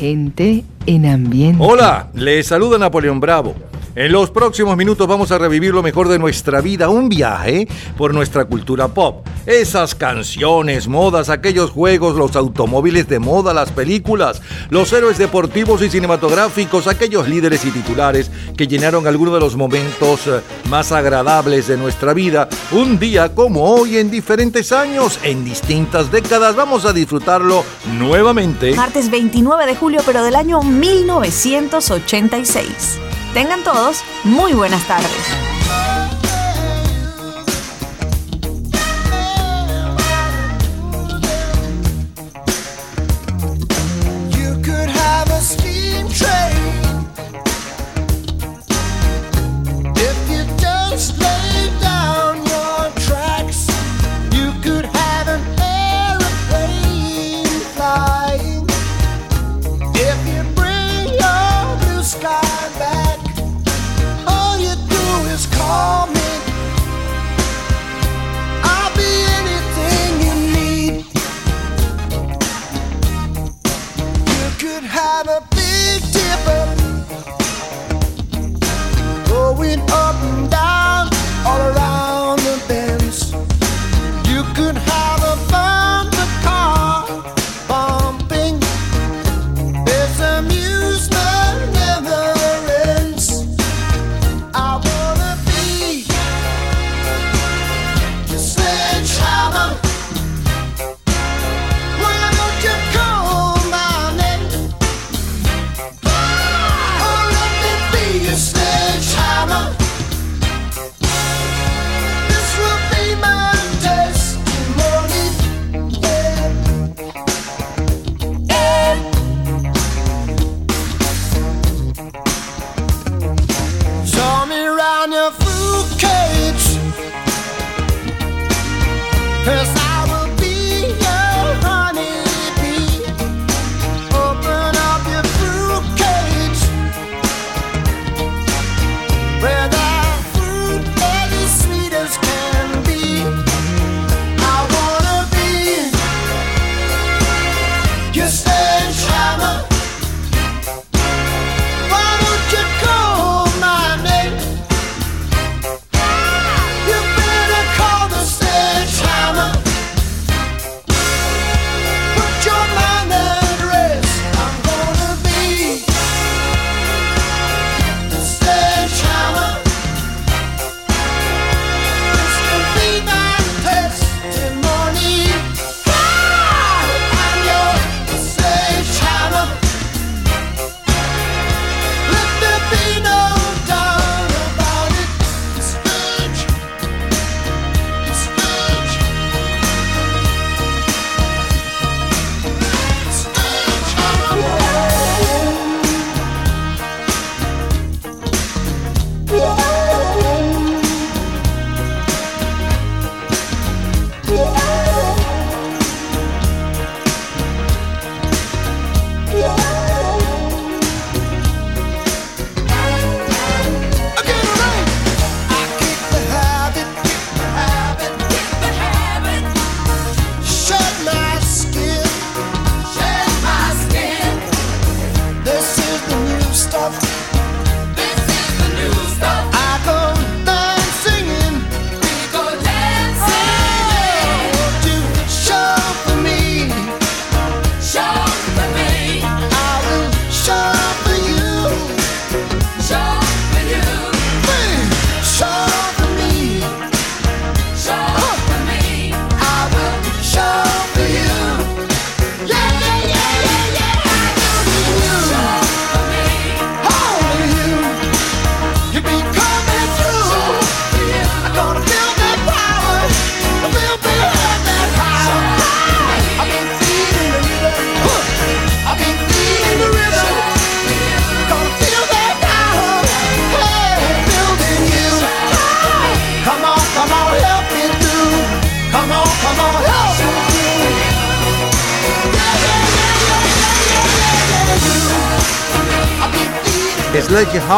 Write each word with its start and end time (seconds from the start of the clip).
Gente 0.00 0.64
en 0.86 1.04
ambiente. 1.04 1.62
Hola, 1.62 2.08
les 2.14 2.46
saluda 2.46 2.78
Napoleón 2.78 3.20
Bravo. 3.20 3.54
En 3.94 4.10
los 4.12 4.30
próximos 4.30 4.74
minutos 4.74 5.06
vamos 5.06 5.30
a 5.30 5.36
revivir 5.36 5.74
lo 5.74 5.82
mejor 5.82 6.08
de 6.08 6.18
nuestra 6.18 6.62
vida, 6.62 6.88
un 6.88 7.10
viaje 7.10 7.68
por 7.98 8.14
nuestra 8.14 8.46
cultura 8.46 8.88
pop. 8.88 9.26
Esas 9.50 9.94
canciones, 9.96 10.86
modas, 10.86 11.28
aquellos 11.28 11.72
juegos, 11.72 12.14
los 12.14 12.36
automóviles 12.36 13.08
de 13.08 13.18
moda, 13.18 13.52
las 13.52 13.72
películas, 13.72 14.40
los 14.68 14.92
héroes 14.92 15.18
deportivos 15.18 15.82
y 15.82 15.90
cinematográficos, 15.90 16.86
aquellos 16.86 17.28
líderes 17.28 17.64
y 17.64 17.72
titulares 17.72 18.30
que 18.56 18.68
llenaron 18.68 19.08
algunos 19.08 19.34
de 19.34 19.40
los 19.40 19.56
momentos 19.56 20.28
eh, 20.28 20.40
más 20.68 20.92
agradables 20.92 21.66
de 21.66 21.76
nuestra 21.76 22.14
vida. 22.14 22.48
Un 22.70 23.00
día 23.00 23.34
como 23.34 23.64
hoy, 23.64 23.96
en 23.96 24.08
diferentes 24.08 24.70
años, 24.70 25.18
en 25.24 25.44
distintas 25.44 26.12
décadas, 26.12 26.54
vamos 26.54 26.84
a 26.84 26.92
disfrutarlo 26.92 27.64
nuevamente. 27.98 28.72
Martes 28.76 29.10
29 29.10 29.66
de 29.66 29.74
julio, 29.74 30.00
pero 30.06 30.22
del 30.22 30.36
año 30.36 30.62
1986. 30.62 33.00
Tengan 33.34 33.64
todos 33.64 34.04
muy 34.22 34.52
buenas 34.52 34.86
tardes. 34.86 35.59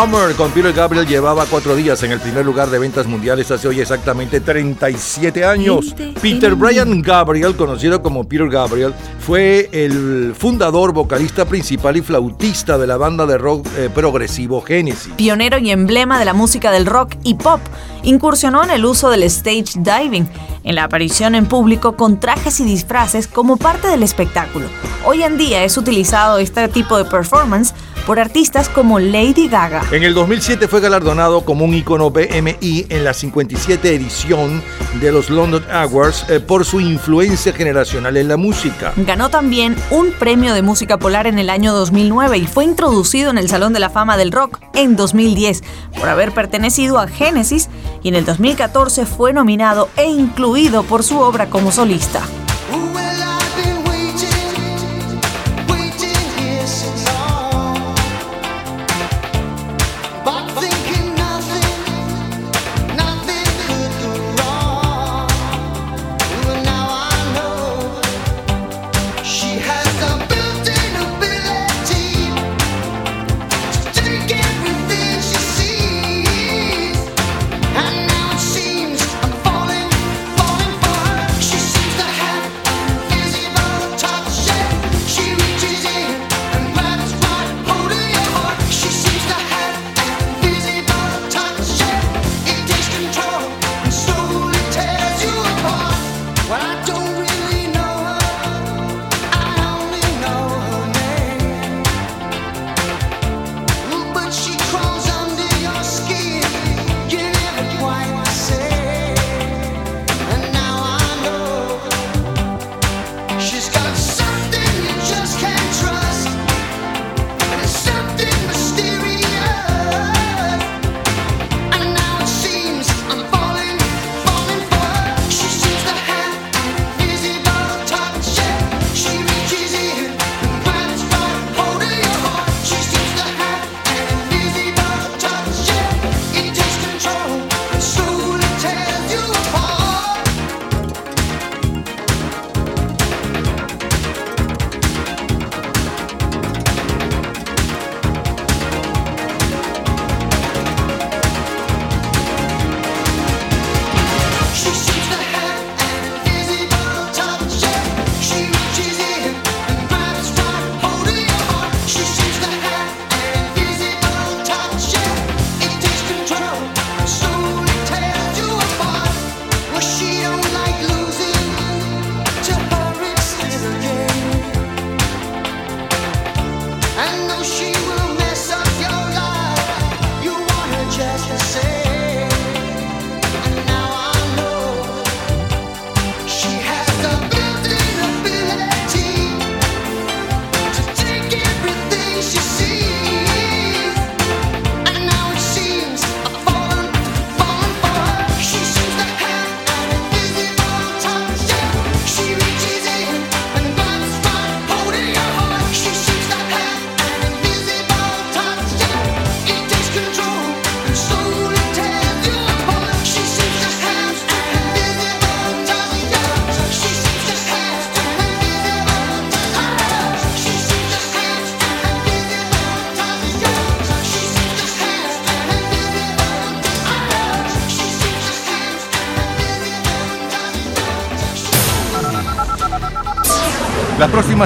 Sledgehammer 0.02 0.34
con 0.34 0.50
Peter 0.50 0.72
Gabriel 0.72 1.06
llevaba 1.06 1.46
cuatro 1.46 1.76
días 1.76 2.02
en 2.02 2.10
el 2.10 2.18
primer 2.18 2.44
lugar 2.44 2.70
de 2.70 2.78
ventas 2.78 3.06
mundiales 3.06 3.50
hace 3.52 3.68
hoy 3.68 3.80
exactamente 3.80 4.40
37 4.40 5.44
años. 5.44 5.94
Peter 6.20 6.56
Brian 6.56 7.02
Gabriel, 7.02 7.54
conocido 7.54 8.02
como 8.02 8.24
Peter 8.24 8.48
Gabriel, 8.48 8.94
fue 9.20 9.68
el 9.72 10.34
fundador, 10.36 10.92
vocalista 10.92 11.44
principal 11.44 11.96
y 11.96 12.02
flautista 12.02 12.78
de 12.78 12.86
la 12.88 12.96
banda 12.96 13.26
de 13.26 13.38
rock 13.38 13.66
eh, 13.76 13.90
progresivo 13.94 14.60
Genesis. 14.62 15.12
Pionero 15.16 15.58
y 15.58 15.70
emblema 15.70 16.18
de 16.18 16.24
la 16.24 16.34
música 16.34 16.72
del 16.72 16.86
rock 16.86 17.14
y 17.22 17.34
pop, 17.34 17.60
incursionó 18.02 18.64
en 18.64 18.70
el 18.70 18.84
uso 18.84 19.08
del 19.08 19.22
stage 19.24 19.74
diving, 19.76 20.28
en 20.64 20.74
la 20.74 20.84
aparición 20.84 21.36
en 21.36 21.46
público 21.46 21.96
con 21.96 22.18
trajes 22.18 22.58
y 22.58 22.64
disfraces 22.64 23.28
como 23.28 23.56
parte 23.56 23.86
del 23.86 24.02
espectáculo. 24.02 24.66
Hoy 25.04 25.22
en 25.22 25.38
día 25.38 25.62
es 25.62 25.76
utilizado 25.76 26.38
este 26.38 26.66
tipo 26.68 26.98
de 26.98 27.04
performance 27.04 27.72
por 28.06 28.18
artistas 28.18 28.68
como 28.68 28.98
Lady 28.98 29.48
Gaga. 29.48 29.82
En 29.92 30.02
el 30.02 30.14
2007 30.14 30.68
fue 30.68 30.80
galardonado 30.80 31.44
como 31.44 31.64
un 31.64 31.74
icono 31.74 32.10
BMI 32.10 32.86
en 32.88 33.04
la 33.04 33.14
57 33.14 33.94
edición 33.94 34.62
de 35.00 35.12
los 35.12 35.30
London 35.30 35.64
Awards 35.70 36.26
eh, 36.28 36.40
por 36.40 36.64
su 36.64 36.80
influencia 36.80 37.52
generacional 37.52 38.16
en 38.16 38.28
la 38.28 38.36
música. 38.36 38.92
Ganó 38.96 39.30
también 39.30 39.76
un 39.90 40.12
premio 40.12 40.54
de 40.54 40.62
música 40.62 40.98
polar 40.98 41.26
en 41.26 41.38
el 41.38 41.50
año 41.50 41.72
2009 41.72 42.38
y 42.38 42.46
fue 42.46 42.64
introducido 42.64 43.30
en 43.30 43.38
el 43.38 43.48
Salón 43.48 43.72
de 43.72 43.80
la 43.80 43.90
Fama 43.90 44.16
del 44.16 44.32
Rock 44.32 44.58
en 44.74 44.96
2010 44.96 45.62
por 45.98 46.08
haber 46.08 46.32
pertenecido 46.32 46.98
a 46.98 47.08
Genesis 47.08 47.68
y 48.02 48.08
en 48.08 48.14
el 48.14 48.24
2014 48.24 49.06
fue 49.06 49.32
nominado 49.32 49.88
e 49.96 50.06
incluido 50.06 50.82
por 50.82 51.02
su 51.02 51.18
obra 51.20 51.48
como 51.48 51.72
solista. 51.72 52.22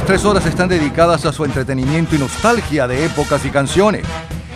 Tres 0.05 0.25
horas 0.25 0.47
están 0.47 0.69
dedicadas 0.69 1.25
a 1.27 1.33
su 1.33 1.45
entretenimiento 1.45 2.15
y 2.15 2.19
nostalgia 2.19 2.87
de 2.87 3.07
épocas 3.07 3.45
y 3.45 3.51
canciones. 3.51 4.05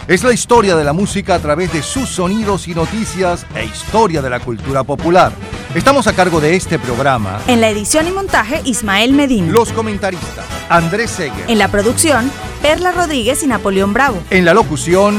Es 0.07 0.23
la 0.23 0.33
historia 0.33 0.77
de 0.77 0.85
la 0.85 0.93
música 0.93 1.35
a 1.35 1.39
través 1.41 1.73
de 1.73 1.83
sus 1.83 2.09
sonidos 2.09 2.69
y 2.69 2.75
noticias 2.75 3.47
e 3.55 3.65
historia 3.65 4.23
de 4.23 4.31
la 4.31 4.39
cultura 4.39 4.85
popular. 4.85 5.33
Estamos 5.75 6.07
a 6.07 6.13
cargo 6.13 6.41
de 6.41 6.55
este 6.55 6.79
programa. 6.79 7.41
En 7.49 7.61
la 7.61 7.69
edición 7.69 8.07
y 8.07 8.13
montaje, 8.13 8.61
Ismael 8.65 9.13
Medina. 9.13 9.51
Los 9.51 9.73
comentaristas, 9.73 10.45
Andrés 10.69 11.11
Seger. 11.11 11.51
En 11.51 11.59
la 11.59 11.69
producción, 11.69 12.31
Perla 12.63 12.93
Rodríguez 12.93 13.43
y 13.43 13.47
Napoleón 13.49 13.93
Bravo. 13.93 14.19
En 14.31 14.45
la 14.45 14.55
locución, 14.55 15.19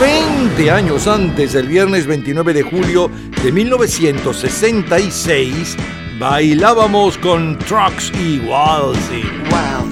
20 0.00 0.70
años 0.70 1.06
antes, 1.06 1.54
el 1.54 1.68
viernes 1.68 2.06
29 2.06 2.52
de 2.52 2.62
julio 2.62 3.10
de 3.42 3.52
1966, 3.52 5.76
bailábamos 6.18 7.16
con 7.18 7.56
Trucks 7.58 8.10
y 8.18 8.40
Walsing. 8.40 9.44
sure. 9.50 9.83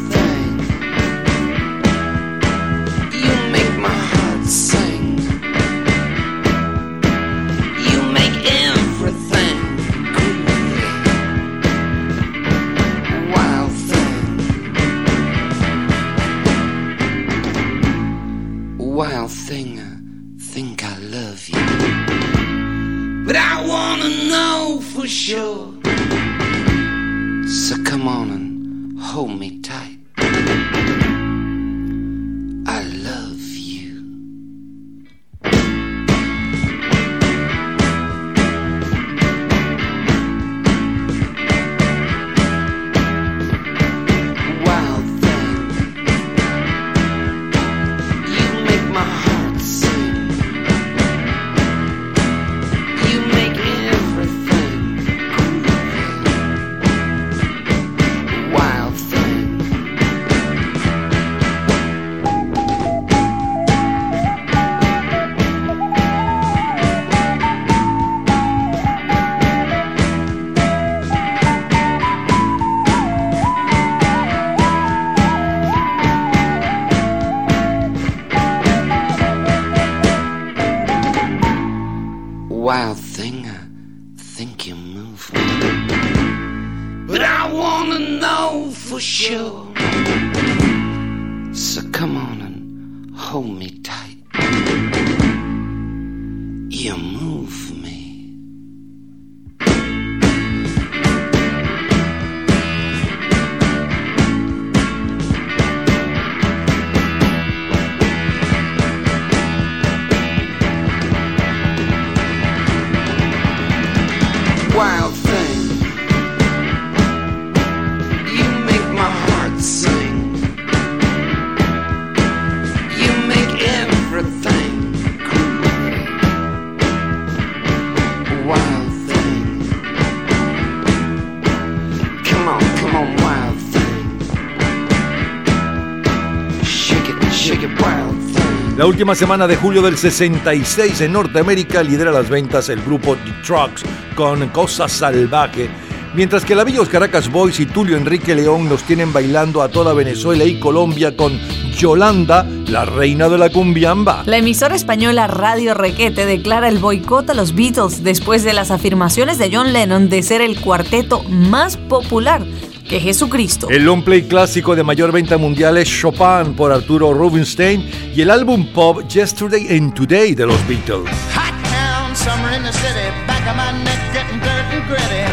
La 138.83 138.89
última 138.89 139.15
semana 139.15 139.47
de 139.47 139.55
julio 139.55 139.81
del 139.81 139.97
66 139.97 141.03
en 141.03 141.13
Norteamérica 141.13 141.85
lidera 141.85 142.11
las 142.11 142.29
ventas 142.29 142.69
el 142.69 142.83
grupo 142.83 143.15
The 143.15 143.31
Trucks 143.47 143.85
con 144.17 144.49
Cosa 144.49 144.89
Salvaje, 144.89 145.71
mientras 146.15 146.45
que 146.45 146.57
la 146.57 146.65
Villos 146.65 146.89
Caracas 146.89 147.31
Boys 147.31 147.61
y 147.61 147.67
Tulio 147.67 147.97
Enrique 147.97 148.35
León 148.35 148.69
nos 148.69 148.83
tienen 148.83 149.13
bailando 149.13 149.63
a 149.63 149.69
toda 149.69 149.95
Venezuela 149.95 150.45
y 150.45 150.59
Colombia 150.59 151.17
con 151.17 151.39
Yolanda, 151.77 152.45
la 152.67 152.85
reina 152.85 153.29
de 153.29 153.39
la 153.39 153.51
cumbiamba. 153.51 154.25
La 154.27 154.39
emisora 154.39 154.75
española 154.75 155.29
Radio 155.29 155.75
Requete 155.75 156.27
declara 156.27 156.67
el 156.67 156.79
boicot 156.79 157.31
a 157.31 157.35
los 157.35 157.55
Beatles 157.55 158.03
después 158.03 158.43
de 158.43 158.53
las 158.53 158.73
afirmaciones 158.73 159.39
de 159.39 159.49
John 159.55 159.73
Lennon 159.73 160.09
de 160.09 160.25
ser 160.25 160.41
el 160.41 160.59
cuarteto 160.61 161.23
más 161.29 161.77
popular 161.77 162.43
que 162.89 163.01
Jesucristo. 163.01 163.71
El 163.71 163.85
long 163.85 164.03
play 164.03 164.23
clásico 164.25 164.77
de 164.77 164.83
mayor 164.83 165.13
venta 165.13 165.39
mundial 165.39 165.79
es 165.79 165.89
Chopin 165.89 166.55
por 166.55 166.73
Arturo 166.73 167.15
Rubinstein 167.15 167.89
y 168.15 168.21
el 168.21 168.31
álbum 168.31 168.67
pop 168.73 169.01
Yesterday 169.09 169.67
and 169.77 169.95
Today 169.95 170.35
de 170.35 170.47
los 170.47 170.61
Beatles. 170.69 171.09
Hot 171.33 171.57
town, 171.65 172.15
summer 172.15 172.53
in 172.53 172.63
the 172.63 172.73
city, 172.73 173.09
back 173.27 173.41
of 173.49 173.57
my 173.57 173.73
neck 173.85 174.01
getting 174.13 174.39
dirt 174.41 174.67
and 174.69 174.85
gritty. 174.87 175.25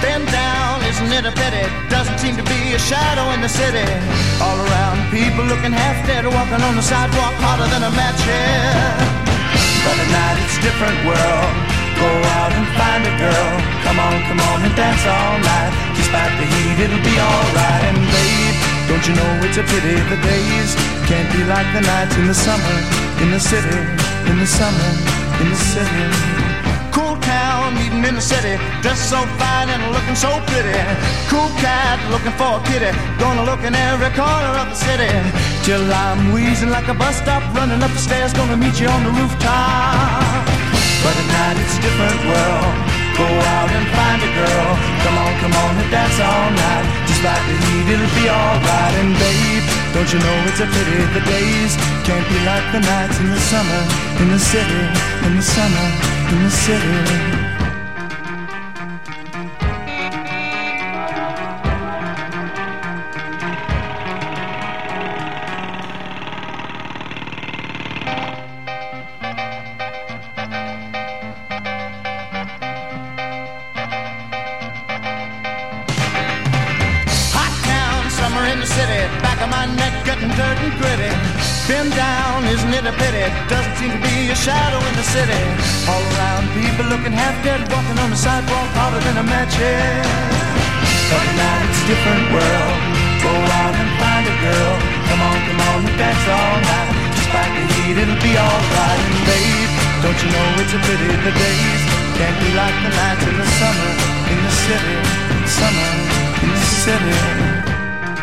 Bend 0.00 0.26
down, 0.30 0.78
isn't 0.86 1.10
it 1.10 1.26
a 1.26 1.32
pity? 1.34 1.66
Doesn't 1.90 2.18
seem 2.18 2.36
to 2.36 2.44
be 2.44 2.74
a 2.74 2.78
shadow 2.78 3.26
in 3.34 3.40
the 3.42 3.48
city. 3.50 3.84
All 4.38 4.56
around, 4.56 5.10
people 5.10 5.44
looking 5.44 5.74
half 5.74 6.06
dead, 6.06 6.24
walking 6.24 6.62
on 6.62 6.76
the 6.76 6.82
sidewalk 6.82 7.34
harder 7.42 7.66
than 7.66 7.82
a 7.82 7.92
match 7.98 8.20
here. 8.22 9.30
But 9.84 9.96
at 9.98 10.08
night 10.08 10.38
it's 10.44 10.56
a 10.58 10.62
different 10.62 10.98
world. 11.02 11.52
Go 11.98 12.10
out 12.38 12.52
and 12.54 12.66
find 12.78 13.02
a 13.04 13.14
girl. 13.18 13.50
Come 13.84 13.98
on, 13.98 14.14
come 14.30 14.40
on 14.40 14.58
and 14.64 14.74
dance 14.78 15.04
all 15.04 15.36
night. 15.42 15.72
Despite 15.98 16.32
the 16.38 16.46
heat, 16.46 16.78
it'll 16.78 17.04
be 17.04 17.16
alright. 17.18 17.82
And 17.90 18.00
babe, 18.08 18.49
don't 18.90 19.06
you 19.06 19.14
know 19.14 19.30
it's 19.46 19.56
a 19.56 19.62
pity 19.62 19.94
the 20.10 20.18
days 20.18 20.74
can't 21.06 21.30
be 21.30 21.42
like 21.46 21.66
the 21.70 21.80
nights 21.80 22.16
in 22.18 22.26
the 22.26 22.34
summer, 22.34 22.76
in 23.22 23.30
the 23.30 23.38
city, 23.38 23.78
in 24.26 24.36
the 24.42 24.46
summer, 24.46 24.90
in 25.38 25.46
the 25.50 25.60
city. 25.74 26.06
Cool 26.90 27.14
town, 27.22 27.74
meeting 27.78 28.02
in 28.02 28.14
the 28.18 28.20
city, 28.20 28.58
dressed 28.82 29.08
so 29.08 29.22
fine 29.38 29.68
and 29.70 29.82
looking 29.94 30.18
so 30.18 30.30
pretty. 30.50 30.74
Cool 31.30 31.50
cat, 31.62 32.02
looking 32.10 32.34
for 32.34 32.58
a 32.58 32.62
kitty, 32.66 32.90
gonna 33.22 33.44
look 33.46 33.62
in 33.62 33.74
every 33.74 34.10
corner 34.18 34.52
of 34.58 34.66
the 34.74 34.78
city. 34.78 35.10
Till 35.62 35.86
I'm 35.86 36.32
wheezing 36.34 36.70
like 36.70 36.88
a 36.88 36.94
bus 36.94 37.16
stop, 37.22 37.42
running 37.54 37.82
up 37.86 37.92
the 37.94 38.02
stairs, 38.02 38.32
gonna 38.32 38.56
meet 38.56 38.80
you 38.80 38.88
on 38.88 39.04
the 39.06 39.10
rooftop. 39.10 40.46
But 41.02 41.14
at 41.14 41.28
night 41.38 41.56
it's 41.62 41.78
a 41.78 41.82
different 41.86 42.20
world. 42.26 42.89
Go 43.18 43.26
out 43.26 43.70
and 43.70 43.86
find 43.96 44.20
a 44.22 44.30
girl. 44.34 44.70
Come 45.02 45.16
on, 45.18 45.32
come 45.42 45.54
on 45.54 45.72
and 45.80 45.90
dance 45.90 46.18
all 46.20 46.50
night. 46.50 46.86
Just 47.08 47.22
like 47.24 47.44
the 47.48 47.56
heat, 47.64 47.86
it'll 47.94 48.14
be 48.14 48.26
alright. 48.28 48.94
And 49.00 49.12
babe, 49.18 49.64
don't 49.94 50.10
you 50.12 50.20
know 50.20 50.36
it's 50.48 50.60
a 50.60 50.68
pity 50.68 50.98
the 51.16 51.24
days 51.26 51.72
can't 52.06 52.26
be 52.28 52.38
like 52.46 52.66
the 52.72 52.80
nights 52.80 53.18
in 53.18 53.28
the 53.30 53.42
summer, 53.50 53.82
in 54.22 54.28
the 54.30 54.38
city, 54.38 54.82
in 55.26 55.36
the 55.36 55.42
summer, 55.42 55.86
in 56.32 56.38
the 56.44 56.50
city. 56.50 57.39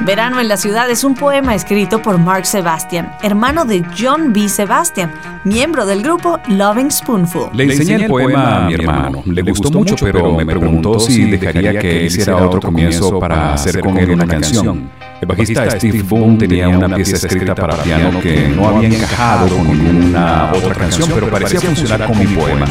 Verano 0.08 0.40
en 0.40 0.48
la 0.48 0.56
ciudad 0.56 0.90
es 0.90 1.04
un 1.04 1.16
poema 1.16 1.54
escrito 1.54 2.02
por 2.02 2.18
Mark 2.18 2.46
Sebastian, 2.46 3.12
hermano 3.24 3.66
de 3.66 3.84
John 4.00 4.32
B. 4.32 4.48
Sebastian, 4.48 5.12
miembro 5.44 5.86
del 5.86 6.02
grupo 6.02 6.40
Loving 6.48 6.90
Spoonful. 6.90 7.50
Le 7.52 7.66
enseñé 7.66 7.96
el 7.96 8.08
poema 8.08 8.56
a 8.56 8.68
mi 8.68 8.76
hermano. 8.76 9.22
Le 9.26 9.42
gustó 9.42 9.70
mucho, 9.70 9.98
pero 10.00 10.34
me 10.34 10.46
preguntó 10.46 10.98
si 10.98 11.30
dejaría 11.30 11.78
que 11.78 12.06
hiciera 12.06 12.38
otro 12.38 12.62
comienzo 12.62 13.20
para 13.20 13.56
hacer 13.56 13.82
con 13.82 13.98
él 13.98 14.12
una 14.12 14.26
canción. 14.26 14.90
El 15.20 15.28
bajista 15.28 15.70
Steve 15.72 16.02
Boone 16.04 16.38
tenía 16.38 16.70
una 16.70 16.96
pieza 16.96 17.28
escrita 17.28 17.54
para 17.54 17.76
piano 17.76 18.22
que 18.22 18.48
no 18.48 18.70
había 18.70 18.88
encajado 18.88 19.58
con 19.58 19.68
ninguna 19.68 20.54
otra 20.54 20.74
canción, 20.74 21.12
pero 21.14 21.30
parecía 21.30 21.60
funcionar 21.60 22.06
con 22.08 22.18
mi 22.18 22.28
poema. 22.28 22.66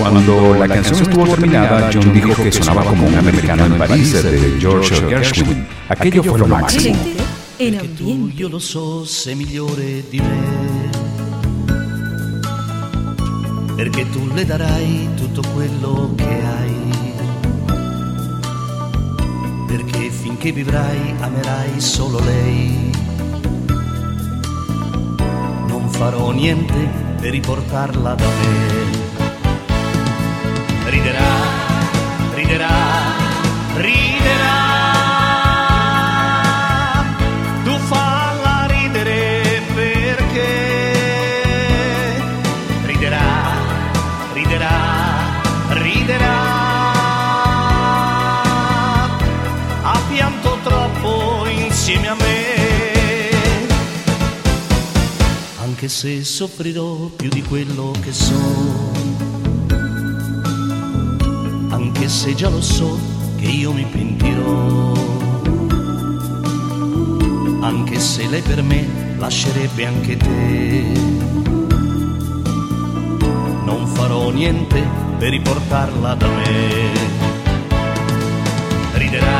Cuando 0.00 0.54
la 0.54 0.66
canción 0.66 1.02
estuvo 1.02 1.24
terminada, 1.28 1.90
John 1.92 2.12
dijo 2.12 2.34
que 2.42 2.50
sonaba 2.50 2.84
como 2.84 3.06
un 3.06 3.14
americano 3.14 3.66
en 3.66 3.78
París 3.78 4.22
de 4.22 4.56
George 4.58 4.94
Gershwin. 5.08 5.66
Aquello 5.88 6.22
fue 6.22 6.38
lo 6.38 6.46
máximo. 6.46 6.96
Perché 7.58 7.94
tu 7.94 8.30
io 8.34 8.48
lo 8.48 8.58
so 8.58 9.04
sei 9.04 9.34
migliore 9.34 10.02
di 10.08 10.18
me 10.18 10.88
perché 13.76 14.08
tu 14.10 14.26
le 14.34 14.44
darai 14.44 15.08
tutto 15.16 15.42
quello 15.54 16.12
che 16.14 16.24
hai 16.24 16.80
perché 19.66 20.10
finché 20.10 20.52
vivrai 20.52 21.14
amerai 21.20 21.80
solo 21.80 22.18
lei. 22.18 22.90
Non 25.68 25.88
farò 25.88 26.30
niente 26.32 26.88
per 27.20 27.30
riportarla 27.30 28.14
da 28.14 28.26
me. 28.26 29.19
Riderà, 30.90 31.32
riderà, 32.34 32.68
riderà. 33.76 34.58
Tu 37.62 37.78
falla 37.86 38.66
ridere 38.66 39.62
perché 39.72 40.50
riderà, 42.86 43.52
riderà, 44.32 44.78
riderà. 45.68 46.38
Ha 49.82 50.00
pianto 50.08 50.58
troppo 50.64 51.46
insieme 51.46 52.08
a 52.08 52.14
me. 52.14 52.58
Anche 55.62 55.88
se 55.88 56.24
soffrirò 56.24 57.10
più 57.14 57.28
di 57.28 57.42
quello 57.42 57.92
che 58.02 58.12
so. 58.12 58.99
Anche 62.00 62.12
se 62.12 62.34
già 62.34 62.48
lo 62.48 62.62
so 62.62 62.98
che 63.36 63.44
io 63.44 63.74
mi 63.74 63.84
pentirò. 63.84 64.94
Anche 67.60 68.00
se 68.00 68.26
lei 68.26 68.40
per 68.40 68.62
me 68.62 69.16
lascerebbe 69.18 69.84
anche 69.84 70.16
te. 70.16 70.82
Non 73.66 73.86
farò 73.86 74.30
niente 74.30 74.82
per 75.18 75.28
riportarla 75.28 76.14
da 76.14 76.26
me. 76.26 76.90
Riderà, 78.94 79.39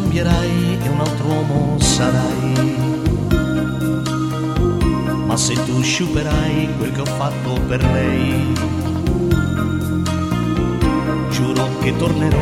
cambierai 0.00 0.78
e 0.80 0.88
un 0.90 1.00
altro 1.00 1.26
uomo 1.26 1.76
sarai, 1.80 2.76
ma 5.26 5.36
se 5.36 5.54
tu 5.64 5.82
sciuperai 5.82 6.68
quel 6.78 6.92
che 6.92 7.00
ho 7.00 7.04
fatto 7.04 7.60
per 7.66 7.82
lei, 7.82 8.54
giuro 11.30 11.68
che 11.80 11.96
tornerò 11.96 12.38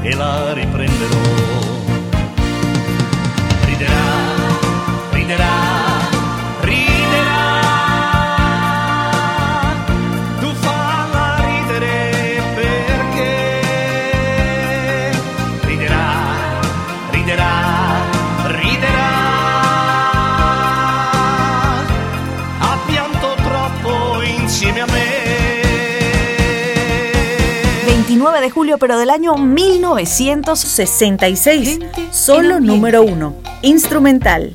e 0.00 0.14
la 0.14 0.54
riprenderò. 0.54 1.63
Julio, 28.74 28.78
pero 28.78 28.98
del 28.98 29.10
año 29.10 29.36
1966. 29.36 31.78
Solo 32.10 32.58
número 32.60 33.02
uno. 33.02 33.34
Instrumental. 33.62 34.54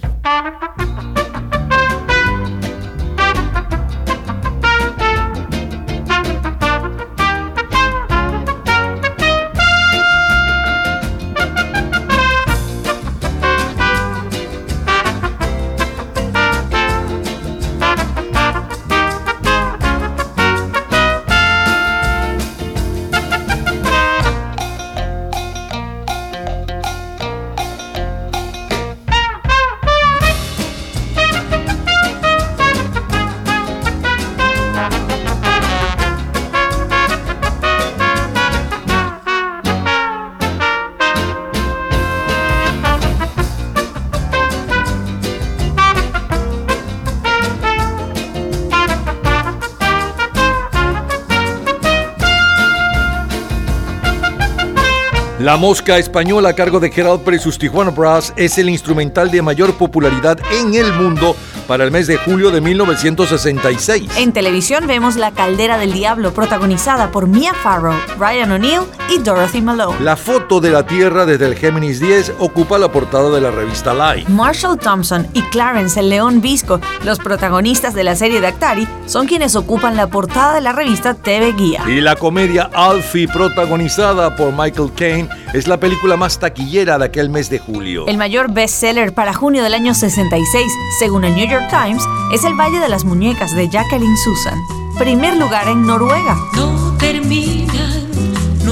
La 55.50 55.58
Mosca 55.58 55.98
Española 55.98 56.50
a 56.50 56.54
cargo 56.54 56.80
de 56.80 56.92
Gerald 56.92 57.22
Pérez 57.22 57.42
sus 57.42 57.58
Tijuana 57.58 57.90
Brass 57.90 58.32
es 58.36 58.60
el 58.60 58.70
instrumental 58.70 59.32
de 59.32 59.42
mayor 59.42 59.74
popularidad 59.74 60.38
en 60.52 60.76
el 60.76 60.94
mundo 60.94 61.36
para 61.68 61.84
el 61.84 61.90
mes 61.90 62.06
de 62.06 62.18
julio 62.18 62.52
de 62.52 62.62
1966. 62.62 64.12
En 64.18 64.32
televisión 64.32 64.86
vemos 64.86 65.16
La 65.16 65.32
Caldera 65.32 65.80
del 65.80 65.92
Diablo, 65.92 66.36
protagonizada 66.36 67.10
por 67.10 67.26
Mia 67.26 67.56
Farrow, 67.56 67.96
Ryan 68.20 68.52
O'Neill 68.52 68.82
y 69.12 69.20
Dorothy 69.20 69.62
Malone. 69.62 70.00
La 70.02 70.16
foto 70.16 70.60
de 70.60 70.72
la 70.72 70.86
Tierra 70.86 71.26
desde 71.26 71.46
el 71.46 71.56
Géminis 71.56 72.00
10 72.00 72.34
ocupa 72.40 72.78
la 72.78 72.92
portada 72.92 73.30
de 73.30 73.42
la 73.42 73.52
revista 73.52 73.94
Life. 73.94 74.32
Marshall 74.32 74.78
Thompson 74.78 75.28
y 75.34 75.42
Clarence 75.44 76.00
el 76.00 76.10
León 76.10 76.42
Visco, 76.42 76.80
los 77.04 77.20
protagonistas 77.20 77.94
de 77.94 78.04
la 78.04 78.16
serie 78.16 78.42
de 78.42 78.48
Actari, 78.48 78.88
son 79.06 79.28
quienes 79.28 79.56
ocupan 79.56 79.96
la 79.96 80.08
portada 80.08 80.54
de 80.54 80.62
la 80.62 80.72
revista 80.72 81.14
TV 81.14 81.54
Guía. 81.54 81.84
Y 81.88 82.02
la 82.02 82.16
comedia 82.16 82.70
Alfie, 82.74 83.28
protagonizada 83.28 84.36
por 84.36 84.52
Michael 84.52 84.92
Caine, 84.96 85.30
es 85.54 85.68
la 85.68 85.80
película 85.80 86.18
más 86.18 86.40
taquillera 86.40 86.98
de 86.98 87.06
aquel 87.06 87.30
mes 87.30 87.50
de 87.50 87.60
julio. 87.60 88.06
El 88.08 88.18
mayor 88.18 88.52
bestseller 88.52 89.14
para 89.14 89.34
junio 89.34 89.64
del 89.64 89.74
año 89.74 89.94
66, 89.94 90.72
según 91.00 91.24
el 91.24 91.36
New 91.36 91.50
York 91.50 91.68
Times, 91.70 92.04
es 92.34 92.44
El 92.44 92.54
Valle 92.54 92.80
de 92.80 92.90
las 92.90 93.06
Muñecas 93.06 93.56
de 93.56 93.70
Jacqueline 93.70 94.18
Susan. 94.18 94.60
Primer 94.98 95.38
lugar 95.38 95.68
en 95.68 95.86
Noruega. 95.88 96.36
No 96.56 96.96
terminan, 96.98 97.99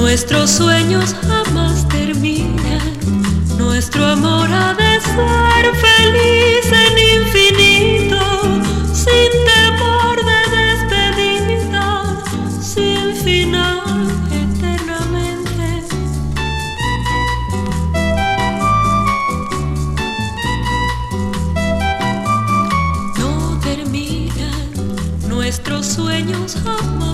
nuestros 0.00 0.50
sueños 0.50 1.14
jamás 1.26 1.86
terminan. 1.88 2.80
Nuestro 3.58 4.04
amor 4.06 4.48
ha 4.50 4.72
de 4.74 5.00
ser 5.00 5.64
feliz 5.86 6.66
en 6.84 6.94
infinito, 7.20 8.20
sin 8.92 9.30
temor 9.52 10.16
de 10.30 10.40
despedida, 10.58 11.86
sin 12.60 13.14
final 13.24 14.08
eternamente. 14.44 15.68
No 23.18 23.58
terminan, 23.60 24.68
nuestros 25.28 25.86
sueños 25.86 26.56
jamás. 26.64 27.07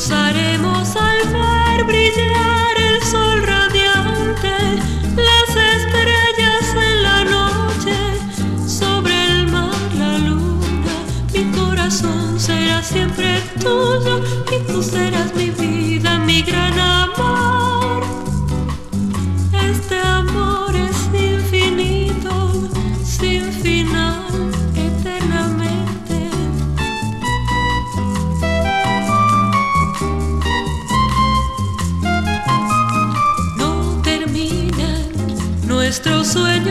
Juntos 0.00 0.16
haremos 0.18 0.96
al 0.96 1.18
ver 1.28 1.84
brillar 1.84 2.74
el 2.78 3.02
sol 3.02 3.42
radiante, 3.42 4.56
las 5.14 5.50
estrellas 5.50 6.74
en 6.74 7.02
la 7.02 7.24
noche, 7.24 7.94
sobre 8.66 9.12
el 9.32 9.46
mar 9.48 9.74
la 9.98 10.18
luna. 10.18 10.94
Mi 11.34 11.44
corazón 11.52 12.40
será 12.40 12.82
siempre 12.82 13.42
tuyo 13.60 14.22
y 14.50 14.72
tú 14.72 14.82
serás 14.82 15.34
mi 15.34 15.50
vida, 15.50 16.18
mi 16.20 16.40
gran 16.42 16.78
amor. 16.78 17.09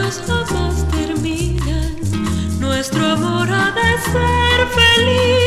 cosas 0.09 0.25
jamás 0.27 0.87
terminan. 0.89 1.95
Nuestro 2.59 3.05
amor 3.05 3.47
ha 3.51 3.71
de 3.71 3.97
ser 4.11 4.67
feliz. 4.73 5.38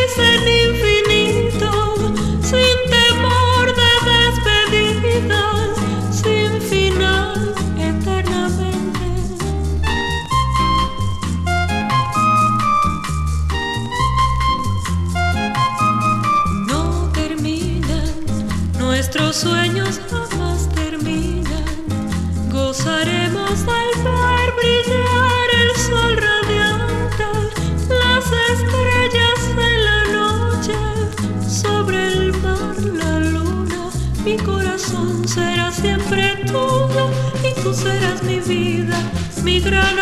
But 39.72 39.84
I 39.84 40.01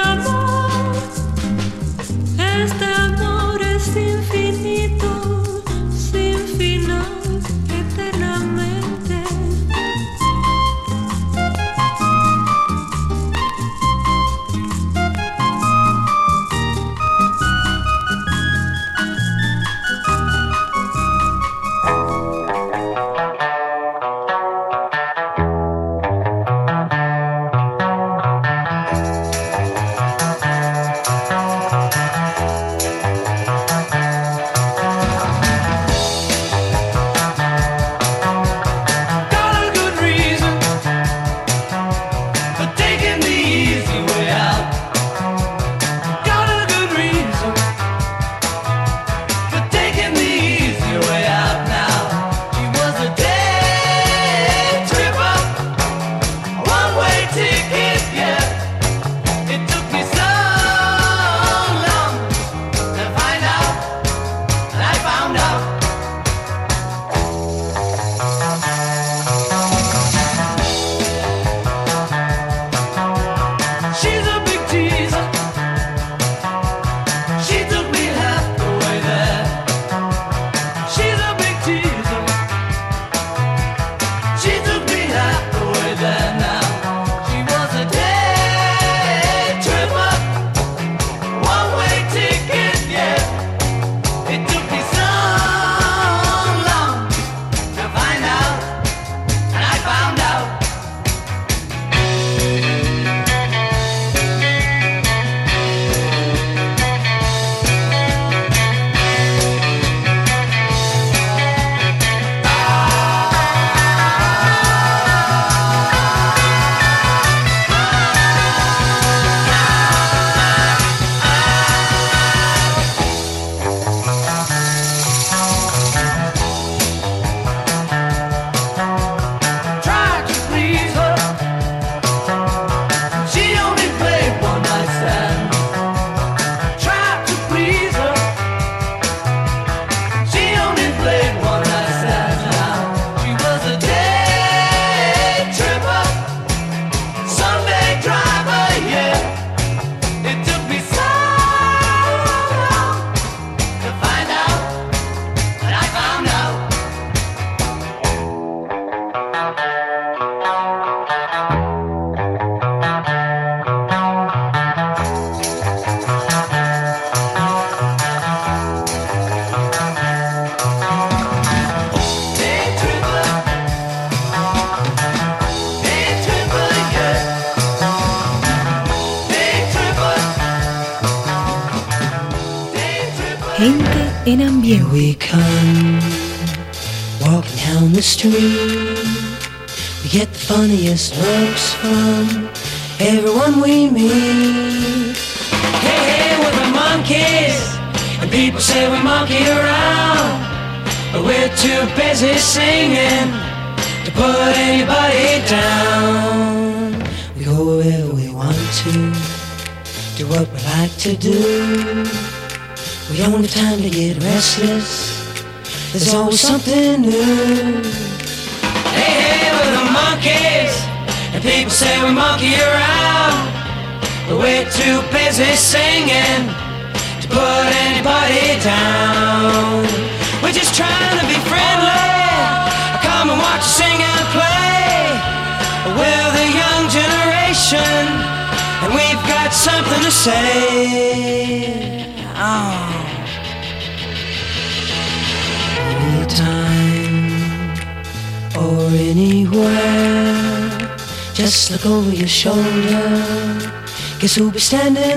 Cause 254.30 254.52
be 254.52 254.60
standing? 254.60 255.09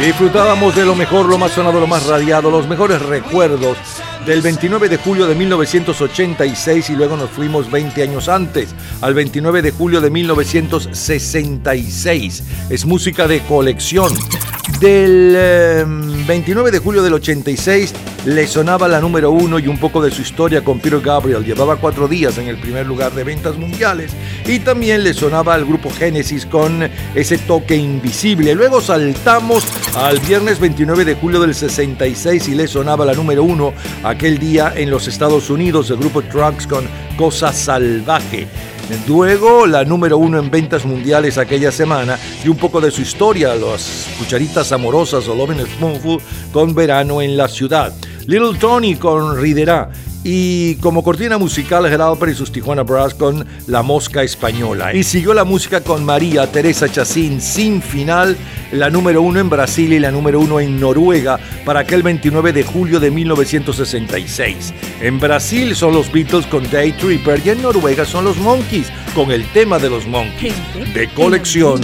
Disfrutábamos 0.00 0.74
de 0.76 0.84
lo 0.84 0.94
mejor, 0.94 1.26
lo 1.26 1.36
más 1.36 1.50
sonado, 1.52 1.80
lo 1.80 1.86
más 1.86 2.06
radiado, 2.06 2.50
los 2.50 2.68
mejores 2.68 3.02
recuerdos 3.02 3.76
del 4.24 4.40
29 4.40 4.88
de 4.88 4.96
julio 4.98 5.26
de 5.26 5.34
1986 5.34 6.90
y 6.90 6.92
luego 6.94 7.16
nos 7.16 7.30
fuimos 7.30 7.68
20 7.70 8.02
años 8.02 8.28
antes, 8.28 8.74
al 9.00 9.14
29 9.14 9.62
de 9.62 9.70
julio 9.70 10.00
de 10.00 10.10
1966. 10.10 12.42
Es 12.70 12.84
música 12.84 13.26
de 13.26 13.40
colección. 13.40 14.12
Del 14.80 15.32
eh, 15.34 15.84
29 16.26 16.70
de 16.70 16.78
julio 16.80 17.02
del 17.02 17.14
86 17.14 17.94
le 18.26 18.46
sonaba 18.46 18.88
la 18.88 19.00
número 19.00 19.30
uno 19.30 19.58
y 19.58 19.68
un 19.68 19.78
poco 19.78 20.02
de 20.02 20.10
su 20.10 20.20
historia 20.20 20.62
con 20.62 20.80
Peter 20.80 21.00
Gabriel. 21.00 21.44
Llevaba 21.44 21.76
cuatro 21.76 22.08
días 22.08 22.36
en 22.36 22.48
el 22.48 22.58
primer 22.58 22.86
lugar 22.86 23.12
de 23.14 23.24
ventas 23.24 23.56
mundiales. 23.56 24.12
Y 24.44 24.58
también 24.58 25.02
le 25.02 25.14
sonaba 25.14 25.54
al 25.54 25.64
grupo 25.64 25.90
Genesis 25.90 26.44
con 26.44 26.90
ese 27.14 27.38
toque 27.38 27.76
invisible. 27.76 28.54
Luego 28.54 28.82
saltamos 28.82 29.64
al 29.96 30.20
viernes 30.20 30.60
29 30.60 31.06
de 31.06 31.14
julio 31.14 31.40
del 31.40 31.54
66 31.54 32.48
y 32.48 32.54
le 32.54 32.68
sonaba 32.68 33.06
la 33.06 33.14
número 33.14 33.44
uno 33.44 33.72
aquel 34.02 34.38
día 34.38 34.74
en 34.76 34.90
los 34.90 35.08
Estados 35.08 35.48
Unidos 35.48 35.90
el 35.90 35.96
grupo 35.96 36.20
Trunks 36.20 36.66
con 36.66 36.86
Cosa 37.16 37.50
Salvaje. 37.52 38.46
Luego 39.08 39.66
la 39.66 39.84
número 39.84 40.18
uno 40.18 40.38
en 40.38 40.50
ventas 40.50 40.84
mundiales 40.84 41.38
aquella 41.38 41.72
semana 41.72 42.18
y 42.44 42.48
un 42.48 42.56
poco 42.56 42.80
de 42.80 42.90
su 42.90 43.02
historia, 43.02 43.54
las 43.54 44.06
cucharitas 44.18 44.70
amorosas 44.72 45.26
o 45.28 45.34
Loving 45.34 45.66
Spoonful 45.66 46.20
con 46.52 46.74
Verano 46.74 47.20
en 47.20 47.36
la 47.36 47.48
Ciudad. 47.48 47.92
Little 48.26 48.58
Tony 48.58 48.96
con 48.96 49.40
Ridera 49.40 49.90
y 50.28 50.74
como 50.76 51.04
cortina 51.04 51.38
musical 51.38 51.88
Geralper 51.88 52.30
y 52.30 52.34
sus 52.34 52.50
Tijuana 52.50 52.82
Brass 52.82 53.14
con 53.14 53.46
La 53.68 53.84
Mosca 53.84 54.24
Española. 54.24 54.92
Y 54.92 55.04
siguió 55.04 55.32
la 55.32 55.44
música 55.44 55.82
con 55.82 56.04
María 56.04 56.50
Teresa 56.50 56.90
Chacín 56.90 57.40
sin 57.40 57.80
final, 57.80 58.36
la 58.72 58.90
número 58.90 59.22
uno 59.22 59.38
en 59.38 59.48
Brasil 59.48 59.92
y 59.92 60.00
la 60.00 60.10
número 60.10 60.40
uno 60.40 60.58
en 60.58 60.80
Noruega 60.80 61.38
para 61.64 61.80
aquel 61.80 62.02
29 62.02 62.52
de 62.52 62.64
julio 62.64 62.98
de 62.98 63.12
1966. 63.12 64.74
En 65.00 65.20
Brasil 65.20 65.76
son 65.76 65.94
los 65.94 66.10
Beatles 66.10 66.46
con 66.46 66.68
Day 66.72 66.90
Tripper 66.90 67.40
y 67.44 67.50
en 67.50 67.62
Noruega 67.62 68.04
son 68.04 68.24
los 68.24 68.36
Monkeys 68.38 68.88
con 69.14 69.30
el 69.30 69.46
tema 69.52 69.78
de 69.78 69.90
los 69.90 70.08
Monkeys. 70.08 70.54
De 70.92 71.08
colección. 71.14 71.80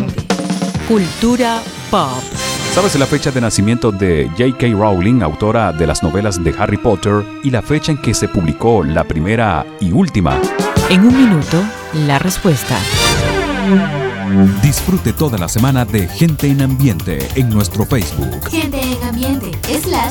Cultura 0.88 1.62
pop. 1.92 2.51
¿Sabes 2.72 2.98
la 2.98 3.04
fecha 3.04 3.30
de 3.30 3.38
nacimiento 3.42 3.92
de 3.92 4.30
J.K. 4.30 4.68
Rowling, 4.74 5.20
autora 5.20 5.72
de 5.72 5.86
las 5.86 6.02
novelas 6.02 6.42
de 6.42 6.54
Harry 6.58 6.78
Potter, 6.78 7.22
y 7.44 7.50
la 7.50 7.60
fecha 7.60 7.92
en 7.92 7.98
que 7.98 8.14
se 8.14 8.28
publicó 8.28 8.82
la 8.82 9.04
primera 9.04 9.66
y 9.78 9.92
última? 9.92 10.40
En 10.88 11.02
un 11.02 11.14
minuto, 11.14 11.62
la 12.06 12.18
respuesta. 12.18 12.78
Disfrute 14.62 15.12
toda 15.12 15.36
la 15.36 15.48
semana 15.48 15.84
de 15.84 16.08
Gente 16.08 16.46
en 16.46 16.62
Ambiente 16.62 17.28
en 17.34 17.50
nuestro 17.50 17.84
Facebook 17.84 18.48
Gente 18.48 18.80
en 18.80 18.84
ambiente, 18.84 18.91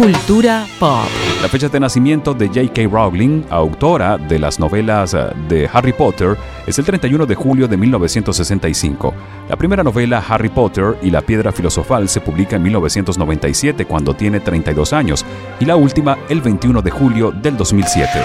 Cultura 0.00 0.66
pop. 0.78 1.04
La 1.42 1.48
fecha 1.50 1.68
de 1.68 1.78
nacimiento 1.78 2.32
de 2.32 2.48
J.K. 2.48 2.88
Rowling, 2.90 3.42
autora 3.50 4.16
de 4.16 4.38
las 4.38 4.58
novelas 4.58 5.12
eh, 5.12 5.26
de 5.46 5.68
Harry 5.70 5.92
Potter, 5.92 6.38
es 6.66 6.78
el 6.78 6.86
31 6.86 7.26
de 7.26 7.34
julio 7.34 7.68
de 7.68 7.76
1965. 7.76 9.12
La 9.50 9.56
primera 9.56 9.84
novela, 9.84 10.24
Harry 10.26 10.48
Potter 10.48 10.96
y 11.02 11.10
la 11.10 11.20
Piedra 11.20 11.52
Filosofal, 11.52 12.08
se 12.08 12.22
publica 12.22 12.56
en 12.56 12.62
1997 12.62 13.84
cuando 13.84 14.14
tiene 14.14 14.40
32 14.40 14.94
años, 14.94 15.22
y 15.60 15.66
la 15.66 15.76
última 15.76 16.16
el 16.30 16.40
21 16.40 16.80
de 16.80 16.90
julio 16.90 17.30
del 17.30 17.58
2007. 17.58 18.24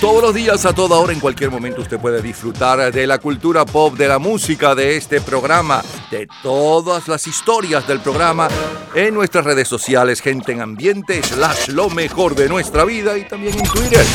Todos 0.00 0.22
los 0.22 0.34
días, 0.34 0.64
a 0.64 0.72
toda 0.72 0.96
hora, 0.96 1.12
en 1.12 1.20
cualquier 1.20 1.50
momento, 1.50 1.82
usted 1.82 2.00
puede 2.00 2.22
disfrutar 2.22 2.90
de 2.90 3.06
la 3.06 3.18
cultura 3.18 3.66
pop, 3.66 3.92
de 3.98 4.08
la 4.08 4.18
música, 4.18 4.74
de 4.74 4.96
este 4.96 5.20
programa, 5.20 5.82
de 6.10 6.26
todas 6.42 7.06
las 7.06 7.26
historias 7.26 7.86
del 7.86 8.00
programa 8.00 8.48
en 8.94 9.12
nuestras 9.12 9.44
redes 9.44 9.68
sociales, 9.68 10.22
gente 10.22 10.52
en 10.52 10.62
ambiente, 10.70 11.20
slash 11.24 11.68
lo 11.70 11.90
mejor 11.90 12.36
de 12.36 12.48
nuestra 12.48 12.84
vida 12.84 13.18
y 13.18 13.24
también 13.24 13.58
en 13.58 13.64
Twitter. 13.64 14.06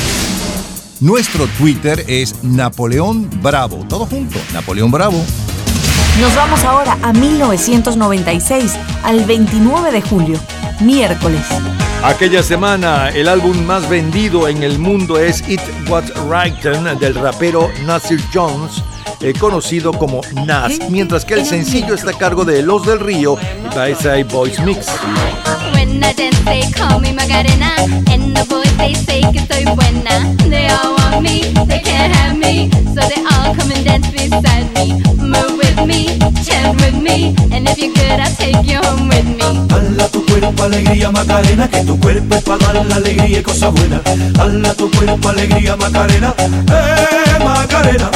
Nuestro 1.02 1.48
Twitter 1.48 2.06
es 2.08 2.44
Napoleón 2.44 3.30
Bravo. 3.42 3.86
Todo 3.90 4.06
junto, 4.06 4.40
Napoleón 4.54 4.90
Bravo. 4.90 5.22
Nos 6.22 6.34
vamos 6.34 6.64
ahora 6.64 6.98
a 7.02 7.12
1996, 7.12 8.74
al 9.04 9.26
29 9.26 9.92
de 9.92 10.02
julio, 10.02 10.40
miércoles. 10.80 11.42
Aquella 12.04 12.42
semana, 12.42 13.10
el 13.10 13.28
álbum 13.28 13.66
más 13.66 13.90
vendido 13.90 14.48
en 14.48 14.64
el 14.64 14.80
mundo 14.80 15.20
es 15.20 15.44
It 15.50 15.60
Was 15.90 16.06
Right 16.30 16.56
del 17.02 17.16
rapero 17.16 17.70
Nasir 17.86 18.22
Jones, 18.34 18.82
eh, 19.20 19.34
conocido 19.38 19.92
como 19.92 20.22
Nas, 20.46 20.80
mientras 20.90 21.26
que 21.26 21.34
el 21.34 21.46
sencillo 21.46 21.96
está 21.96 22.12
a 22.12 22.18
cargo 22.18 22.46
de 22.46 22.62
Los 22.62 22.86
del 22.86 23.02
Río 23.02 23.38
y 23.70 23.76
Bayside 23.76 24.24
Boys 24.24 24.58
Mix. 24.62 24.88
Dance, 25.86 26.40
they 26.46 26.64
call 26.72 27.00
me 27.00 27.12
Macarena. 27.14 27.76
And 28.10 28.36
the 28.36 28.46
boys, 28.50 28.76
they 28.78 28.94
say 28.94 29.22
que 29.32 29.40
soy 29.46 29.66
buena. 29.76 30.36
They 30.50 30.68
all 30.68 30.96
want 30.96 31.22
me, 31.22 31.54
they 31.68 31.80
can't 31.80 32.14
have 32.16 32.38
me. 32.38 32.70
So 32.94 33.02
they 33.02 33.22
all 33.22 33.54
come 33.56 33.72
and 33.72 33.86
dance 33.86 34.10
beside 34.10 34.74
me. 34.74 35.02
Move 35.18 35.58
with 35.58 35.86
me, 35.86 36.18
chant 36.44 36.82
with 36.82 36.96
me. 36.96 37.36
And 37.52 37.68
if 37.68 37.78
you're 37.78 37.94
good, 37.94 38.20
I'll 38.20 38.36
take 38.36 38.66
you 38.66 38.80
home 38.82 39.08
with 39.10 39.26
me. 39.26 39.68
Hala 39.70 40.08
tu 40.10 40.26
cuerpo 40.26 40.64
alegría 40.64 41.12
Macarena, 41.12 41.68
que 41.68 41.84
tu 41.84 42.00
cuerpo 42.00 42.36
es 42.36 42.44
para 42.44 42.74
dar 42.74 42.86
la 42.86 42.96
alegría 42.96 43.40
y 43.40 43.44
cosas 43.44 43.72
buenas. 43.74 44.02
Hala 44.40 44.74
tu 44.74 44.90
cuerpo 44.92 45.30
alegría 45.30 45.76
Macarena, 45.76 46.34
eh 46.40 47.44
Macarena. 47.44 48.10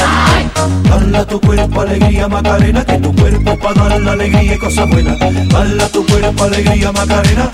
Hala 0.90 1.24
tu 1.24 1.40
cuerpo 1.40 1.80
alegría 1.80 2.28
Macarena, 2.28 2.84
que 2.84 2.98
tu 2.98 3.14
cuerpo 3.14 3.50
es 3.50 3.58
para 3.58 3.88
dar 3.88 4.00
la 4.00 4.12
alegría 4.12 4.54
y 4.54 4.58
cosas 4.58 4.88
buenas. 4.88 5.20
Hala 5.54 5.88
tu 5.88 6.04
cuerpo 6.06 6.44
alegría 6.44 6.92
Macarena, 6.92 7.50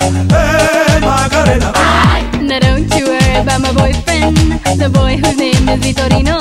Now 2.47 2.59
don't 2.59 2.87
you 2.95 3.07
worry 3.07 3.35
about 3.35 3.59
my 3.59 3.73
boyfriend, 3.73 4.37
the 4.79 4.89
boy 4.89 5.17
whose 5.17 5.37
name 5.37 5.67
is 5.67 5.81
Vitorino. 5.81 6.39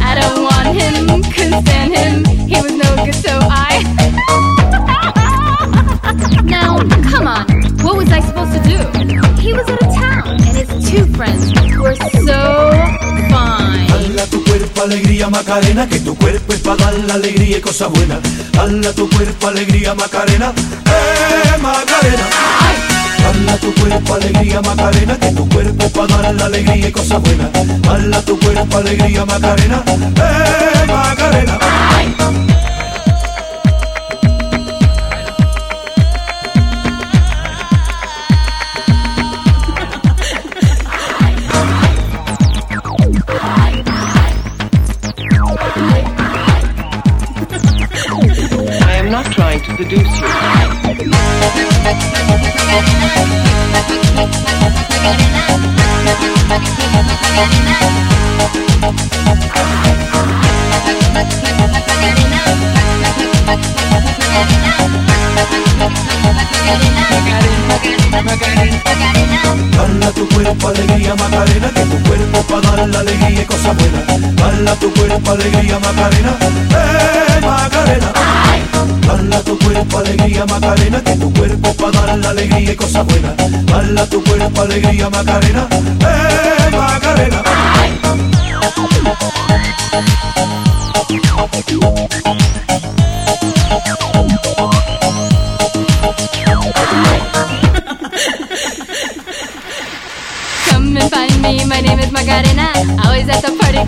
I 0.00 0.14
don't 0.18 0.42
want 0.42 0.68
him, 0.74 1.22
couldn't 1.34 1.66
stand 1.66 1.94
him. 1.94 2.24
He 2.48 2.60
was 2.62 2.72
no 2.72 3.04
good, 3.04 3.14
so 3.14 3.38
I. 3.42 4.51
now, 6.44 6.78
come 7.10 7.26
on, 7.26 7.46
what 7.82 7.96
was 7.96 8.10
I 8.10 8.20
supposed 8.20 8.52
to 8.52 8.62
do? 8.62 8.78
He 9.40 9.52
was 9.52 9.68
out 9.68 9.82
of 9.82 9.94
town, 9.94 10.28
and 10.28 10.56
his 10.56 10.68
two 10.90 11.04
friends 11.16 11.52
were 11.78 11.94
so 11.94 12.70
fine. 13.30 13.88
Hala 13.90 14.26
tu 14.30 14.42
cuerpo 14.44 14.82
alegría 14.82 15.28
Macarena, 15.28 15.88
que 15.88 16.00
tu 16.00 16.14
cuerpo 16.16 16.52
es 16.52 16.60
para 16.60 16.76
dar 16.76 16.94
la 17.06 17.14
alegría 17.14 17.58
y 17.58 17.60
cosas 17.60 17.90
buenas. 17.90 18.18
Hala 18.58 18.92
tu 18.92 19.08
cuerpo 19.10 19.48
alegría 19.48 19.94
Macarena, 19.94 20.52
eh 20.86 21.58
Macarena. 21.60 22.26
Dala 23.22 23.56
tu 23.58 23.72
cuerpo 23.74 24.14
alegría 24.14 24.60
Macarena, 24.60 25.16
que 25.18 25.32
tu 25.32 25.48
cuerpo 25.48 25.88
para 25.90 26.22
dar 26.22 26.34
la 26.34 26.46
alegría 26.46 26.88
y 26.88 26.92
cosas 26.92 27.22
buenas. 27.22 27.50
Dala 27.82 28.20
tu 28.22 28.38
cuerpo 28.38 28.78
alegría 28.78 29.24
Macarena, 29.24 29.82
eh 29.88 30.86
Macarena. 30.86 31.58
I 31.94 32.71
seduce 49.82 50.20
you. 50.20 50.32
Dala 69.76 70.12
tu 70.12 70.28
cuerpo 70.28 70.68
alegría 70.68 71.14
Macarena, 71.14 71.68
que 71.70 71.84
tu 71.84 72.02
cuerpo 72.02 72.42
para 72.42 72.76
dar 72.76 72.88
la 72.88 73.00
alegría 73.00 73.42
y 73.42 73.44
cosas 73.44 73.76
buenas. 73.76 74.36
Dala 74.36 74.74
tu 74.76 74.92
cuerpo 74.92 75.30
alegría 75.32 75.78
Macarena, 75.78 76.36
eh 76.70 77.40
Macarena. 77.42 78.12
Dala 79.06 79.40
tu 79.42 79.58
cuerpo 79.58 79.98
alegría 79.98 80.46
Macarena, 80.46 81.02
que 81.02 81.16
tu 81.16 81.32
cuerpo 81.32 81.74
para 81.74 82.06
dar 82.06 82.18
la 82.18 82.30
alegría 82.30 82.72
y 82.72 82.76
cosas 82.76 83.06
buenas. 83.06 83.34
Dala 83.66 84.06
tu 84.06 84.22
cuerpo 84.24 84.62
alegría 84.62 85.10
Macarena, 85.10 85.66
eh 85.70 86.70
Macarena. 86.76 87.42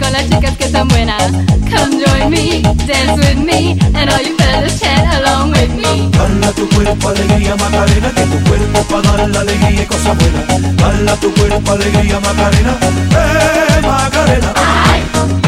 Con 0.04 0.12
las 0.12 0.28
chicas 0.28 0.56
que 0.56 0.64
están 0.64 0.88
buenas. 0.88 1.32
Come 1.72 2.04
join 2.04 2.30
me, 2.30 2.62
dance 2.86 3.16
with 3.16 3.38
me, 3.38 3.78
and 3.94 4.10
all 4.10 4.20
you 4.20 4.36
fellas 4.36 4.78
chant 4.78 5.08
along 5.14 5.50
with 5.52 5.70
me. 5.70 6.10
Dala 6.10 6.52
tu 6.52 6.68
cuerpo 6.68 7.08
alegría 7.08 7.56
Macarena, 7.56 8.10
que 8.16 8.24
tu 8.32 8.38
cuerpo 8.48 8.82
para 8.90 9.16
dar 9.16 9.30
la 9.30 9.40
alegría 9.40 9.82
y 9.82 9.86
cosas 9.86 10.16
buenas. 10.18 10.76
Dala 10.76 11.16
tu 11.16 11.32
cuerpo 11.34 11.72
alegría 11.72 12.20
Macarena, 12.20 12.76
eh 13.22 13.80
Macarena. 13.82 14.52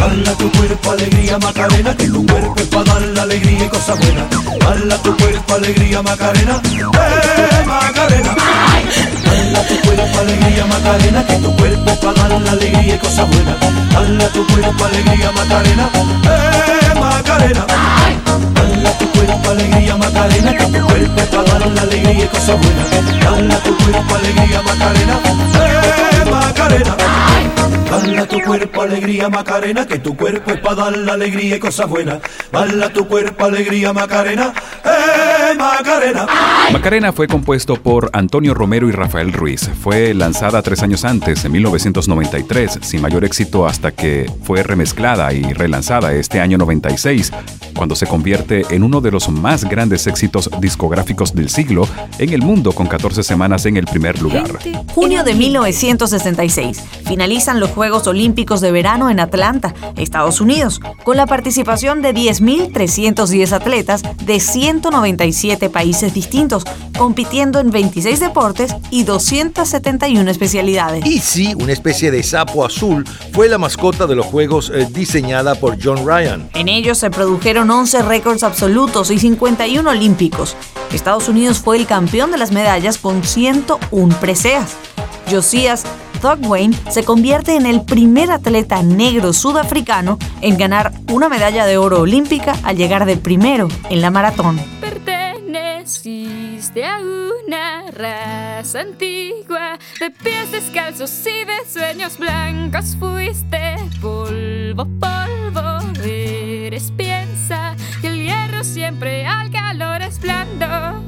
Dala 0.01 0.33
tu 0.38 0.51
cuerpo 0.53 0.90
alegría 0.90 1.38
Macarena, 1.38 1.97
que 1.97 2.09
tu 2.09 2.27
cuerpo 2.27 2.55
es 2.57 2.66
para 2.66 2.85
dar 2.85 3.03
la 3.03 3.23
alegría 3.23 3.64
y 3.64 3.69
cosas 3.69 3.99
buenas. 3.99 4.25
Dala 4.61 4.97
tu 5.03 5.16
cuerpo 5.16 5.55
alegría 5.55 6.03
Macarena, 6.03 6.61
eh 6.64 7.64
Macarena. 7.66 8.37
Dala 9.57 9.69
tu 9.69 9.81
cuerpo 9.81 10.19
alegría 10.21 10.66
Macarena, 10.66 11.27
que 11.27 11.37
tu 11.37 11.57
cuerpo 11.57 12.01
para 12.01 12.29
dar 12.29 12.42
la 12.42 12.51
alegría 12.53 12.95
y 12.95 12.99
cosas 12.99 13.27
buenas. 13.27 13.57
Dala 13.90 14.29
tu 14.29 14.47
cuerpo 14.49 14.85
alegría 14.85 15.33
Macarena, 15.33 15.88
eh 16.25 17.01
Macarena. 17.01 17.66
Dala 18.55 18.99
tu 18.99 19.11
cuerpo 19.12 19.51
alegría 19.51 19.97
Macarena, 19.97 20.57
que 20.57 20.66
tu 20.66 20.87
cuerpo 20.87 21.23
para 21.31 21.42
dar 21.45 21.66
la 21.69 21.83
alegría 21.83 22.25
y 22.25 22.29
cosas 22.29 22.61
buenas. 22.61 22.90
Dala 23.25 23.59
tu 23.62 23.77
cuerpo 23.79 24.14
alegría 24.14 24.62
Macarena, 24.62 25.21
eh 25.55 26.31
Macarena. 26.31 26.97
Dala 27.90 28.27
tu 28.27 28.42
cuerpo 28.42 28.83
alegría 28.83 29.29
Macarena, 29.31 29.87
que 29.87 29.99
tu 29.99 30.16
cuerpo 30.16 30.51
es 30.51 30.61
para 30.61 30.75
dar 30.75 30.97
la 30.99 31.12
alegría 31.14 31.57
y 31.57 31.59
cosas 31.59 31.88
buenas. 31.88 32.19
Dala 32.53 32.90
tu 32.90 33.09
cuerpo 33.09 33.47
alegría 33.47 33.95
Macarena, 33.95 34.53
eh 34.85 35.36
Macarena. 35.74 36.26
Macarena 36.72 37.12
fue 37.12 37.26
compuesto 37.26 37.76
por 37.76 38.11
Antonio 38.12 38.55
Romero 38.55 38.88
y 38.88 38.92
Rafael 38.92 39.33
Ruiz. 39.33 39.68
Fue 39.83 40.14
lanzada 40.14 40.62
tres 40.62 40.83
años 40.83 41.05
antes, 41.05 41.44
en 41.44 41.52
1993, 41.52 42.79
sin 42.83 43.02
mayor 43.02 43.24
éxito 43.24 43.66
hasta 43.66 43.92
que 43.92 44.31
fue 44.42 44.62
remezclada 44.62 45.33
y 45.33 45.42
relanzada 45.52 46.12
este 46.12 46.40
año 46.40 46.59
96, 46.59 47.33
cuando 47.76 47.96
se 47.96 48.07
convierte 48.07 48.64
en 48.70 48.83
uno 48.83 49.00
de 49.00 49.11
los 49.11 49.29
más 49.29 49.64
grandes 49.64 50.07
éxitos 50.07 50.50
discográficos 50.61 51.35
del 51.35 51.48
siglo 51.48 51.88
en 52.18 52.33
el 52.33 52.42
mundo 52.42 52.72
con 52.72 52.87
14 52.87 53.22
semanas 53.22 53.66
en 53.66 53.76
el 53.76 53.87
primer 53.87 54.22
lugar. 54.22 54.46
Junio 54.94 55.24
de 55.24 55.35
1966. 55.35 56.83
Finalizan 57.07 57.61
los 57.61 57.70
Juegos 57.70 58.07
Olímpicos 58.07 58.61
de 58.61 58.72
Verano 58.72 59.11
en 59.11 59.20
Atlanta, 59.20 59.74
Estados 59.96 60.40
Unidos, 60.40 60.81
con 61.05 61.16
la 61.16 61.26
participación 61.26 62.02
de 62.02 62.14
10.310 62.14 63.52
atletas 63.52 64.02
de 64.24 64.40
197 64.40 65.56
países 65.71 66.14
distintos, 66.14 66.64
compitiendo 66.97 67.59
en 67.59 67.71
26 67.71 68.21
deportes 68.21 68.75
y 68.90 69.05
271 69.05 70.31
especialidades. 70.31 71.05
Y 71.05 71.19
sí, 71.19 71.55
una 71.55 71.73
especie 71.73 72.11
de 72.11 72.23
sapo 72.23 72.64
azul 72.64 73.05
fue 73.33 73.49
la 73.49 73.59
mascota 73.59 74.07
de 74.07 74.14
los 74.14 74.27
Juegos 74.27 74.71
eh, 74.75 74.87
diseñada 74.90 75.55
por 75.55 75.77
John 75.83 76.07
Ryan. 76.07 76.49
En 76.55 76.69
ellos 76.69 76.99
se 76.99 77.11
produjeron 77.11 77.71
11 77.71 78.03
récords 78.03 78.42
absolutos 78.42 79.11
y 79.11 79.19
51 79.19 79.88
olímpicos. 79.88 80.57
Estados 80.92 81.29
Unidos 81.29 81.59
fue 81.59 81.77
el 81.77 81.87
campeón 81.87 82.31
de 82.31 82.38
las 82.38 82.53
medallas 82.53 82.99
con 82.99 83.25
101 83.25 84.16
preseas. 84.21 84.77
Josias 85.31 85.85
Thugwane 86.21 86.77
se 86.90 87.05
convierte 87.05 87.57
en 87.57 87.66
el 87.66 87.83
primer 87.83 88.31
atleta 88.31 88.83
negro 88.83 89.33
sudafricano 89.33 90.19
en 90.40 90.57
ganar 90.57 90.92
una 91.12 91.29
medalla 91.29 91.66
de 91.66 91.77
oro 91.77 92.01
olímpica 92.01 92.57
al 92.62 92.77
llegar 92.77 93.07
de 93.07 93.16
primero 93.16 93.69
en 93.90 94.01
la 94.01 94.11
maratón. 94.11 94.76
A 95.59 97.01
una 97.01 97.90
raza 97.90 98.81
antigua 98.81 99.79
de 99.99 100.11
pies 100.11 100.53
descalzos 100.53 101.11
y 101.27 101.45
de 101.45 101.64
sueños 101.66 102.19
blancos. 102.19 102.95
Fuiste 102.99 103.77
polvo, 104.01 104.87
polvo, 105.01 105.79
eres 106.05 106.92
piensa 106.97 107.75
que 108.03 108.09
el 108.09 108.23
hierro 108.23 108.62
siempre 108.62 109.27
al 109.27 109.51
calor 109.51 110.03
es 110.03 110.21
blando. 110.21 111.06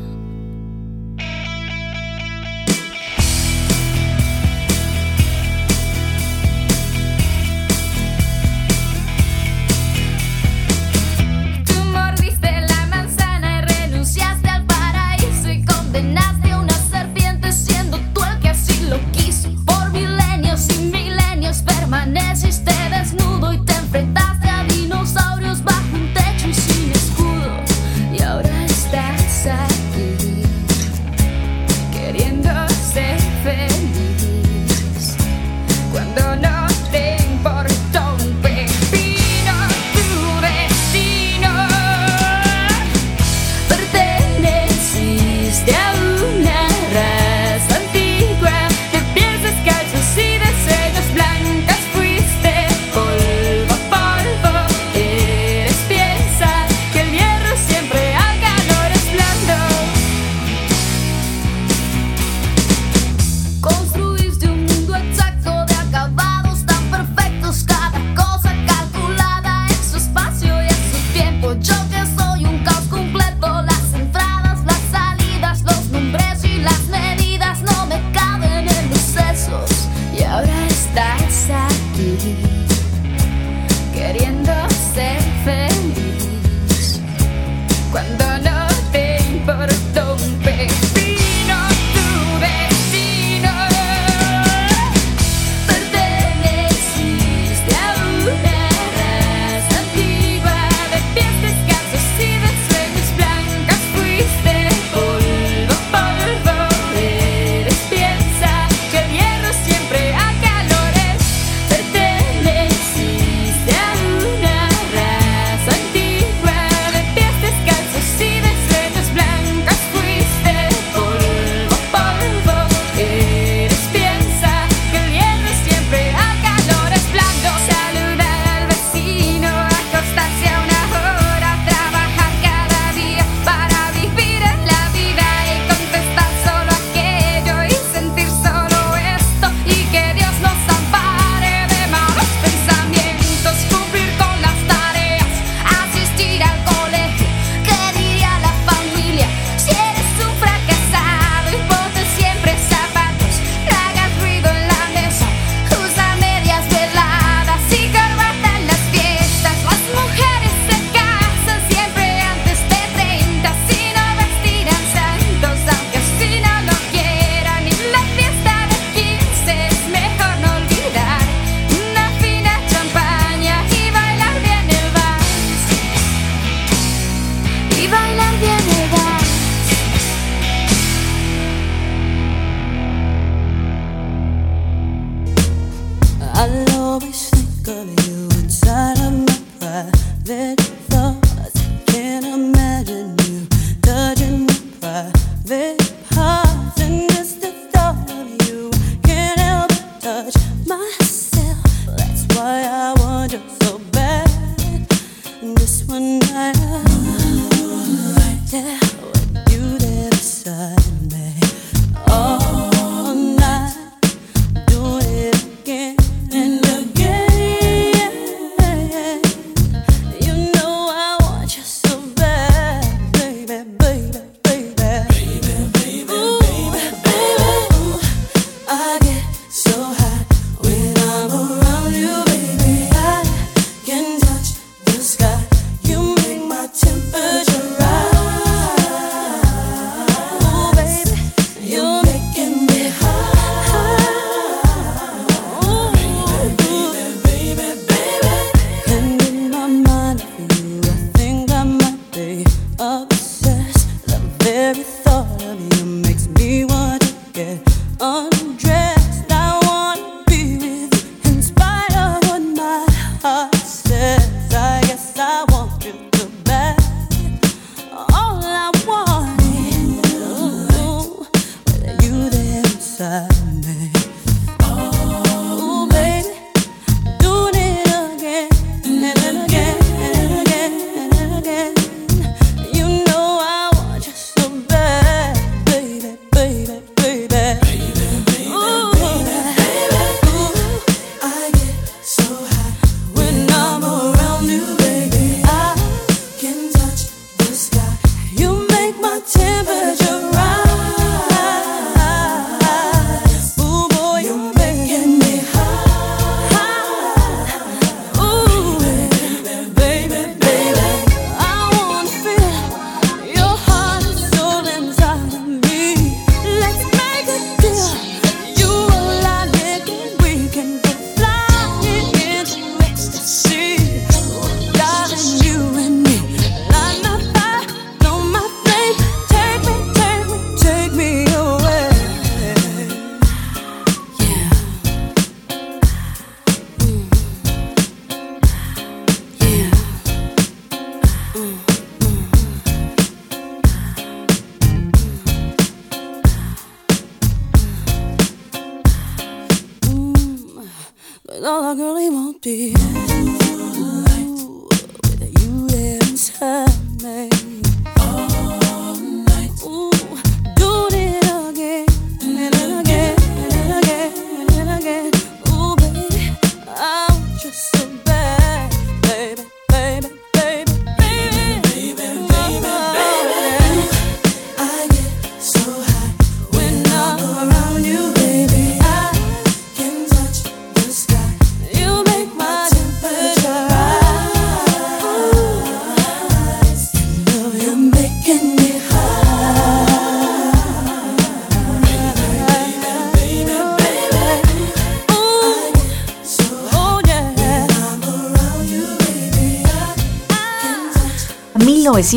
permaneces 21.62 22.62
permaneciste 22.64 22.72
desnudo 22.90 23.52
y 23.52 23.64
te 23.64 23.72
enfrentaste 23.72 24.48
a 24.48 24.64
dinosaurios 24.64 25.62
bajo 25.64 25.96
un 25.96 26.07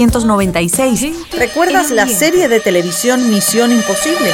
1996. 0.02 1.30
¿Recuerdas 1.38 1.92
la 1.92 2.08
serie 2.08 2.48
de 2.48 2.60
televisión 2.60 3.30
Misión 3.30 3.72
Imposible? 3.72 4.32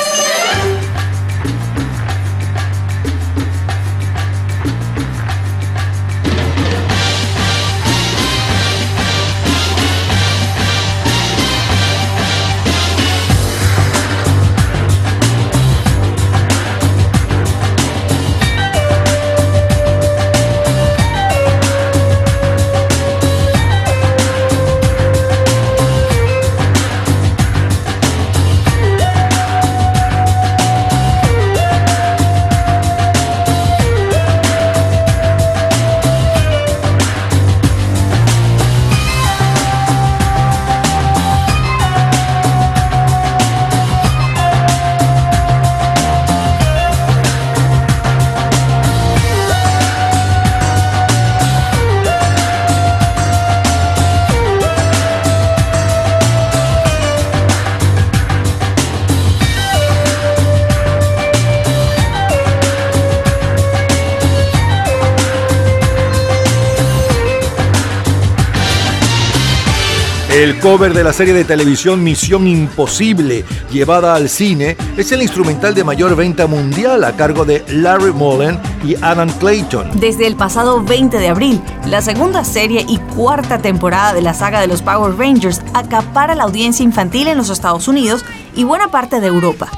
El 70.47 70.59
cover 70.59 70.93
de 70.93 71.03
la 71.03 71.11
serie 71.11 71.33
de 71.33 71.43
televisión 71.43 72.01
Misión 72.01 72.47
Imposible, 72.47 73.43
llevada 73.69 74.15
al 74.15 74.29
cine, 74.29 74.77
es 74.95 75.11
el 75.11 75.21
instrumental 75.21 75.75
de 75.75 75.83
mayor 75.83 76.15
venta 76.15 76.47
mundial 76.47 77.03
a 77.03 77.17
cargo 77.17 77.43
de 77.43 77.65
Larry 77.67 78.13
Mullen 78.13 78.57
y 78.81 78.95
Adam 79.01 79.29
Clayton. 79.39 79.99
Desde 79.99 80.25
el 80.25 80.37
pasado 80.37 80.81
20 80.81 81.17
de 81.17 81.27
abril, 81.27 81.61
la 81.87 82.01
segunda 82.01 82.45
serie 82.45 82.85
y 82.87 82.97
cuarta 83.13 83.57
temporada 83.57 84.13
de 84.13 84.21
la 84.21 84.33
saga 84.33 84.61
de 84.61 84.67
los 84.67 84.81
Power 84.81 85.17
Rangers 85.17 85.61
acapara 85.73 86.33
la 86.33 86.45
audiencia 86.45 86.85
infantil 86.85 87.27
en 87.27 87.37
los 87.37 87.49
Estados 87.49 87.89
Unidos 87.89 88.23
y 88.55 88.63
buena 88.63 88.87
parte 88.87 89.19
de 89.19 89.27
Europa. 89.27 89.69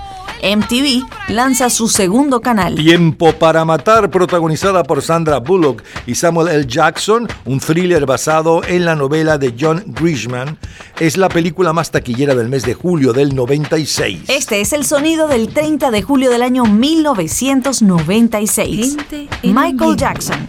MTV 0.44 1.06
lanza 1.30 1.70
su 1.70 1.88
segundo 1.88 2.42
canal. 2.42 2.76
Tiempo 2.76 3.34
para 3.34 3.66
matar, 3.66 4.10
protagonizada 4.10 4.84
por 4.84 5.02
Sandra 5.02 5.40
Bullock 5.40 5.84
y 6.06 6.16
Samuel 6.16 6.50
L. 6.50 6.66
Jackson, 6.68 7.28
un 7.46 7.60
thriller 7.60 8.06
basado 8.06 8.64
en 8.64 8.86
la 8.86 8.96
novela 8.96 9.38
de 9.38 9.54
John 9.60 9.84
Grisham, 9.88 10.56
es 11.00 11.18
la 11.18 11.30
película 11.30 11.74
más 11.74 11.92
taquillera 11.92 12.36
del 12.36 12.50
mes 12.50 12.64
de 12.64 12.74
julio 12.74 13.14
del 13.14 13.36
96. 13.36 14.24
Este 14.28 14.62
es 14.62 14.74
el 14.74 14.86
sonido 14.86 15.28
del 15.28 15.50
30 15.50 15.92
de 15.92 16.02
julio 16.02 16.30
del 16.30 16.42
año 16.42 16.66
1996. 16.66 18.98
Michael 19.44 19.96
Jackson. 19.96 20.48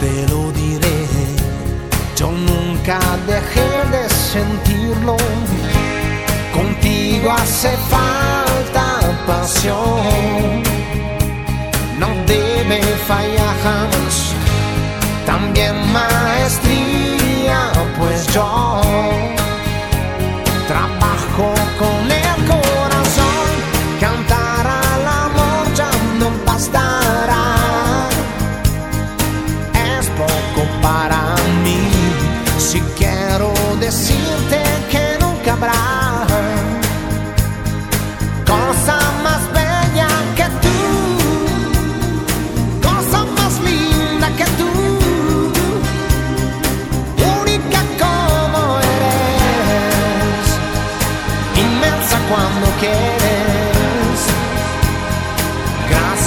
Te 0.00 0.26
lo 0.28 0.52
diré. 0.52 1.06
Yo 2.16 2.30
nunca 2.30 2.98
dejé 3.26 3.70
de 3.94 4.08
sentirlo. 4.08 5.16
Contigo 6.52 7.30
hace 7.30 7.70
falta 7.90 8.86
pasión. 9.26 10.62
No 11.98 12.08
debe 12.26 12.80
fallar 13.06 13.54
jamás. 13.62 14.34
También 15.26 15.74
maestría, 15.92 17.72
pues 17.98 18.26
yo 18.32 18.86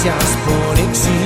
Gracias 0.02 0.38
por 0.46 0.78
existir. 0.78 1.20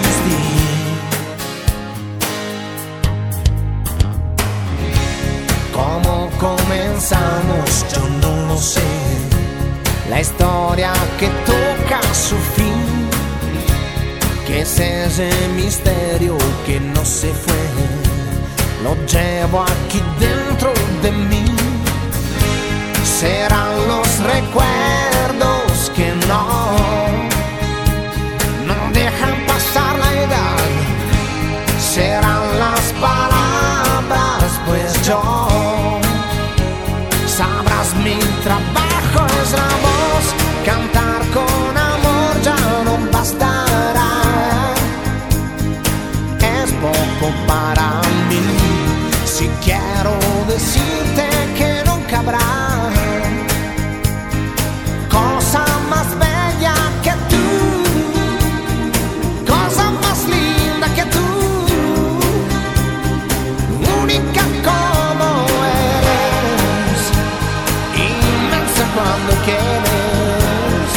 ¿Cómo 5.72 6.28
comenzamos? 6.40 7.86
Yo 7.94 8.00
no 8.20 8.48
lo 8.48 8.56
sé. 8.58 8.80
La 10.10 10.20
historia 10.20 10.92
que 11.20 11.28
toca 11.46 12.02
su 12.12 12.34
fin, 12.56 13.08
que 14.44 14.62
es 14.62 14.80
ese 14.80 15.30
misterio 15.54 16.36
que 16.66 16.80
no 16.80 17.04
se 17.04 17.32
fue, 17.32 17.64
lo 18.82 18.96
llevo 19.06 19.62
aquí 19.62 20.02
dentro 20.18 20.72
de 21.00 21.12
mí. 21.12 21.44
Serán 23.04 23.86
los 23.86 24.18
recuerdos 24.18 25.92
que 25.94 26.12
no 26.26 27.03
quiero 49.64 50.18
decirte 50.46 51.26
que 51.56 51.82
nunca 51.86 52.18
habrá 52.18 52.90
cosa 55.08 55.64
más 55.88 56.08
bella 56.18 56.74
que 57.02 57.12
tú, 57.30 57.46
cosa 59.50 59.90
más 60.02 60.18
linda 60.28 60.86
que 60.94 61.04
tú, 61.14 61.26
única 64.02 64.42
como 64.68 65.28
eres 65.96 67.00
inmensa 67.96 68.84
cuando 68.94 69.32
quieres. 69.44 70.90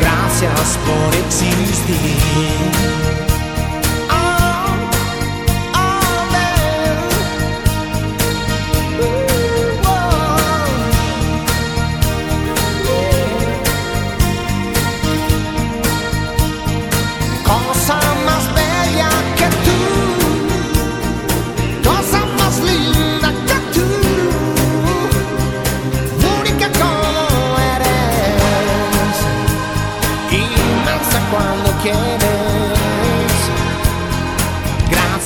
Gracias 0.00 0.78
por 0.86 1.14
existir. 1.14 3.07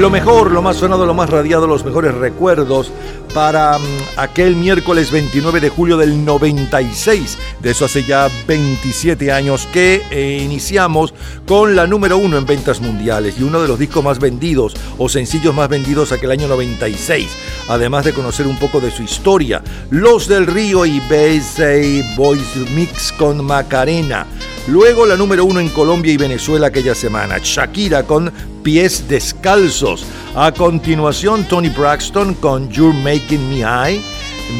Lo 0.00 0.08
mejor, 0.08 0.50
lo 0.50 0.62
más 0.62 0.78
sonado, 0.78 1.04
lo 1.04 1.12
más 1.12 1.28
radiado, 1.28 1.66
los 1.66 1.84
mejores 1.84 2.14
recuerdos 2.14 2.90
para 3.34 3.78
mm, 3.78 3.82
aquel 4.16 4.56
miércoles 4.56 5.10
29 5.10 5.60
de 5.60 5.68
julio 5.68 5.98
del 5.98 6.24
96. 6.24 7.36
De 7.60 7.72
eso 7.72 7.84
hace 7.84 8.02
ya 8.04 8.30
27 8.46 9.30
años 9.30 9.68
que 9.70 10.00
eh, 10.10 10.40
iniciamos 10.42 11.12
con 11.46 11.76
la 11.76 11.86
número 11.86 12.16
uno 12.16 12.38
en 12.38 12.46
ventas 12.46 12.80
mundiales 12.80 13.38
y 13.38 13.42
uno 13.42 13.60
de 13.60 13.68
los 13.68 13.78
discos 13.78 14.02
más 14.02 14.18
vendidos 14.18 14.74
o 14.96 15.10
sencillos 15.10 15.54
más 15.54 15.68
vendidos 15.68 16.12
aquel 16.12 16.30
año 16.30 16.48
96. 16.48 17.28
Además 17.68 18.06
de 18.06 18.14
conocer 18.14 18.46
un 18.46 18.58
poco 18.58 18.80
de 18.80 18.90
su 18.90 19.02
historia. 19.02 19.62
Los 19.90 20.28
del 20.28 20.46
Río 20.46 20.86
y 20.86 20.98
Base 21.00 22.02
Boys 22.16 22.56
Mix 22.74 23.12
con 23.12 23.44
Macarena. 23.44 24.26
Luego 24.66 25.06
la 25.06 25.16
número 25.16 25.44
uno 25.44 25.58
en 25.58 25.68
Colombia 25.70 26.12
y 26.12 26.16
Venezuela 26.16 26.68
aquella 26.68 26.94
semana, 26.94 27.38
Shakira 27.42 28.02
con 28.02 28.32
Pies 28.62 29.08
Descalzos. 29.08 30.04
A 30.36 30.52
continuación, 30.52 31.44
Tony 31.44 31.70
Braxton 31.70 32.34
con 32.34 32.70
You're 32.70 32.96
Making 32.98 33.50
Me 33.50 33.64
High. 33.64 34.00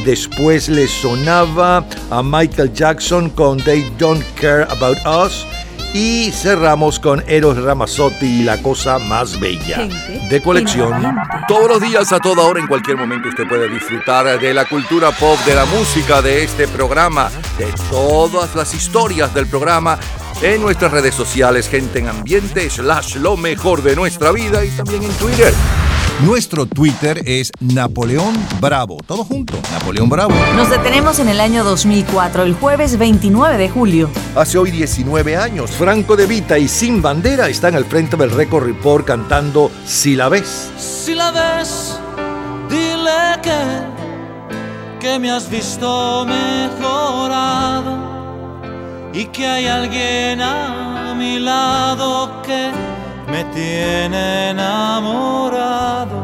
Después 0.05 0.68
le 0.68 0.88
sonaba 0.88 1.84
a 2.11 2.22
Michael 2.22 2.72
Jackson 2.72 3.28
con 3.30 3.59
They 3.59 3.84
Don't 3.98 4.24
Care 4.40 4.64
About 4.64 4.98
Us. 5.07 5.44
Y 5.93 6.30
cerramos 6.30 7.01
con 7.01 7.24
Eros 7.26 7.61
Ramazzotti 7.61 8.41
y 8.41 8.43
La 8.45 8.62
Cosa 8.62 8.99
Más 8.99 9.41
Bella 9.41 9.76
Gente 9.76 10.20
de 10.30 10.41
colección. 10.41 11.16
Todos 11.49 11.68
los 11.68 11.80
días, 11.80 12.12
a 12.12 12.20
toda 12.20 12.45
hora, 12.45 12.61
en 12.61 12.68
cualquier 12.68 12.97
momento, 12.97 13.28
usted 13.28 13.49
puede 13.49 13.68
disfrutar 13.68 14.38
de 14.38 14.55
la 14.55 14.64
cultura 14.66 15.11
pop, 15.11 15.36
de 15.45 15.55
la 15.57 15.64
música, 15.64 16.22
de 16.22 16.45
este 16.45 16.68
programa, 16.68 17.30
de 17.59 17.66
todas 17.91 18.55
las 18.55 18.72
historias 18.72 19.34
del 19.34 19.49
programa 19.49 19.99
en 20.41 20.62
nuestras 20.62 20.93
redes 20.93 21.14
sociales, 21.14 21.68
gente 21.68 21.99
en 21.99 22.09
ambiente, 22.09 22.70
slash 22.70 23.16
lo 23.16 23.36
mejor 23.36 23.82
de 23.82 23.97
nuestra 23.97 24.30
vida 24.30 24.64
y 24.64 24.70
también 24.70 25.03
en 25.03 25.12
Twitter. 25.14 25.53
Nuestro 26.24 26.66
Twitter 26.66 27.22
es 27.24 27.50
Napoleón 27.60 28.34
Bravo. 28.60 28.98
Todo 29.06 29.24
junto, 29.24 29.54
Napoleón 29.72 30.10
Bravo. 30.10 30.34
Nos 30.54 30.68
detenemos 30.68 31.18
en 31.18 31.28
el 31.28 31.40
año 31.40 31.64
2004, 31.64 32.42
el 32.42 32.52
jueves 32.54 32.98
29 32.98 33.56
de 33.56 33.70
julio. 33.70 34.10
Hace 34.36 34.58
hoy 34.58 34.70
19 34.70 35.36
años, 35.38 35.70
Franco 35.70 36.16
De 36.16 36.26
Vita 36.26 36.58
y 36.58 36.68
Sin 36.68 37.00
Bandera 37.00 37.48
están 37.48 37.74
al 37.74 37.86
frente 37.86 38.18
del 38.18 38.30
Record 38.30 38.66
Report 38.66 39.06
cantando 39.06 39.70
Si 39.86 40.14
la 40.14 40.28
ves. 40.28 40.70
Si 40.76 41.14
la 41.14 41.30
ves, 41.30 41.98
dile 42.68 43.40
que 43.42 44.00
que 45.00 45.18
me 45.18 45.30
has 45.30 45.48
visto 45.50 46.26
mejorado 46.26 47.96
y 49.14 49.24
que 49.26 49.46
hay 49.46 49.66
alguien 49.66 50.42
a 50.42 51.14
mi 51.16 51.38
lado 51.38 52.42
que 52.42 52.99
me 53.30 53.44
tiene 53.44 54.50
enamorado. 54.50 56.18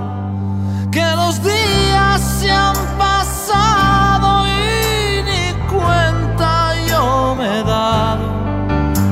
Que 0.91 1.05
los 1.15 1.43
días 1.43 2.21
se 2.41 2.51
han 2.51 2.77
pasado 2.99 4.47
y 4.47 5.23
ni 5.23 5.53
cuenta 5.75 6.75
yo 6.89 7.37
me 7.39 7.61
he 7.61 7.63
dado. 7.63 8.27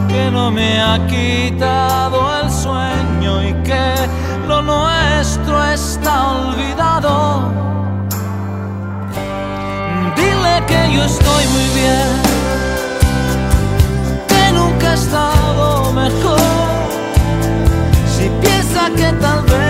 Que 0.08 0.30
no 0.30 0.50
me 0.50 0.80
ha 0.80 1.06
quitado 1.06 2.18
el 2.40 2.50
sueño 2.50 3.42
y 3.42 3.52
que 3.62 3.94
lo 4.48 4.62
nuestro 4.62 5.64
está 5.64 6.32
olvidado. 6.32 7.52
Dile 10.16 10.62
que 10.66 10.92
yo 10.94 11.04
estoy 11.04 11.46
muy 11.54 11.68
bien, 11.80 12.10
que 14.28 14.52
nunca 14.52 14.90
he 14.90 14.94
estado 14.94 15.92
mejor. 15.92 16.73
Que 18.92 19.10
tal 19.14 19.42
vez 19.46 19.63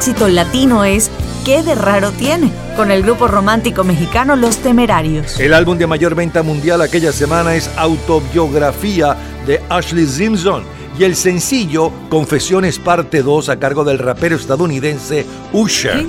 éxito 0.00 0.28
latino 0.28 0.82
es 0.82 1.10
¿Qué 1.44 1.62
de 1.62 1.74
raro 1.74 2.10
tiene? 2.12 2.50
con 2.74 2.90
el 2.90 3.02
grupo 3.02 3.28
romántico 3.28 3.84
mexicano 3.84 4.34
Los 4.34 4.56
Temerarios. 4.56 5.38
El 5.38 5.52
álbum 5.52 5.76
de 5.76 5.86
mayor 5.86 6.14
venta 6.14 6.42
mundial 6.42 6.80
aquella 6.80 7.12
semana 7.12 7.54
es 7.54 7.70
Autobiografía 7.76 9.14
de 9.46 9.60
Ashley 9.68 10.06
Simpson 10.06 10.62
y 10.98 11.04
el 11.04 11.14
sencillo 11.16 11.92
Confesiones 12.08 12.78
Parte 12.78 13.22
2 13.22 13.50
a 13.50 13.58
cargo 13.58 13.84
del 13.84 13.98
rapero 13.98 14.36
estadounidense 14.36 15.26
Usher. 15.52 16.06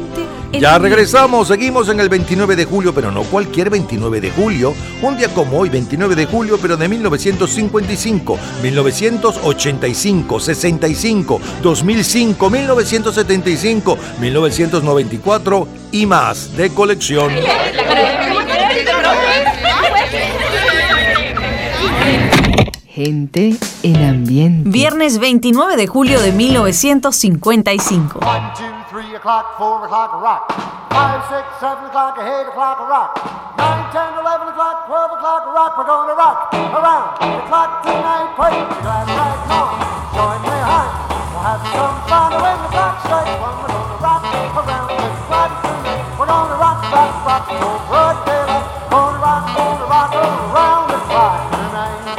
Ya 0.60 0.78
regresamos, 0.78 1.48
seguimos 1.48 1.90
en 1.90 2.00
el 2.00 2.10
29 2.10 2.56
de 2.56 2.66
julio, 2.66 2.94
pero 2.94 3.12
no 3.12 3.24
cualquier 3.24 3.70
29 3.70 4.22
de 4.22 4.32
julio, 4.32 4.74
un 5.02 5.18
día 5.18 5.30
como 5.30 5.58
hoy, 5.60 5.70
29 5.70 6.16
de 6.16 6.26
julio, 6.26 6.60
pero 6.62 6.78
de 6.78 6.88
1955, 6.88 8.38
1985, 8.62 10.40
65, 10.40 11.42
2005, 11.64 12.50
1975, 12.50 13.98
1994 14.20 15.68
y 15.92 16.06
más 16.06 16.56
de 16.56 16.70
colección. 16.70 17.32
Gente 22.88 23.56
en 23.84 24.04
ambiente. 24.04 24.70
Viernes 24.70 25.18
29 25.18 25.78
de 25.78 25.88
julio 25.88 26.22
de 26.22 26.34
1955. 26.34 28.20
O'clock, 29.22 29.54
four 29.62 29.86
o'clock, 29.86 30.18
a 30.18 30.18
rock. 30.18 30.50
Five, 30.90 31.22
six, 31.30 31.46
seven 31.62 31.86
o'clock, 31.86 32.18
eight 32.18 32.50
o'clock, 32.50 32.82
a 32.82 32.90
rock. 32.90 33.14
Nine, 33.54 33.86
ten, 33.94 34.18
eleven 34.18 34.50
o'clock, 34.50 34.90
twelve 34.90 35.14
o'clock, 35.14 35.46
rock. 35.46 35.78
We're 35.78 35.86
gonna 35.86 36.18
rock 36.18 36.50
around 36.50 37.22
the 37.22 37.46
clock 37.46 37.86
tonight. 37.86 38.34
Put 38.34 38.50
your 38.50 38.66
glass 38.82 39.06
right 39.14 39.46
on. 39.46 39.78
Join 40.18 40.42
me 40.42 40.58
high. 40.58 40.90
We'll 41.38 41.46
have 41.46 41.62
some 41.70 42.02
fun 42.10 42.34
when 42.34 42.66
the 42.66 42.70
clock 42.74 42.98
strikes 43.06 43.38
one. 43.38 43.62
We're 43.62 43.70
gonna 43.70 44.02
rock 44.02 44.26
around 44.58 44.90
the 44.90 45.06
clock 45.30 45.54
tonight. 45.70 46.02
We're 46.18 46.26
gonna 46.26 46.58
rock, 46.58 46.82
rock, 46.90 47.14
rock 47.22 47.46
till 47.46 47.78
broad 47.94 48.26
daylight. 48.26 48.90
Gonna 48.90 49.22
rock, 49.22 49.46
gonna 49.54 49.86
rock 49.86 50.18
around 50.18 50.90
the 50.90 50.98
clock 51.06 51.38
tonight. 51.62 52.10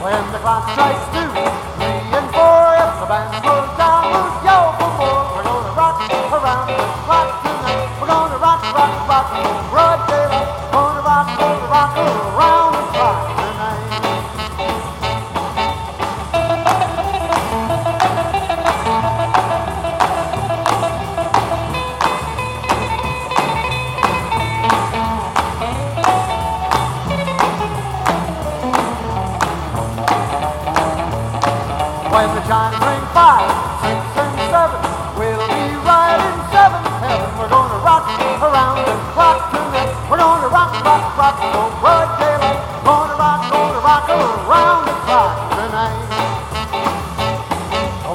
When 0.00 0.24
the 0.32 0.40
clock 0.40 0.64
strikes 0.72 1.04
two, 1.12 1.28
gonna 40.20 40.48
rock, 40.52 40.72
rock, 40.84 41.16
rock, 41.16 41.36
till 41.40 41.70
broad 41.80 42.08
daylight. 42.20 42.60
Gonna 42.84 43.16
rock, 43.16 43.40
gonna 43.48 43.80
rock 43.80 44.04
around 44.12 44.84
the 44.84 44.96
clock 45.08 45.32
tonight. 45.56 45.96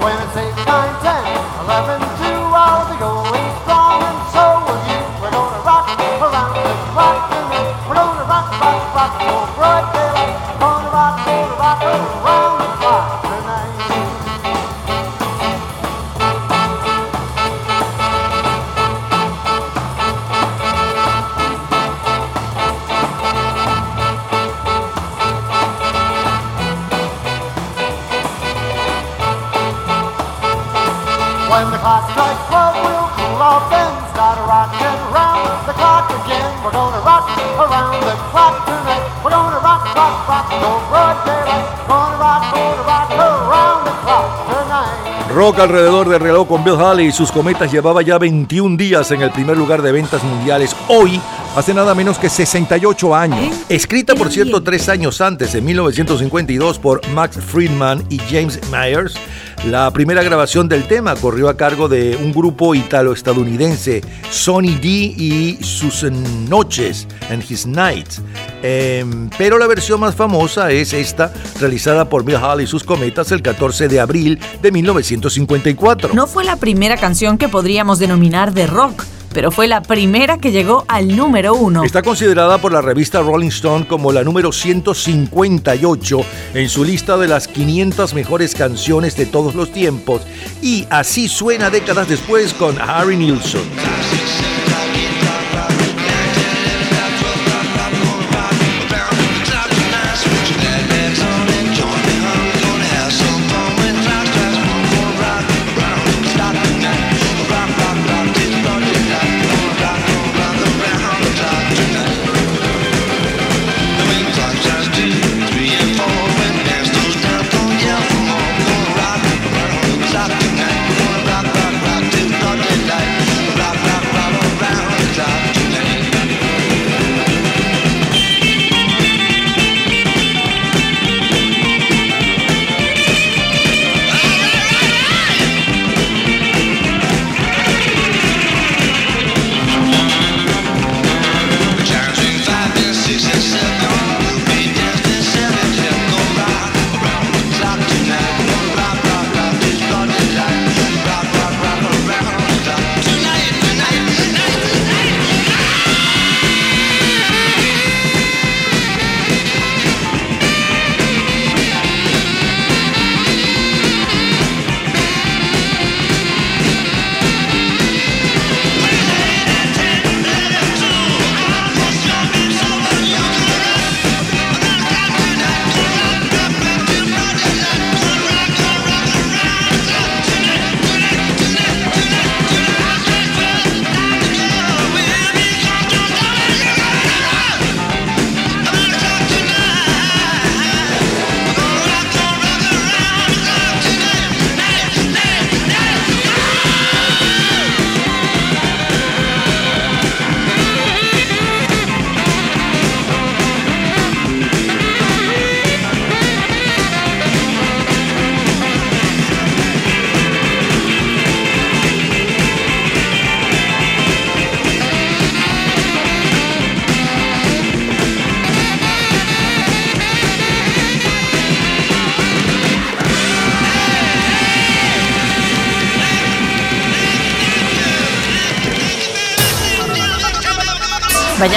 When 0.03 0.17
it's 0.21 0.37
eight, 0.37 0.53
nine, 0.69 0.93
ten, 1.01 1.23
eleven, 1.65 1.99
two, 2.21 2.39
I'll 2.53 2.85
be 2.85 2.95
going 3.01 3.47
strong, 3.65 4.05
and 4.05 4.19
so 4.29 4.45
will 4.69 4.81
you. 4.85 5.01
We're 5.17 5.33
gonna 5.33 5.65
rock 5.65 5.89
around 5.97 6.53
the 6.53 6.73
clock 6.93 7.19
tonight. 7.33 7.73
We're 7.89 7.97
gonna 7.97 8.29
rock, 8.29 8.47
rock, 8.61 8.93
rock 8.93 9.13
broad 9.57 9.64
Rock 45.35 45.59
alrededor 45.59 46.07
del 46.07 46.21
reloj 46.21 46.47
con 46.47 46.63
Bill 46.63 46.79
Haley 46.79 47.07
y 47.07 47.11
sus 47.11 47.31
cometas 47.31 47.71
llevaba 47.71 48.01
ya 48.01 48.17
21 48.17 48.77
días 48.77 49.11
en 49.11 49.21
el 49.21 49.31
primer 49.31 49.57
lugar 49.57 49.81
de 49.81 49.91
ventas 49.91 50.23
mundiales. 50.23 50.73
Hoy, 50.87 51.19
hace 51.55 51.73
nada 51.73 51.95
menos 51.95 52.19
que 52.19 52.29
68 52.29 53.15
años. 53.15 53.55
Escrita, 53.69 54.15
por 54.15 54.31
cierto, 54.31 54.61
tres 54.61 54.89
años 54.89 55.21
antes, 55.21 55.55
en 55.55 55.65
1952, 55.65 56.79
por 56.79 57.07
Max 57.09 57.37
Friedman 57.37 58.03
y 58.09 58.19
James 58.19 58.59
Myers, 58.71 59.15
la 59.65 59.89
primera 59.91 60.21
grabación 60.21 60.69
del 60.69 60.83
tema 60.87 61.15
corrió 61.15 61.49
a 61.49 61.57
cargo 61.57 61.87
de 61.87 62.17
un 62.21 62.31
grupo 62.31 62.75
italo-estadounidense, 62.75 64.01
Sonny 64.29 64.75
D 64.75 64.87
y 64.87 65.57
sus 65.61 66.03
noches, 66.49 67.07
and 67.31 67.43
His 67.49 67.65
Nights. 67.65 68.21
Em, 68.61 69.29
pero 69.37 69.57
la 69.57 69.67
versión 69.67 69.99
más 69.99 70.13
famosa 70.13 70.71
es 70.71 70.93
esta, 70.93 71.33
realizada 71.59 72.09
por 72.09 72.23
Bill 72.23 72.35
Haley 72.35 72.65
y 72.65 72.67
sus 72.67 72.83
cometas 72.83 73.31
el 73.31 73.41
14 73.41 73.87
de 73.87 73.99
abril 73.99 74.39
de 74.61 74.71
1954. 74.71 76.13
No 76.13 76.27
fue 76.27 76.43
la 76.43 76.57
primera 76.57 76.97
canción 76.97 77.37
que 77.37 77.47
podríamos 77.47 77.97
denominar 77.97 78.53
de 78.53 78.67
rock, 78.67 79.03
pero 79.35 79.51
fue 79.51 79.67
la 79.67 79.81
primera 79.81 80.37
que 80.37 80.53
llegó 80.53 80.85
al 80.87 81.13
número 81.13 81.55
uno. 81.55 81.83
Está 81.83 82.01
considerada 82.01 82.57
por 82.57 82.71
la 82.71 82.81
revista 82.81 83.21
Rolling 83.21 83.49
Stone 83.49 83.85
como 83.85 84.13
la 84.13 84.23
número 84.23 84.53
158 84.53 86.21
en 86.53 86.69
su 86.69 86.85
lista 86.85 87.17
de 87.17 87.27
las 87.27 87.49
500 87.49 88.13
mejores 88.13 88.55
canciones 88.55 89.17
de 89.17 89.25
todos 89.25 89.53
los 89.53 89.73
tiempos 89.73 90.21
y 90.61 90.87
así 90.89 91.27
suena 91.27 91.69
décadas 91.69 92.07
después 92.07 92.53
con 92.53 92.79
Harry 92.79 93.17
Nilsson. 93.17 93.63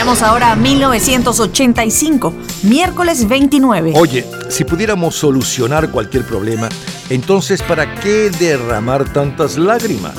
Vayamos 0.09 0.27
ahora 0.27 0.53
a 0.53 0.57
1985, 0.57 2.33
miércoles 2.63 3.29
29. 3.29 3.93
Oye, 3.95 4.25
si 4.49 4.65
pudiéramos 4.65 5.17
solucionar 5.17 5.91
cualquier 5.91 6.25
problema, 6.25 6.71
entonces 7.11 7.61
¿para 7.63 7.95
qué 7.97 8.31
derramar 8.31 9.13
tantas 9.13 9.59
lágrimas? 9.59 10.15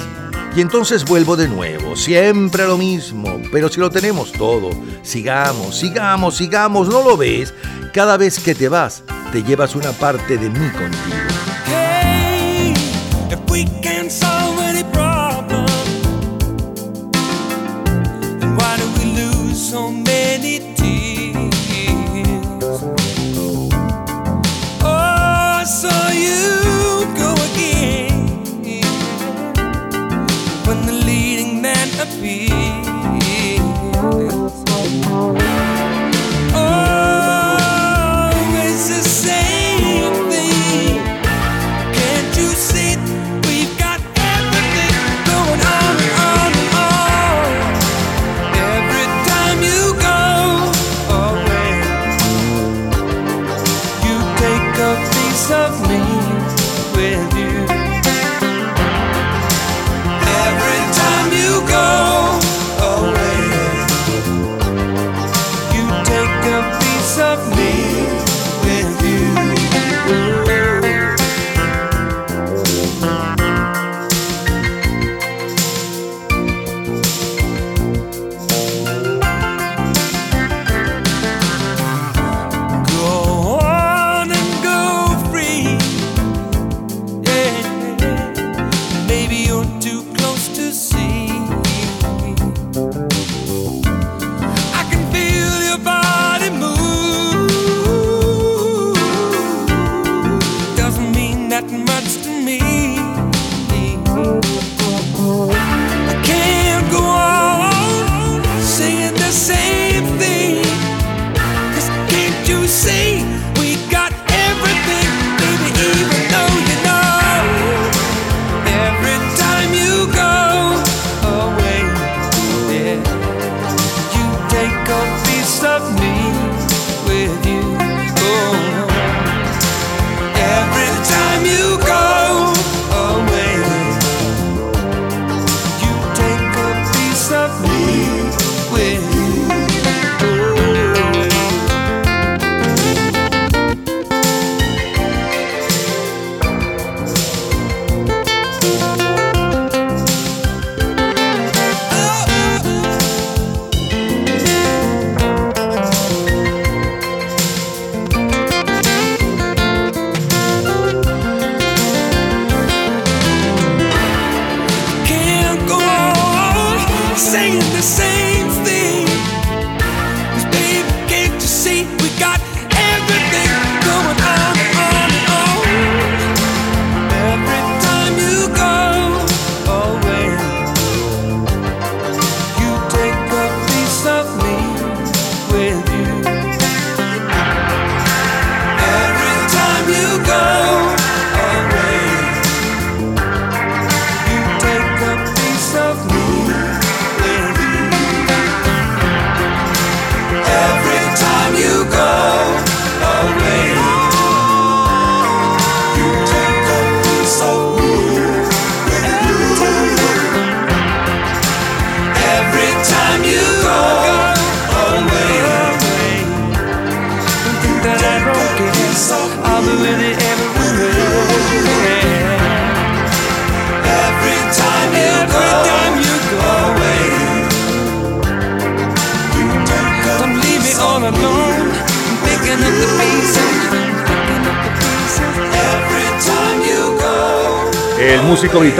Y 0.55 0.61
entonces 0.61 1.05
vuelvo 1.05 1.35
de 1.35 1.47
nuevo, 1.47 1.95
siempre 1.95 2.67
lo 2.67 2.77
mismo, 2.77 3.41
pero 3.51 3.67
si 3.67 3.79
lo 3.79 3.89
tenemos 3.89 4.31
todo, 4.31 4.69
sigamos, 5.01 5.79
sigamos, 5.79 6.37
sigamos, 6.37 6.87
¿no 6.87 7.01
lo 7.01 7.17
ves? 7.17 7.55
Cada 7.91 8.15
vez 8.15 8.37
que 8.37 8.53
te 8.53 8.69
vas, 8.69 9.01
te 9.31 9.41
llevas 9.41 9.75
una 9.75 9.91
parte 9.93 10.37
de 10.37 10.51
mí 10.51 10.69
contigo. 10.69 11.38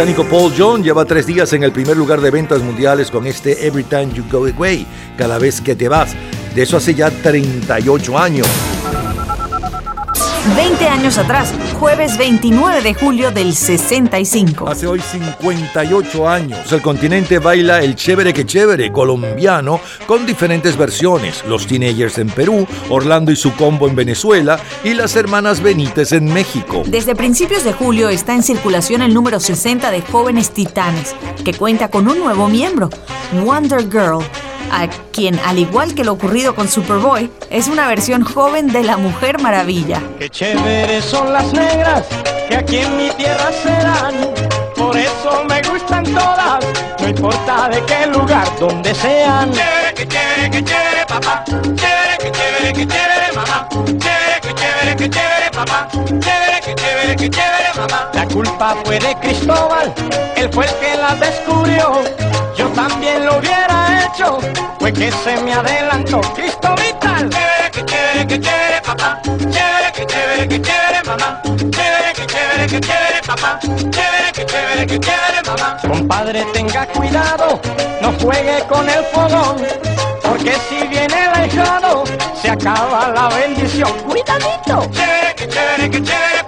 Británico 0.10 0.38
Paul 0.38 0.54
John 0.58 0.84
lleva 0.84 1.06
tres 1.06 1.28
días 1.28 1.54
en 1.54 1.62
el 1.62 1.72
primer 1.72 1.96
lugar 1.96 2.20
de 2.20 2.32
ventas 2.32 2.62
mundiales 2.62 3.12
con 3.12 3.28
este 3.28 3.68
Every 3.68 3.84
Time 3.84 4.10
You 4.14 4.24
Go 4.32 4.48
Away, 4.48 4.86
cada 5.18 5.38
vez 5.38 5.62
que 5.62 5.76
te 5.76 5.88
vas. 5.88 6.16
De 6.56 6.64
eso 6.64 6.78
hace 6.78 6.96
ya 6.96 7.12
38 7.12 8.18
años. 8.18 8.48
20 10.56 10.88
años 10.88 11.18
atrás, 11.18 11.54
jueves 11.80 12.18
29 12.18 12.82
de 12.82 12.94
julio 12.94 13.32
del 13.32 13.56
65. 13.56 14.68
Hace 14.68 14.86
hoy 14.86 15.00
58 15.00 16.28
años. 16.28 16.72
El 16.74 16.82
continente 16.82 17.40
baila 17.40 17.82
el 17.82 17.96
chévere 17.96 18.34
que 18.34 18.46
chévere 18.46 18.92
colombiano 18.92 19.80
con 20.06 20.26
diferentes 20.26 20.76
versiones. 20.76 21.46
Los 21.48 21.68
Teenagers 21.68 22.18
en 22.18 22.30
Perú, 22.30 22.68
Orlando 22.90 23.32
y 23.32 23.38
su 23.38 23.54
combo 23.56 23.88
en 23.88 23.96
Venezuela 23.96 24.60
y 24.84 24.94
las 24.94 25.16
hermanas 25.16 25.62
Benítez 25.62 26.12
en 26.12 26.26
México. 26.26 26.84
Desde 26.86 27.16
principios 27.16 27.64
de 27.64 27.72
julio 27.72 28.10
está 28.10 28.36
en 28.36 28.44
circulación 28.44 29.02
el 29.02 29.14
número 29.14 29.40
60 29.40 29.90
de 29.90 30.02
Jóvenes 30.02 30.52
Titanes, 30.52 31.16
que 31.46 31.54
cuenta 31.54 31.90
con 31.90 32.10
un 32.10 32.20
nuevo 32.20 32.50
miembro, 32.50 32.90
Wonder 33.46 33.90
Girl, 33.90 34.22
quien, 35.20 35.38
al 35.40 35.60
igual 35.60 35.96
que 35.96 36.06
lo 36.06 36.14
ocurrido 36.14 36.56
con 36.56 36.70
Superboy, 36.70 37.30
es 37.50 37.68
una 37.68 37.90
versión 37.90 38.24
joven 38.24 38.72
de 38.72 38.84
la 38.84 38.96
Mujer 38.96 39.42
Maravilla. 39.42 40.02
Qué 40.18 40.30
chéveres 40.30 41.04
son 41.04 41.34
las 41.34 41.52
negras 41.52 42.06
que 42.48 42.56
aquí 42.56 42.78
en 42.78 42.96
mi 42.96 43.10
tierra 43.10 43.52
se 43.52 43.70
dan. 43.70 44.14
Por 44.78 44.96
eso 44.96 45.44
me 45.44 45.62
gustan 45.64 46.06
todas, 46.06 46.66
no 47.02 47.10
importa 47.10 47.68
de 47.68 47.84
qué 47.84 48.08
lugar, 48.08 48.48
donde 48.62 48.96
sean. 48.96 49.52
Chévere, 49.52 49.94
que 49.94 50.08
chévere, 50.08 50.52
que 50.52 50.64
chévere, 50.64 51.06
papá. 51.06 51.44
Chévere, 51.46 52.18
que 52.22 52.32
chévere, 52.32 52.74
que 52.74 52.88
chévere, 52.88 53.34
mamá. 53.36 53.68
Chévere, 53.86 54.40
que 54.42 54.54
chévere, 54.56 54.96
que 54.96 55.10
chévere, 55.10 55.52
papá. 55.52 55.90
Chévere, 56.06 56.49
que 56.70 56.76
chévere, 56.76 57.16
que 57.16 57.30
chévere, 57.30 57.70
mamá. 57.76 58.12
La 58.14 58.26
culpa 58.26 58.76
fue 58.84 59.00
de 59.00 59.16
Cristóbal, 59.20 59.94
él 60.36 60.50
fue 60.54 60.66
el 60.66 60.74
que 60.76 60.96
las 60.98 61.20
descubrió. 61.20 62.02
Yo 62.56 62.68
también 62.70 63.26
lo 63.26 63.38
hubiera 63.38 64.06
hecho, 64.06 64.40
fue 64.80 64.94
que 64.94 65.12
se 65.12 65.36
me 65.42 65.54
adelantó 65.54 66.22
Cristo 66.36 66.76
Vital. 66.76 67.30
Chévere, 67.30 67.72
que 67.72 67.86
chévere, 67.86 68.28
que 68.28 68.40
chévere, 68.40 68.82
papá. 68.86 69.22
Chévere, 69.26 69.92
que 69.94 70.06
chévere, 70.06 70.48
que 70.48 70.62
chévere, 70.62 71.04
mamá. 71.06 71.42
Chévere, 71.46 72.14
que 72.14 72.26
chévere, 72.28 72.68
que 72.68 72.80
chévere, 72.80 73.22
papá. 73.26 73.60
Chévere, 73.64 74.32
que 74.34 74.46
chévere, 74.46 74.88
que 74.88 75.00
chévere, 75.00 75.42
mamá. 75.48 75.78
Compadre, 75.88 76.46
tenga 76.54 76.86
cuidado, 76.88 77.60
no 78.02 78.14
juegue 78.22 78.64
con 78.70 78.88
el 78.90 79.04
fogón. 79.06 79.58
Porque 80.24 80.54
si 80.70 80.86
viene 80.88 81.26
el 81.26 81.42
ahijado, 81.42 82.04
se 82.40 82.52
acaba 82.52 83.10
la 83.10 83.30
bendición. 83.30 83.92
Cuidadito. 84.08 84.88
Chévere, 84.92 85.36
que 85.36 85.48
chévere, 85.48 85.90
que 85.90 86.04
chévere, 86.04 86.39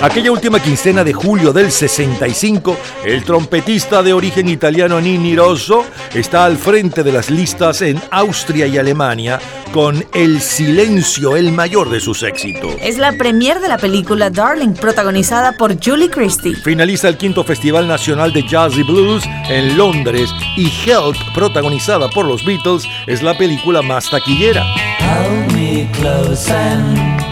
Aquella 0.00 0.30
última 0.30 0.60
quincena 0.60 1.02
de 1.02 1.12
julio 1.12 1.52
del 1.52 1.72
65, 1.72 2.76
el 3.04 3.24
trompetista 3.24 4.00
de 4.00 4.12
origen 4.12 4.48
italiano 4.48 5.00
Nini 5.00 5.34
Rosso 5.34 5.84
está 6.14 6.44
al 6.44 6.56
frente 6.56 7.02
de 7.02 7.10
las 7.10 7.30
listas 7.30 7.82
en 7.82 8.00
Austria 8.12 8.68
y 8.68 8.78
Alemania 8.78 9.40
con 9.72 10.06
El 10.14 10.40
silencio, 10.40 11.36
el 11.36 11.50
mayor 11.50 11.90
de 11.90 11.98
sus 11.98 12.22
éxitos. 12.22 12.76
Es 12.80 12.96
la 12.96 13.10
premier 13.12 13.58
de 13.58 13.66
la 13.66 13.76
película 13.76 14.30
Darling, 14.30 14.74
protagonizada 14.74 15.52
por 15.52 15.84
Julie 15.84 16.08
Christie. 16.08 16.54
Finaliza 16.54 17.08
el 17.08 17.16
quinto 17.16 17.42
Festival 17.42 17.88
Nacional 17.88 18.32
de 18.32 18.46
Jazz 18.46 18.78
y 18.78 18.84
Blues 18.84 19.24
en 19.48 19.76
Londres 19.76 20.30
y 20.56 20.70
Help, 20.86 21.16
protagonizada 21.34 22.08
por 22.08 22.24
los 22.24 22.44
Beatles, 22.44 22.84
es 23.08 23.20
la 23.20 23.36
película 23.36 23.82
más 23.82 24.08
taquillera. 24.08 24.64
Hold 25.00 25.52
me 25.54 25.88
close 25.92 26.48
and 26.52 27.27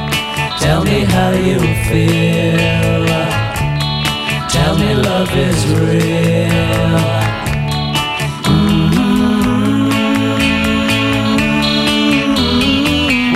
tell 0.66 0.82
me 0.84 1.00
how 1.14 1.30
you 1.48 1.60
feel. 1.88 3.06
Tell 4.54 4.74
me 4.82 4.90
love 4.94 5.32
is 5.48 5.60
real. 5.80 7.04
Mm-hmm. 8.50 9.06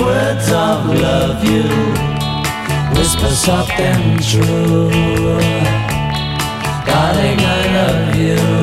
Words 0.04 0.48
of 0.68 0.78
love 1.06 1.40
you 1.52 1.68
whisper 2.96 3.32
soft 3.46 3.78
and 3.78 4.22
true. 4.30 4.90
Darling, 6.86 7.40
I 7.56 7.60
love 7.78 8.16
you. 8.24 8.59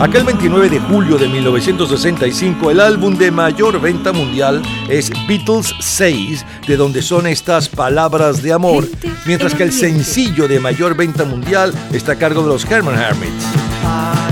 Aquel 0.00 0.24
29 0.24 0.68
de 0.68 0.80
julio 0.80 1.16
de 1.16 1.28
1965, 1.28 2.70
el 2.70 2.80
álbum 2.80 3.16
de 3.16 3.30
mayor 3.30 3.80
venta 3.80 4.12
mundial 4.12 4.60
es 4.88 5.10
Beatles 5.28 5.72
6, 5.78 6.44
de 6.66 6.76
donde 6.76 7.00
son 7.00 7.28
estas 7.28 7.68
palabras 7.68 8.42
de 8.42 8.52
amor, 8.52 8.86
mientras 9.24 9.54
que 9.54 9.62
el 9.62 9.72
sencillo 9.72 10.48
de 10.48 10.58
mayor 10.58 10.96
venta 10.96 11.24
mundial 11.24 11.72
está 11.92 12.12
a 12.12 12.16
cargo 12.16 12.42
de 12.42 12.48
los 12.48 12.64
Herman 12.64 12.98
Hermits. 12.98 14.23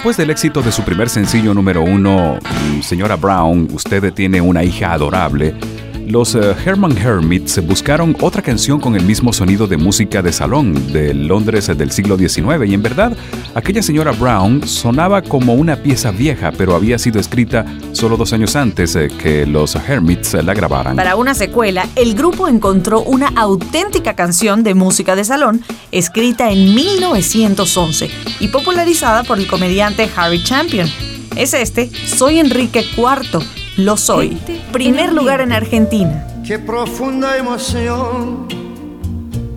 Después 0.00 0.16
del 0.16 0.30
éxito 0.30 0.62
de 0.62 0.72
su 0.72 0.82
primer 0.82 1.10
sencillo 1.10 1.52
número 1.52 1.82
uno, 1.82 2.38
Señora 2.80 3.16
Brown, 3.16 3.68
usted 3.70 4.14
tiene 4.14 4.40
una 4.40 4.64
hija 4.64 4.94
adorable, 4.94 5.54
los 6.10 6.34
eh, 6.34 6.56
Herman 6.64 6.96
Hermits 6.96 7.64
buscaron 7.64 8.16
otra 8.20 8.42
canción 8.42 8.80
con 8.80 8.96
el 8.96 9.04
mismo 9.04 9.32
sonido 9.32 9.66
de 9.66 9.76
música 9.76 10.22
de 10.22 10.32
salón 10.32 10.92
de 10.92 11.14
Londres 11.14 11.66
del 11.66 11.92
siglo 11.92 12.16
XIX 12.16 12.66
y 12.66 12.74
en 12.74 12.82
verdad 12.82 13.16
aquella 13.54 13.82
señora 13.82 14.12
Brown 14.12 14.66
sonaba 14.66 15.22
como 15.22 15.54
una 15.54 15.76
pieza 15.76 16.10
vieja 16.10 16.52
pero 16.56 16.74
había 16.74 16.98
sido 16.98 17.20
escrita 17.20 17.64
solo 17.92 18.16
dos 18.16 18.32
años 18.32 18.56
antes 18.56 18.96
eh, 18.96 19.08
que 19.08 19.46
los 19.46 19.74
Hermits 19.74 20.34
la 20.34 20.54
grabaran. 20.54 20.96
Para 20.96 21.16
una 21.16 21.34
secuela, 21.34 21.88
el 21.96 22.14
grupo 22.14 22.48
encontró 22.48 23.02
una 23.02 23.28
auténtica 23.28 24.14
canción 24.14 24.62
de 24.62 24.74
música 24.74 25.16
de 25.16 25.24
salón 25.24 25.62
escrita 25.90 26.50
en 26.50 26.74
1911 26.74 28.10
y 28.40 28.48
popularizada 28.48 29.22
por 29.24 29.38
el 29.38 29.46
comediante 29.46 30.08
Harry 30.16 30.42
Champion. 30.42 30.88
Es 31.36 31.54
este, 31.54 31.90
Soy 32.06 32.38
Enrique 32.38 32.84
IV, 32.96 33.42
lo 33.76 33.96
soy. 33.96 34.36
Primer 34.72 35.12
lugar 35.12 35.40
en 35.40 35.52
Argentina. 35.52 36.26
Qué 36.46 36.58
profunda 36.58 37.36
emoción 37.36 38.48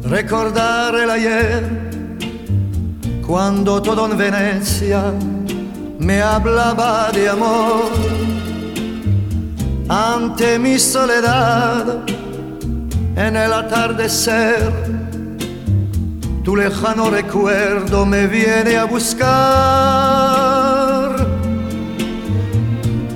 recordar 0.03 0.95
el 0.95 1.09
ayer, 1.09 1.89
cuando 3.25 3.81
todo 3.81 4.05
en 4.05 4.17
Venecia 4.17 5.13
me 5.99 6.21
hablaba 6.21 7.09
de 7.11 7.29
amor. 7.29 7.91
Ante 9.87 10.59
mi 10.59 10.77
soledad, 10.79 11.99
en 13.15 13.35
el 13.35 13.53
atardecer, 13.53 14.71
tu 16.43 16.55
lejano 16.55 17.09
recuerdo 17.09 18.05
me 18.05 18.27
viene 18.27 18.77
a 18.77 18.85
buscar. 18.85 19.33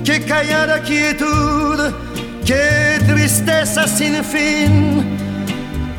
Qué 0.04 0.24
callada 0.24 0.80
quietud, 0.82 1.78
qué 2.44 2.98
tristeza 3.06 3.86
sin 3.86 4.24
fin, 4.24 5.17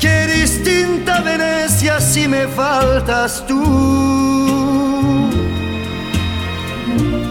qué 0.00 0.26
distinta 0.26 1.20
Venecia 1.20 2.00
si 2.00 2.26
me 2.26 2.46
faltas 2.48 3.44
tú. 3.46 3.60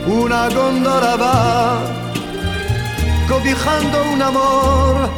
Una 0.07 0.49
góndola 0.49 1.15
va 1.15 1.99
cobijando 3.29 4.03
un 4.13 4.21
amor, 4.21 5.09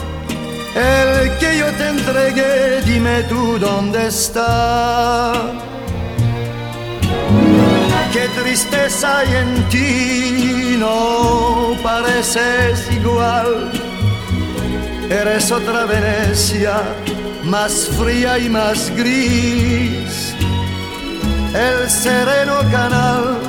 el 0.76 1.38
que 1.38 1.58
yo 1.58 1.68
te 1.78 1.88
entregué, 1.90 2.82
dime 2.82 3.24
tú 3.24 3.58
dónde 3.58 4.08
está. 4.08 5.34
Qué 8.12 8.28
tristeza 8.42 9.20
hay 9.20 9.34
en 9.36 9.70
ti, 9.70 10.76
no 10.78 11.76
pareces 11.82 12.92
igual. 12.92 13.72
Eres 15.10 15.52
otra 15.52 15.86
Venecia, 15.86 16.82
más 17.44 17.90
fría 17.98 18.38
y 18.38 18.50
más 18.50 18.90
gris. 18.96 20.34
El 21.54 21.90
sereno 21.90 22.60
canal 22.72 23.40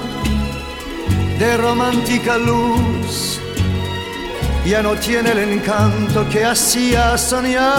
de 1.39 1.57
romántica 1.57 2.37
luz 2.39 3.41
ya 4.65 4.83
no 4.83 4.95
tiene 4.95 5.33
el 5.33 5.39
encanto 5.39 6.29
que 6.31 6.45
hacía 6.45 7.17
soñar. 7.19 7.73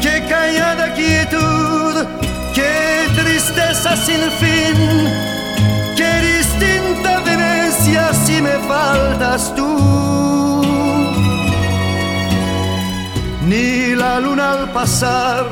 Qué 0.00 0.24
callada 0.28 0.92
quietud, 0.94 2.06
qué 2.54 3.08
tristeza 3.20 3.96
sin 3.96 4.20
fin, 4.40 4.76
qué 5.96 6.20
distinta 6.36 7.20
Venecia 7.20 8.12
si 8.12 8.42
me 8.42 8.58
faltas 8.68 9.54
tú. 9.54 10.41
Ni 13.52 13.94
la 13.94 14.18
luna 14.18 14.52
al 14.52 14.72
pasar 14.72 15.44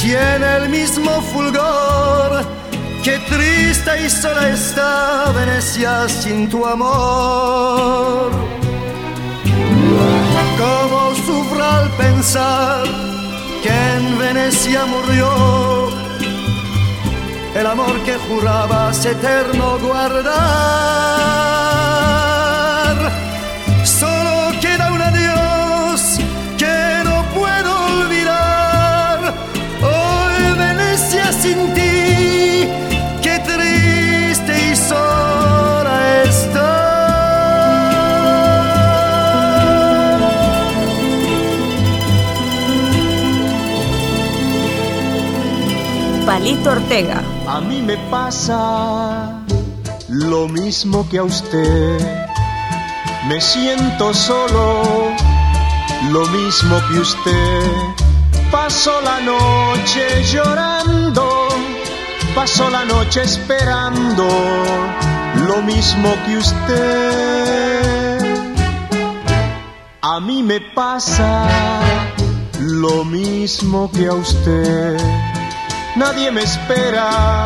tiene 0.00 0.56
el 0.56 0.68
mismo 0.68 1.22
fulgor. 1.32 2.44
Qué 3.04 3.16
triste 3.30 3.92
y 4.04 4.10
sola 4.10 4.48
está 4.48 5.30
Venecia 5.30 6.08
sin 6.08 6.50
tu 6.50 6.66
amor. 6.66 8.32
Cómo 10.62 11.14
sufro 11.24 11.64
al 11.64 11.88
pensar 11.90 12.82
que 13.62 13.72
en 13.96 14.18
Venecia 14.18 14.84
murió 14.86 15.30
el 17.54 17.66
amor 17.68 18.02
que 18.02 18.14
jurabas 18.26 19.04
eterno 19.04 19.78
guardar. 19.78 21.51
Palito 46.42 46.70
Ortega. 46.70 47.22
A 47.46 47.60
mí 47.60 47.80
me 47.80 47.96
pasa 48.10 49.44
lo 50.08 50.48
mismo 50.48 51.08
que 51.08 51.18
a 51.18 51.22
usted. 51.22 52.00
Me 53.28 53.40
siento 53.40 54.12
solo, 54.12 55.12
lo 56.10 56.26
mismo 56.26 56.80
que 56.88 56.98
usted. 56.98 57.70
Paso 58.50 58.90
la 59.02 59.20
noche 59.20 60.24
llorando, 60.32 61.48
paso 62.34 62.68
la 62.70 62.84
noche 62.86 63.22
esperando, 63.22 64.26
lo 65.46 65.62
mismo 65.62 66.12
que 66.26 66.38
usted. 66.38 68.18
A 70.00 70.18
mí 70.18 70.42
me 70.42 70.60
pasa 70.74 71.46
lo 72.58 73.04
mismo 73.04 73.88
que 73.92 74.08
a 74.08 74.14
usted. 74.14 75.31
Nadie 75.94 76.30
me 76.30 76.42
espera 76.42 77.44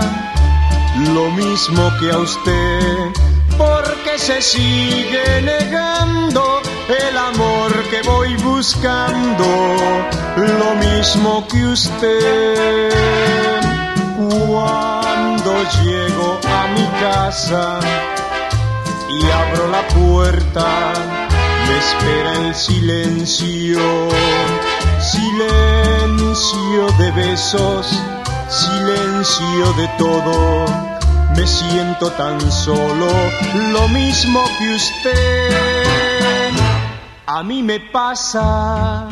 lo 1.12 1.30
mismo 1.32 1.90
que 1.98 2.12
a 2.12 2.18
usted, 2.18 3.12
porque 3.58 4.16
se 4.18 4.40
sigue 4.40 5.42
negando 5.42 6.62
el 6.88 7.18
amor 7.18 7.72
que 7.90 8.02
voy 8.02 8.36
buscando, 8.36 9.44
lo 10.36 10.76
mismo 10.76 11.46
que 11.48 11.66
usted. 11.66 12.90
Cuando 14.16 15.52
llego 15.82 16.38
a 16.48 16.68
mi 16.68 16.86
casa 17.00 17.80
y 19.10 19.28
abro 19.28 19.68
la 19.72 19.88
puerta, 19.88 20.92
me 21.66 21.78
espera 21.78 22.46
el 22.46 22.54
silencio, 22.54 23.80
silencio 25.00 26.86
de 26.96 27.10
besos 27.10 28.02
silencio 28.48 29.72
de 29.74 29.88
todo, 29.98 30.66
me 31.36 31.46
siento 31.46 32.10
tan 32.12 32.40
solo, 32.50 33.08
lo 33.72 33.88
mismo 33.88 34.44
que 34.58 34.74
usted. 34.74 36.52
A 37.26 37.42
mí 37.42 37.62
me 37.62 37.80
pasa 37.80 39.08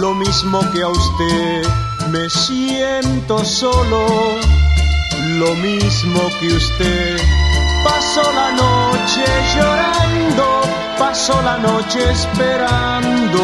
lo 0.00 0.14
mismo 0.14 0.60
que 0.72 0.82
a 0.82 0.88
usted, 0.88 1.62
me 2.10 2.28
siento 2.28 3.44
solo, 3.44 4.06
lo 5.38 5.54
mismo 5.56 6.20
que 6.40 6.48
usted. 6.48 7.20
Paso 7.84 8.22
la 8.32 8.50
noche 8.52 9.24
llorando, 9.54 10.62
paso 10.98 11.40
la 11.42 11.58
noche 11.58 12.10
esperando, 12.10 13.40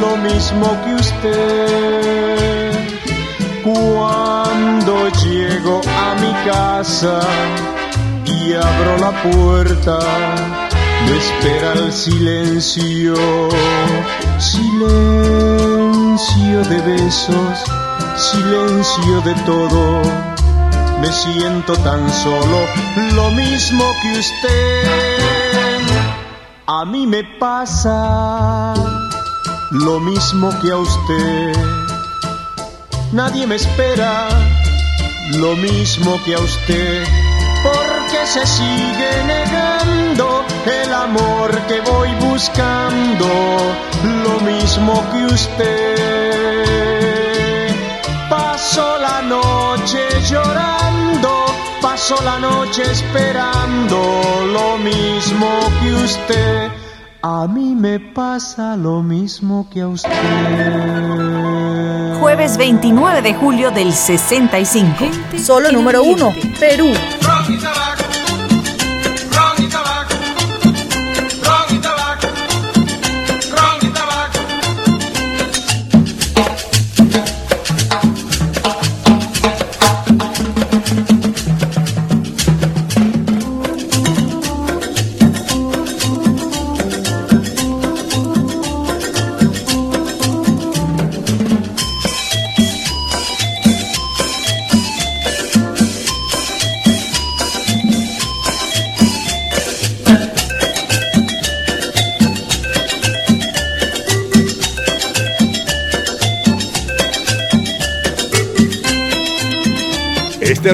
lo 0.00 0.16
mismo 0.16 0.76
que 0.84 0.94
usted. 0.94 2.57
Cuando 3.74 5.10
llego 5.22 5.82
a 5.84 6.14
mi 6.14 6.32
casa 6.50 7.20
y 8.24 8.54
abro 8.54 8.96
la 8.96 9.12
puerta, 9.22 9.98
me 11.04 11.18
espera 11.18 11.74
el 11.74 11.92
silencio, 11.92 13.14
silencio 14.38 15.04
de 16.64 16.80
besos, 16.80 17.58
silencio 18.16 19.20
de 19.20 19.34
todo. 19.44 20.00
Me 21.02 21.12
siento 21.12 21.74
tan 21.76 22.10
solo, 22.10 22.66
lo 23.16 23.30
mismo 23.32 23.84
que 24.00 24.18
usted. 24.18 25.82
A 26.66 26.86
mí 26.86 27.06
me 27.06 27.22
pasa 27.38 28.72
lo 29.70 30.00
mismo 30.00 30.48
que 30.62 30.70
a 30.70 30.76
usted. 30.78 31.77
Nadie 33.12 33.46
me 33.46 33.54
espera 33.54 34.28
lo 35.36 35.56
mismo 35.56 36.20
que 36.24 36.34
a 36.34 36.38
usted, 36.40 37.04
porque 37.62 38.26
se 38.26 38.46
sigue 38.46 39.24
negando 39.26 40.44
el 40.66 40.92
amor 40.92 41.58
que 41.68 41.80
voy 41.80 42.10
buscando, 42.30 43.26
lo 44.04 44.40
mismo 44.40 45.02
que 45.10 45.24
usted. 45.24 45.68
Paso 48.28 48.98
la 48.98 49.22
noche 49.22 50.06
llorando, 50.28 51.46
paso 51.80 52.22
la 52.22 52.38
noche 52.38 52.82
esperando, 52.90 54.46
lo 54.52 54.76
mismo 54.76 55.48
que 55.80 55.94
usted. 55.94 56.77
A 57.20 57.48
mí 57.48 57.74
me 57.74 57.98
pasa 57.98 58.76
lo 58.76 59.02
mismo 59.02 59.68
que 59.72 59.80
a 59.80 59.88
usted. 59.88 60.08
Jueves 62.20 62.56
29 62.56 63.22
de 63.22 63.34
julio 63.34 63.72
del 63.72 63.92
65. 63.92 65.04
Solo 65.36 65.72
número 65.72 66.04
1, 66.04 66.32
Perú. 66.60 66.92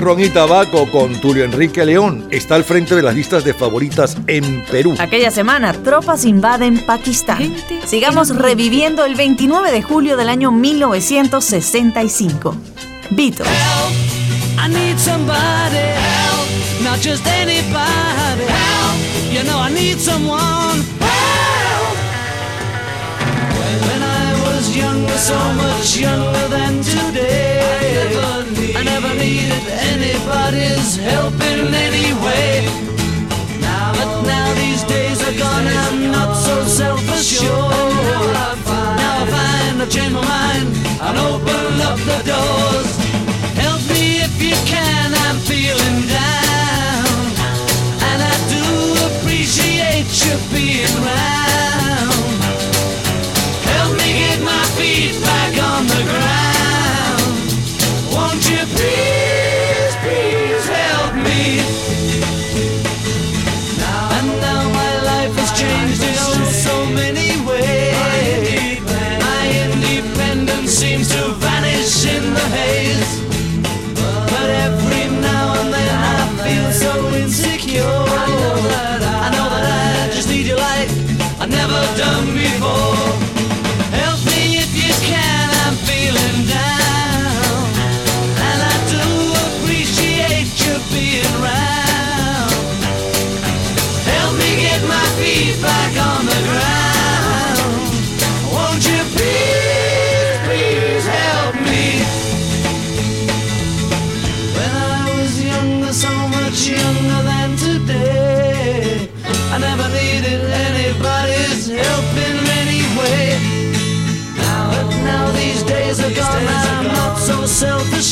Ron 0.05 0.21
y 0.21 0.29
tabaco 0.29 0.89
con 0.91 1.19
Tulio 1.19 1.45
Enrique 1.45 1.87
León 1.87 2.29
está 2.31 2.57
al 2.57 2.65
frente 2.65 2.95
de 2.95 3.01
las 3.03 3.15
listas 3.15 3.43
de 3.43 3.55
favoritas 3.55 4.19
en 4.27 4.63
Perú. 4.71 4.95
Aquella 4.99 5.31
semana, 5.31 5.73
tropas 5.73 6.27
invaden 6.27 6.85
Pakistán. 6.85 7.57
Sigamos 7.87 8.37
reviviendo 8.37 9.07
el 9.07 9.15
29 9.15 9.73
de 9.73 9.81
julio 9.83 10.19
del 10.19 10.29
año 10.29 10.53
1965. 10.53 12.55
Beatles. 13.11 13.49
I 14.59 14.69
need 14.69 14.99
somebody 14.99 15.79
help, 15.79 16.49
not 16.83 17.01
just 17.01 17.27
anybody 17.27 18.45
help. 18.45 18.99
You 19.33 19.43
know 19.45 19.59
I 19.59 19.71
need 19.73 19.99
someone 19.99 20.83
help. 21.01 21.97
When 23.89 24.03
I 24.03 24.35
was 24.45 24.77
younger, 24.77 25.17
so 25.17 25.39
much 25.55 25.97
younger 25.97 26.49
than 26.49 26.83
today, 26.83 27.55
I 28.77 28.83
never, 28.83 29.15
needed 29.15 29.54
anybody's 30.25 30.97
help 30.97 31.35
in 31.35 31.75
any 31.75 32.13
way. 32.25 32.65
Now, 33.61 33.93
but 33.93 34.23
now 34.27 34.55
these 34.55 34.83
days 34.85 35.21
are 35.23 35.39
gone, 35.39 35.67
I'm 35.67 36.11
not 36.11 36.35
so 36.35 36.65
self-assured. 36.65 37.51
Now 37.51 39.21
I 39.21 39.27
find 39.29 39.83
I've 39.83 39.91
changed 39.91 40.15
my 40.15 40.23
mind 40.23 40.69
and 41.01 41.19
open 41.19 41.81
up 41.89 41.99
the 41.99 42.21
doors. 42.25 42.91
Help 43.61 43.81
me 43.91 44.23
if 44.25 44.41
you 44.41 44.57
can, 44.67 45.13
I'm 45.27 45.39
feeling 45.41 46.07
down. 46.09 47.07
And 48.09 48.23
I 48.23 48.37
do 48.55 48.65
appreciate 49.09 50.09
you 50.25 50.35
being 50.53 51.05
round. 51.05 51.44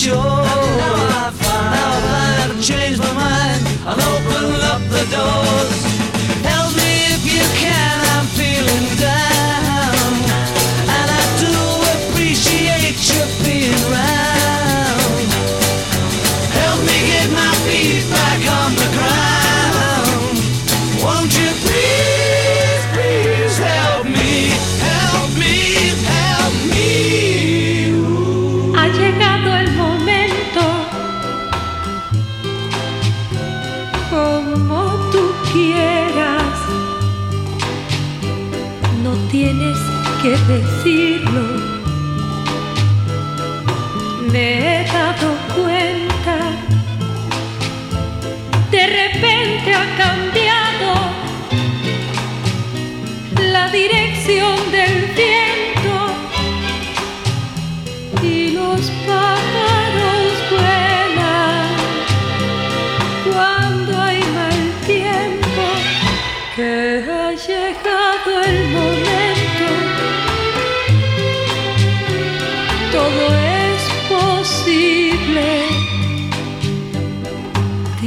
Self-assured. 0.02 0.41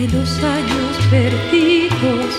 Los 0.07 0.43
años 0.43 0.97
perdidos 1.10 2.35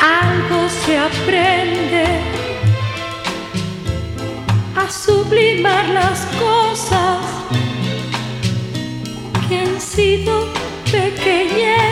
algo 0.00 0.68
se 0.68 0.98
aprende 0.98 2.21
las 5.60 6.26
cosas 6.40 7.20
que 9.48 9.58
han 9.58 9.80
sido 9.80 10.48
pequeñeces 10.90 11.91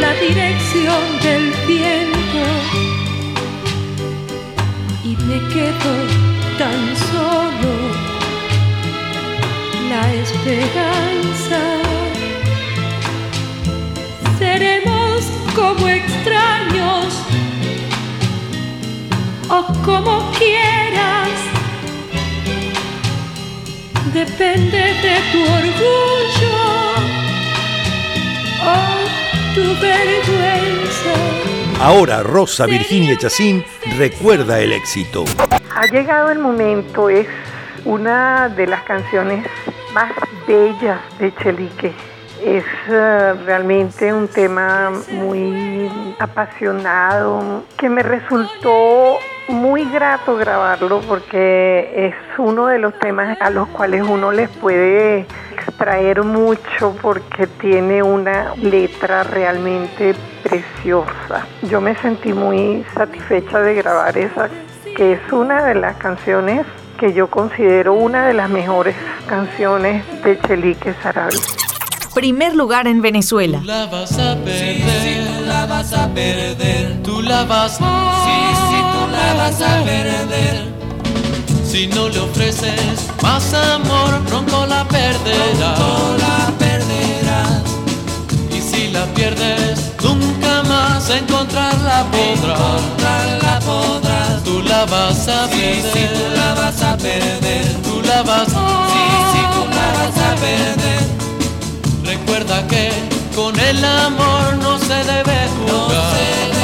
la 0.00 0.12
dirección 0.20 1.02
del 1.22 1.52
viento 1.66 2.44
y 5.04 5.16
me 5.24 5.38
quedo 5.54 5.92
tan 6.58 6.96
solo 7.12 7.72
la 9.88 10.12
esperanza. 10.14 11.60
Seremos 14.38 15.24
como 15.54 15.88
extraños 15.88 17.06
o 19.48 19.64
como 19.84 20.30
quieras. 20.38 21.55
Depende 24.16 24.78
de 24.78 25.16
tu 25.30 25.42
orgullo 25.42 26.56
o 28.64 29.54
tu 29.54 29.64
vergüenza. 29.78 31.12
Ahora 31.82 32.22
Rosa 32.22 32.64
Virginia 32.64 33.18
Chacín 33.18 33.62
recuerda 33.98 34.58
el 34.58 34.72
éxito. 34.72 35.26
Ha 35.74 35.86
llegado 35.88 36.30
el 36.30 36.38
momento, 36.38 37.10
es 37.10 37.26
una 37.84 38.48
de 38.48 38.66
las 38.66 38.84
canciones 38.84 39.46
más 39.92 40.10
bellas 40.48 40.98
de 41.18 41.34
Chelique. 41.34 41.92
Es 42.42 42.64
eh, 42.88 43.34
realmente 43.44 44.14
un 44.14 44.28
tema 44.28 44.92
muy 45.10 45.90
apasionado 46.18 47.64
que 47.76 47.90
me 47.90 48.02
resultó 48.02 49.18
muy 49.48 49.84
grato 49.84 50.36
grabarlo 50.36 51.00
porque 51.02 52.06
es 52.08 52.14
uno 52.38 52.66
de 52.66 52.78
los 52.78 52.98
temas 52.98 53.38
a 53.40 53.50
los 53.50 53.68
cuales 53.68 54.02
uno 54.02 54.32
les 54.32 54.48
puede 54.48 55.26
extraer 55.52 56.22
mucho 56.22 56.96
porque 57.00 57.46
tiene 57.46 58.02
una 58.02 58.54
letra 58.56 59.22
realmente 59.22 60.14
preciosa. 60.42 61.46
Yo 61.62 61.80
me 61.80 61.94
sentí 61.96 62.32
muy 62.32 62.84
satisfecha 62.94 63.60
de 63.60 63.74
grabar 63.74 64.16
esa, 64.16 64.48
que 64.96 65.12
es 65.12 65.32
una 65.32 65.64
de 65.64 65.74
las 65.74 65.96
canciones 65.96 66.66
que 66.98 67.12
yo 67.12 67.28
considero 67.28 67.92
una 67.92 68.26
de 68.26 68.34
las 68.34 68.48
mejores 68.48 68.96
canciones 69.26 70.02
de 70.22 70.38
Chelique 70.40 70.94
Sarabia. 71.02 71.38
Primer 72.14 72.54
lugar 72.54 72.86
en 72.86 73.02
Venezuela. 73.02 73.60
la 73.62 73.84
vas 73.86 74.18
a 74.18 74.34
perder, 74.36 75.26
tú 75.26 75.42
la 75.46 75.66
vas 75.66 75.92
a 75.92 76.08
perder, 76.14 77.02
tú 77.02 77.20
la 77.20 77.44
vas, 77.44 77.76
sí, 77.76 77.84
sí, 78.65 78.65
la 79.10 79.34
vas 79.34 79.60
a 79.60 79.82
perder. 79.84 80.72
Si 81.64 81.86
no 81.88 82.08
le 82.08 82.20
ofreces 82.20 83.06
más 83.22 83.52
amor, 83.52 84.20
pronto 84.26 84.66
la 84.66 84.84
perderás, 84.84 85.78
pronto 85.78 86.16
la 86.18 86.52
perderás. 86.58 87.62
Y 88.50 88.60
si 88.60 88.88
la 88.88 89.04
pierdes, 89.14 89.92
nunca 90.02 90.62
más 90.62 91.10
encontrarla 91.10 92.06
podrás, 92.10 92.58
encontrarla 92.58 93.60
podrás. 93.60 94.44
Tú 94.44 94.62
la 94.62 94.84
vas 94.86 95.28
a 95.28 95.46
perder, 95.48 95.82
sí, 95.82 95.90
sí, 95.92 96.06
tú 96.14 96.36
la 96.36 96.54
vas 96.54 96.82
a 96.82 96.96
perder, 96.96 97.66
tú 97.82 98.02
la 98.02 98.22
vas, 98.22 98.48
sí, 98.48 99.04
sí, 99.32 99.40
tú 99.54 99.62
la 99.76 99.88
vas 99.98 100.18
a 100.28 100.34
perder. 100.36 101.02
Recuerda 102.04 102.66
que 102.68 102.90
con 103.34 103.58
el 103.58 103.84
amor 103.84 104.56
no 104.62 104.78
se 104.78 104.94
debe 105.12 105.38
jugar. 105.58 105.88
No 105.88 106.10
se 106.10 106.24
debe 106.24 106.46
jugar. 106.46 106.55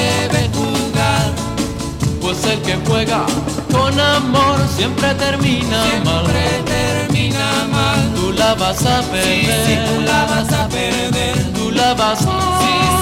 Pues 2.33 2.45
el 2.47 2.63
que 2.63 2.79
juega 2.87 3.27
con 3.71 4.01
amor 4.01 4.57
siempre 4.75 5.15
termina 5.17 5.85
mal. 6.03 6.25
Siempre 6.25 6.63
termina 6.65 7.69
mal. 7.71 8.15
Tú 8.15 8.33
la 8.33 8.55
vas 8.55 8.87
a 8.87 9.03
perder. 9.03 9.67
Sí, 9.67 9.75
sí, 9.75 9.79
tú 9.87 10.01
la 10.01 10.25
vas 10.25 10.51
a 10.51 10.67
perder. 10.67 11.53
Tú 11.53 11.71
la 11.73 11.93
vas. 11.93 12.21
Sí, 12.21 12.25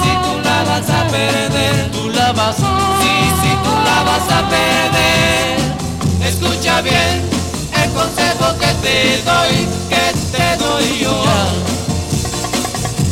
sí, 0.03 0.09
tú 0.25 0.41
la 0.43 0.63
vas 0.65 0.89
a 0.89 1.07
perder. 1.07 1.91
Tú 1.93 2.09
la 2.09 2.33
vas. 2.33 2.57
Sí, 2.57 2.63
sí, 3.41 3.51
tú 3.63 3.71
la 3.85 4.03
vas 4.03 4.27
a 4.37 4.49
perder. 4.49 6.27
Escucha 6.27 6.81
bien 6.81 7.21
el 7.81 7.89
consejo 7.91 8.57
que 8.59 8.73
te 8.83 9.21
doy, 9.23 9.67
que 9.87 10.13
te 10.35 10.57
doy 10.61 10.99
yo. 10.99 11.23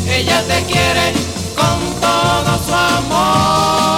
Ella 0.05 0.41
te 0.49 0.65
quiere 0.65 1.13
con 1.55 1.79
todo 2.01 2.59
su 2.65 2.73
amor. 2.73 3.88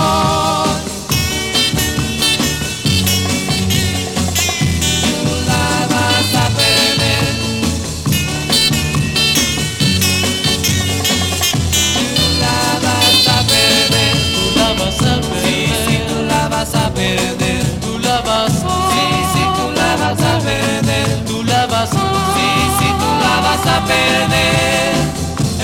Perder. 23.64 24.94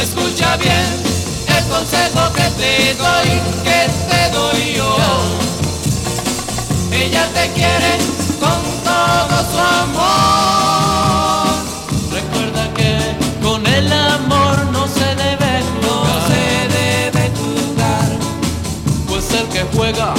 Escucha 0.02 0.58
bien 0.58 0.88
el 1.48 1.64
consejo 1.66 2.32
que 2.34 2.44
te 2.60 2.94
doy, 2.96 3.30
que 3.64 3.90
te 4.10 4.30
doy 4.32 4.74
yo. 4.76 4.96
Ella 6.92 7.28
te 7.34 7.52
quiere 7.54 7.98
con 8.40 8.62
todo 8.84 9.36
su 9.52 9.60
amor. 9.84 11.48
Recuerda 12.12 12.74
que 12.74 12.92
con 13.42 13.66
el 13.66 13.92
amor 13.92 14.66
no 14.72 14.88
se 14.88 15.16
debe 15.16 15.64
jugar. 15.82 16.08
No 16.08 16.16
se 16.28 16.44
debe 16.78 17.32
jugar. 17.40 18.10
Pues 19.08 19.32
el 19.32 19.48
que 19.48 19.64
juega 19.76 20.14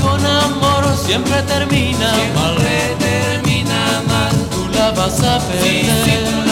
con 0.00 0.24
amor 0.24 0.84
siempre 1.04 1.42
termina 1.42 2.12
mal. 2.34 2.56
termina 2.98 4.02
mal. 4.08 4.34
Tú 4.50 4.68
la 4.76 4.90
vas 4.92 5.20
a 5.20 5.38
perder. 5.40 5.84
Sí, 6.04 6.43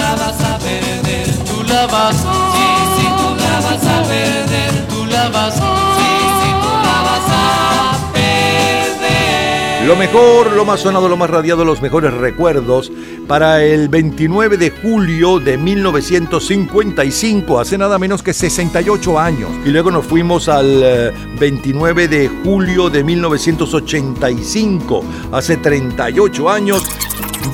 vas 1.92 2.24
a 2.24 2.32
Sí, 2.52 2.58
sí, 2.96 3.06
tú 3.18 3.28
la 3.36 3.60
vas 3.60 3.84
a 3.86 4.02
perder. 4.08 4.72
Tú 4.88 5.04
la 5.06 5.28
vas 5.28 5.60
a 5.60 5.62
Sí, 5.98 6.12
sí, 6.40 6.48
tú 6.62 6.68
la 6.68 7.02
vas 7.02 7.28
a 7.28 8.10
perder. 8.12 9.86
Lo 9.86 9.94
mejor, 9.96 10.52
lo 10.52 10.64
más 10.64 10.80
sonado, 10.80 11.08
lo 11.08 11.16
más 11.16 11.30
radiado, 11.30 11.64
los 11.64 11.80
mejores 11.82 12.12
recuerdos 12.14 12.90
para 13.28 13.62
el 13.62 13.88
29 13.88 14.56
de 14.56 14.70
julio 14.70 15.38
de 15.38 15.56
1955, 15.58 17.60
hace 17.60 17.78
nada 17.78 17.98
menos 17.98 18.22
que 18.22 18.32
68 18.32 19.18
años. 19.18 19.50
Y 19.64 19.68
luego 19.68 19.90
nos 19.90 20.06
fuimos 20.06 20.48
al 20.48 20.82
eh, 20.82 21.12
29 21.38 22.08
de 22.08 22.28
julio 22.42 22.88
de 22.90 23.04
1985, 23.04 25.04
hace 25.32 25.56
38 25.58 26.50
años. 26.50 26.82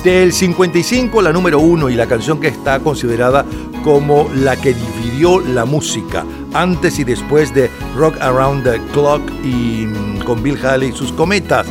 Del 0.03 0.31
55, 0.31 1.21
la 1.21 1.33
número 1.33 1.59
uno 1.59 1.89
y 1.89 1.95
la 1.95 2.07
canción 2.07 2.39
que 2.39 2.47
está 2.47 2.79
considerada 2.79 3.43
como 3.83 4.29
la 4.35 4.55
que 4.55 4.73
dividió 4.73 5.39
la 5.39 5.65
música 5.65 6.25
antes 6.53 6.99
y 6.99 7.03
después 7.03 7.53
de 7.53 7.69
Rock 7.95 8.19
Around 8.21 8.63
the 8.63 8.81
Clock 8.93 9.21
y 9.43 9.85
mm, 9.85 10.23
con 10.23 10.43
Bill 10.43 10.57
Haley 10.63 10.89
y 10.89 10.93
sus 10.93 11.11
cometas. 11.11 11.67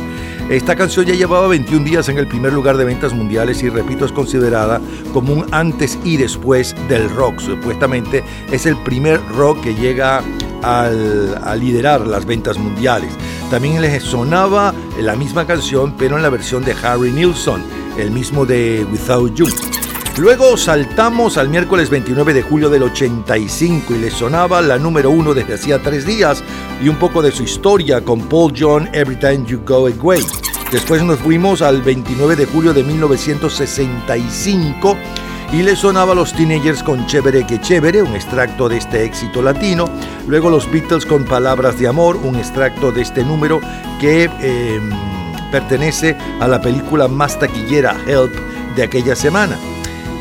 Esta 0.49 0.75
canción 0.75 1.05
ya 1.05 1.13
llevaba 1.13 1.47
21 1.47 1.85
días 1.85 2.09
en 2.09 2.17
el 2.17 2.27
primer 2.27 2.53
lugar 2.53 2.75
de 2.75 2.83
ventas 2.83 3.13
mundiales 3.13 3.61
y 3.61 3.69
repito 3.69 4.05
es 4.05 4.11
considerada 4.11 4.81
como 5.13 5.33
un 5.33 5.45
antes 5.51 5.99
y 6.03 6.17
después 6.17 6.75
del 6.87 7.07
rock. 7.11 7.39
Supuestamente 7.39 8.23
es 8.51 8.65
el 8.65 8.75
primer 8.77 9.21
rock 9.35 9.61
que 9.61 9.75
llega 9.75 10.23
a 10.63 11.55
liderar 11.55 12.05
las 12.07 12.25
ventas 12.25 12.57
mundiales. 12.57 13.11
También 13.51 13.79
les 13.79 14.03
sonaba 14.03 14.73
la 14.99 15.15
misma 15.15 15.45
canción 15.45 15.95
pero 15.97 16.17
en 16.17 16.23
la 16.23 16.29
versión 16.29 16.65
de 16.65 16.75
Harry 16.83 17.11
Nilsson, 17.11 17.63
el 17.97 18.09
mismo 18.09 18.45
de 18.45 18.85
Without 18.91 19.35
You. 19.35 19.47
Luego 20.19 20.57
saltamos 20.57 21.37
al 21.37 21.47
miércoles 21.47 21.89
29 21.89 22.33
de 22.33 22.41
julio 22.41 22.69
del 22.69 22.83
85 22.83 23.95
y 23.95 23.99
le 23.99 24.11
sonaba 24.11 24.61
la 24.61 24.77
número 24.77 25.11
uno 25.11 25.33
desde 25.33 25.53
hacía 25.53 25.81
tres 25.81 26.05
días 26.05 26.43
y 26.83 26.89
un 26.89 26.97
poco 26.97 27.21
de 27.21 27.31
su 27.31 27.43
historia 27.43 28.01
con 28.01 28.27
Paul 28.27 28.51
John 28.53 28.89
Every 28.91 29.15
Time 29.15 29.45
You 29.45 29.61
Go 29.65 29.87
Away. 29.87 30.21
Después 30.73 31.01
nos 31.03 31.19
fuimos 31.19 31.61
al 31.61 31.81
29 31.81 32.35
de 32.35 32.45
julio 32.45 32.73
de 32.73 32.83
1965 32.83 34.97
y 35.53 35.63
le 35.63 35.77
sonaba 35.77 36.13
los 36.13 36.33
teenagers 36.33 36.83
con 36.83 37.07
Chévere 37.07 37.47
que 37.47 37.61
Chévere, 37.61 38.03
un 38.03 38.13
extracto 38.13 38.67
de 38.67 38.75
este 38.75 39.05
éxito 39.05 39.41
latino. 39.41 39.85
Luego 40.27 40.49
los 40.49 40.69
Beatles 40.69 41.05
con 41.05 41.23
Palabras 41.23 41.79
de 41.79 41.87
Amor, 41.87 42.17
un 42.17 42.35
extracto 42.35 42.91
de 42.91 43.03
este 43.03 43.23
número 43.23 43.61
que 44.01 44.29
eh, 44.41 44.81
pertenece 45.49 46.17
a 46.41 46.47
la 46.49 46.59
película 46.59 47.07
más 47.07 47.39
taquillera 47.39 47.95
Help 48.05 48.35
de 48.75 48.83
aquella 48.83 49.15
semana. 49.15 49.57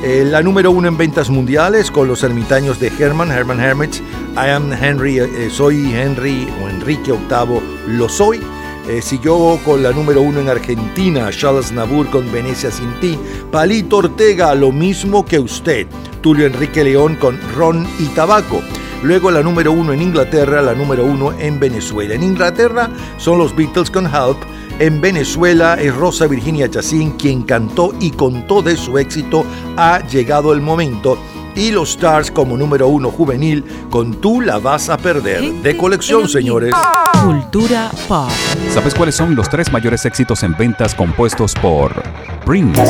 Eh, 0.05 0.25
la 0.25 0.43
número 0.43 0.71
uno 0.71 0.87
en 0.87 0.97
ventas 0.97 1.29
mundiales 1.29 1.91
con 1.91 2.07
los 2.07 2.23
ermitaños 2.23 2.79
de 2.79 2.87
Herman, 2.87 3.33
Herman 3.33 3.59
Hermits, 3.59 4.01
I 4.37 4.51
am 4.51 4.73
Henry, 4.73 5.19
eh, 5.19 5.49
soy 5.51 5.93
Henry 5.93 6.49
o 6.63 6.69
Enrique 6.69 7.11
VIII, 7.11 7.61
lo 7.89 8.09
soy. 8.09 8.41
Eh, 8.89 9.03
siguió 9.03 9.59
con 9.65 9.83
la 9.83 9.91
número 9.91 10.23
uno 10.23 10.39
en 10.39 10.49
Argentina, 10.49 11.29
Charles 11.31 11.73
Nabur 11.73 12.09
con 12.11 12.31
Venecia 12.31 12.71
sin 12.71 12.91
ti, 13.01 13.19
Palito 13.51 13.97
Ortega, 13.97 14.55
lo 14.55 14.71
mismo 14.71 15.27
que 15.27 15.41
usted, 15.41 15.89
Tulio 16.23 16.47
Enrique 16.47 16.85
León 16.85 17.17
con 17.17 17.37
Ron 17.57 17.85
y 17.99 18.07
Tabaco. 18.07 18.63
Luego 19.03 19.33
la 19.33 19.43
número 19.43 19.73
uno 19.73 19.93
en 19.93 20.01
Inglaterra, 20.01 20.63
la 20.63 20.75
número 20.75 21.05
uno 21.05 21.33
en 21.39 21.59
Venezuela. 21.59 22.15
En 22.15 22.23
Inglaterra 22.23 22.89
son 23.17 23.39
los 23.39 23.55
Beatles 23.55 23.91
con 23.91 24.07
Help, 24.07 24.39
en 24.79 25.01
Venezuela 25.01 25.75
es 25.75 25.95
Rosa 25.95 26.27
Virginia 26.27 26.71
Chacín 26.71 27.13
quien 27.13 27.43
cantó 27.43 27.95
y 28.01 28.11
contó 28.11 28.63
de 28.63 28.77
su 28.77 28.99
éxito 28.99 29.45
Ha 29.77 30.07
llegado 30.07 30.53
el 30.53 30.61
momento. 30.61 31.19
Y 31.55 31.73
los 31.73 31.91
Stars 31.91 32.31
como 32.31 32.57
número 32.57 32.87
uno 32.87 33.11
juvenil 33.11 33.65
con 33.91 34.21
Tú 34.21 34.41
la 34.41 34.59
vas 34.59 34.89
a 34.89 34.97
perder. 34.97 35.43
De 35.55 35.77
colección, 35.77 36.29
señores. 36.29 36.73
Cultura 37.25 37.91
pop. 38.07 38.31
¿Sabes 38.73 38.95
cuáles 38.95 39.17
son 39.17 39.35
los 39.35 39.49
tres 39.49 39.73
mayores 39.73 40.05
éxitos 40.05 40.45
en 40.45 40.57
ventas 40.57 40.95
compuestos 40.95 41.55
por 41.55 42.01
Prince? 42.45 42.81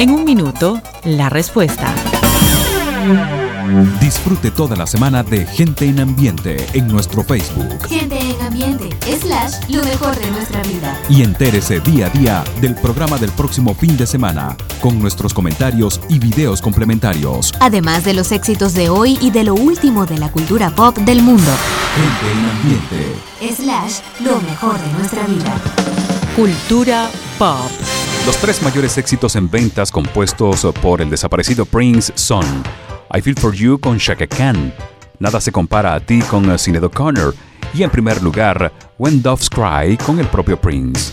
En 0.00 0.10
un 0.10 0.24
minuto, 0.24 0.80
la 1.04 1.28
respuesta. 1.28 1.94
Disfrute 4.00 4.50
toda 4.50 4.76
la 4.76 4.86
semana 4.86 5.22
de 5.22 5.46
Gente 5.46 5.86
en 5.86 6.00
Ambiente 6.00 6.66
en 6.74 6.88
nuestro 6.88 7.22
Facebook 7.22 7.86
Gente 7.88 8.18
en 8.18 8.40
ambiente, 8.42 8.90
slash, 9.20 9.54
lo 9.68 9.82
mejor 9.84 10.16
de 10.16 10.30
nuestra 10.30 10.62
vida. 10.62 10.98
y 11.08 11.22
entérese 11.22 11.80
día 11.80 12.06
a 12.06 12.10
día 12.10 12.44
del 12.60 12.74
programa 12.74 13.16
del 13.18 13.30
próximo 13.30 13.74
fin 13.74 13.96
de 13.96 14.06
semana 14.06 14.56
con 14.80 14.98
nuestros 15.00 15.32
comentarios 15.32 16.00
y 16.08 16.18
videos 16.18 16.60
complementarios. 16.60 17.52
Además 17.60 18.04
de 18.04 18.14
los 18.14 18.32
éxitos 18.32 18.74
de 18.74 18.88
hoy 18.88 19.18
y 19.20 19.30
de 19.30 19.44
lo 19.44 19.54
último 19.54 20.04
de 20.06 20.18
la 20.18 20.30
cultura 20.30 20.70
pop 20.70 20.96
del 20.98 21.22
mundo. 21.22 21.50
Gente 21.96 22.32
en 22.32 22.44
Ambiente. 22.50 23.62
Slash, 23.62 24.00
lo 24.20 24.40
mejor 24.40 24.78
de 24.78 24.92
nuestra 24.92 25.26
vida. 25.26 25.54
Cultura 26.36 27.08
pop. 27.38 27.70
Los 28.26 28.36
tres 28.38 28.62
mayores 28.62 28.96
éxitos 28.98 29.36
en 29.36 29.50
ventas 29.50 29.90
compuestos 29.90 30.66
por 30.80 31.00
el 31.00 31.10
desaparecido 31.10 31.64
Prince 31.66 32.12
son 32.16 32.44
I 33.16 33.20
Feel 33.20 33.36
For 33.36 33.54
You 33.54 33.78
con 33.78 33.96
Shaka 33.96 34.26
Khan, 34.26 34.72
Nada 35.20 35.40
se 35.40 35.52
compara 35.52 35.94
a 35.94 36.00
ti 36.00 36.20
con 36.22 36.58
Sinead 36.58 36.82
O'Connor 36.82 37.32
y 37.72 37.84
en 37.84 37.90
primer 37.90 38.20
lugar 38.20 38.72
When 38.98 39.22
Doves 39.22 39.48
Cry 39.48 39.96
con 39.98 40.18
el 40.18 40.26
propio 40.26 40.60
Prince. 40.60 41.12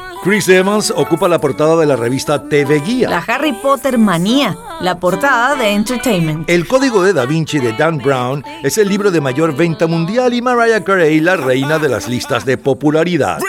Chris 0.23 0.47
Evans 0.49 0.93
ocupa 0.95 1.27
la 1.27 1.39
portada 1.39 1.75
de 1.77 1.87
la 1.87 1.95
revista 1.95 2.47
TV 2.47 2.79
Guía. 2.81 3.09
La 3.09 3.23
Harry 3.27 3.53
Potter 3.53 3.97
Manía, 3.97 4.55
la 4.79 4.99
portada 4.99 5.55
de 5.55 5.69
Entertainment. 5.69 6.47
El 6.47 6.67
Código 6.67 7.01
de 7.01 7.11
Da 7.11 7.25
Vinci 7.25 7.57
de 7.57 7.73
Dan 7.73 7.97
Brown 7.97 8.43
es 8.61 8.77
el 8.77 8.87
libro 8.87 9.09
de 9.09 9.19
mayor 9.19 9.55
venta 9.55 9.87
mundial 9.87 10.35
y 10.35 10.41
Mariah 10.43 10.83
Carey 10.83 11.19
la 11.21 11.37
reina 11.37 11.79
de 11.79 11.89
las 11.89 12.07
listas 12.07 12.45
de 12.45 12.55
popularidad. 12.57 13.39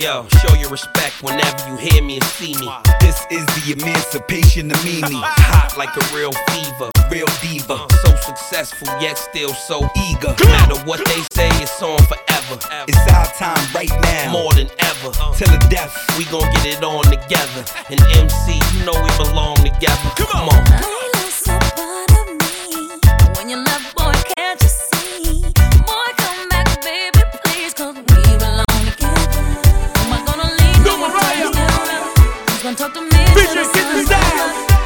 Yo, 0.00 0.26
show 0.40 0.54
your 0.54 0.70
respect 0.70 1.22
whenever 1.22 1.68
you 1.68 1.76
hear 1.76 2.02
me 2.02 2.14
and 2.14 2.24
see 2.24 2.56
me. 2.56 2.72
This 3.00 3.20
is 3.30 3.44
the 3.44 3.76
emancipation 3.76 4.70
of 4.70 4.82
Mimi. 4.82 5.12
Hot 5.12 5.76
like 5.76 5.92
a 5.92 6.16
real 6.16 6.32
fever, 6.48 6.88
real 7.12 7.28
diva. 7.44 7.84
Uh. 7.84 7.88
So 8.00 8.16
successful 8.32 8.88
yet 8.98 9.18
still 9.18 9.52
so 9.52 9.86
eager. 10.08 10.32
No 10.40 10.46
matter 10.56 10.80
what 10.88 11.04
they 11.04 11.20
say, 11.36 11.52
it's 11.60 11.82
on 11.82 12.00
forever. 12.08 12.56
It's 12.88 13.12
our 13.12 13.26
time 13.36 13.60
right 13.74 13.92
now, 14.00 14.32
more 14.32 14.54
than 14.54 14.70
ever. 14.78 15.12
Uh. 15.20 15.34
Till 15.34 15.52
the 15.52 15.60
death, 15.68 15.92
we 16.16 16.24
gon' 16.32 16.48
get 16.48 16.80
it 16.80 16.82
on 16.82 17.04
together. 17.04 17.62
And 17.92 18.00
MC, 18.16 18.56
you 18.72 18.86
know 18.88 18.96
we 18.96 19.12
belong 19.20 19.56
together. 19.56 20.08
Come 20.16 20.48
on. 20.48 21.09
Gonna 32.70 32.78
talk 32.78 32.94
to 32.94 33.00
me? 33.00 33.08
till 33.10 33.54
the 33.56 33.64
sun's 33.64 34.08
down? 34.08 34.20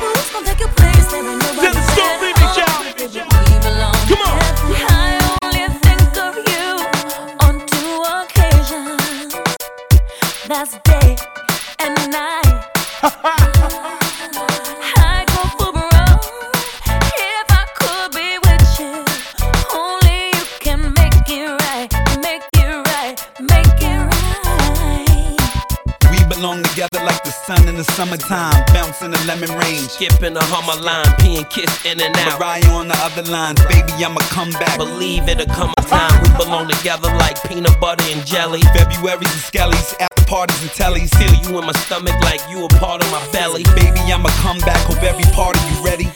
Who's 0.00 0.30
gonna 0.32 0.46
take 0.46 0.60
your 0.60 0.70
place? 0.70 1.06
There 1.12 1.20
ain't 1.20 1.42
nobody 1.42 1.68
Tell 1.68 1.74
the 1.74 1.82
story, 1.92 2.16
better. 2.16 2.32
baby, 2.32 2.46
shout. 2.56 2.72
Oh, 2.72 2.80
baby, 2.96 3.20
we 3.20 3.56
belong 3.60 4.00
Come 4.08 4.22
on. 4.24 4.40
I 4.88 5.20
only 5.44 5.68
think 5.84 6.12
of 6.16 6.34
you 6.48 6.66
on 7.44 7.54
two 7.68 7.92
occasions. 8.22 9.36
That's 10.48 10.72
day 10.88 11.10
and 11.78 11.94
night. 12.10 13.43
Sun 27.46 27.68
in 27.68 27.76
the 27.76 27.84
summertime, 27.92 28.64
bouncing 28.72 29.10
the 29.10 29.20
lemon 29.26 29.52
rain, 29.58 29.84
skipping 29.84 30.32
the 30.32 30.42
hummer 30.48 30.80
line, 30.80 31.04
peeing 31.20 31.48
kiss 31.50 31.68
in 31.84 32.00
and 32.00 32.16
out. 32.16 32.40
Mariah 32.40 32.72
on 32.72 32.88
the 32.88 32.96
other 33.04 33.22
lines, 33.30 33.60
baby, 33.68 33.92
I'ma 34.00 34.20
come 34.32 34.50
back. 34.52 34.78
Believe 34.78 35.28
it'll 35.28 35.46
come 35.52 35.72
a 35.76 35.82
time 35.82 36.14
we 36.22 36.30
belong 36.42 36.68
together 36.68 37.08
like 37.20 37.36
peanut 37.44 37.78
butter 37.80 38.04
and 38.08 38.24
jelly. 38.26 38.62
February's 38.72 39.28
and 39.28 39.44
skellies, 39.44 39.94
after 40.00 40.24
parties 40.24 40.60
and 40.62 40.70
tellies. 40.70 41.12
Feel 41.20 41.34
you 41.44 41.58
in 41.58 41.66
my 41.66 41.76
stomach 41.84 42.16
like 42.24 42.40
you 42.48 42.64
a 42.64 42.68
part 42.80 43.04
of 43.04 43.10
my 43.12 43.20
belly. 43.30 43.64
Baby, 43.76 44.00
I'ma 44.08 44.30
come 44.40 44.58
back, 44.60 44.80
hope 44.88 45.02
every 45.02 45.28
part 45.36 45.56
of 45.56 45.64
you 45.70 45.84
ready. 45.84 46.08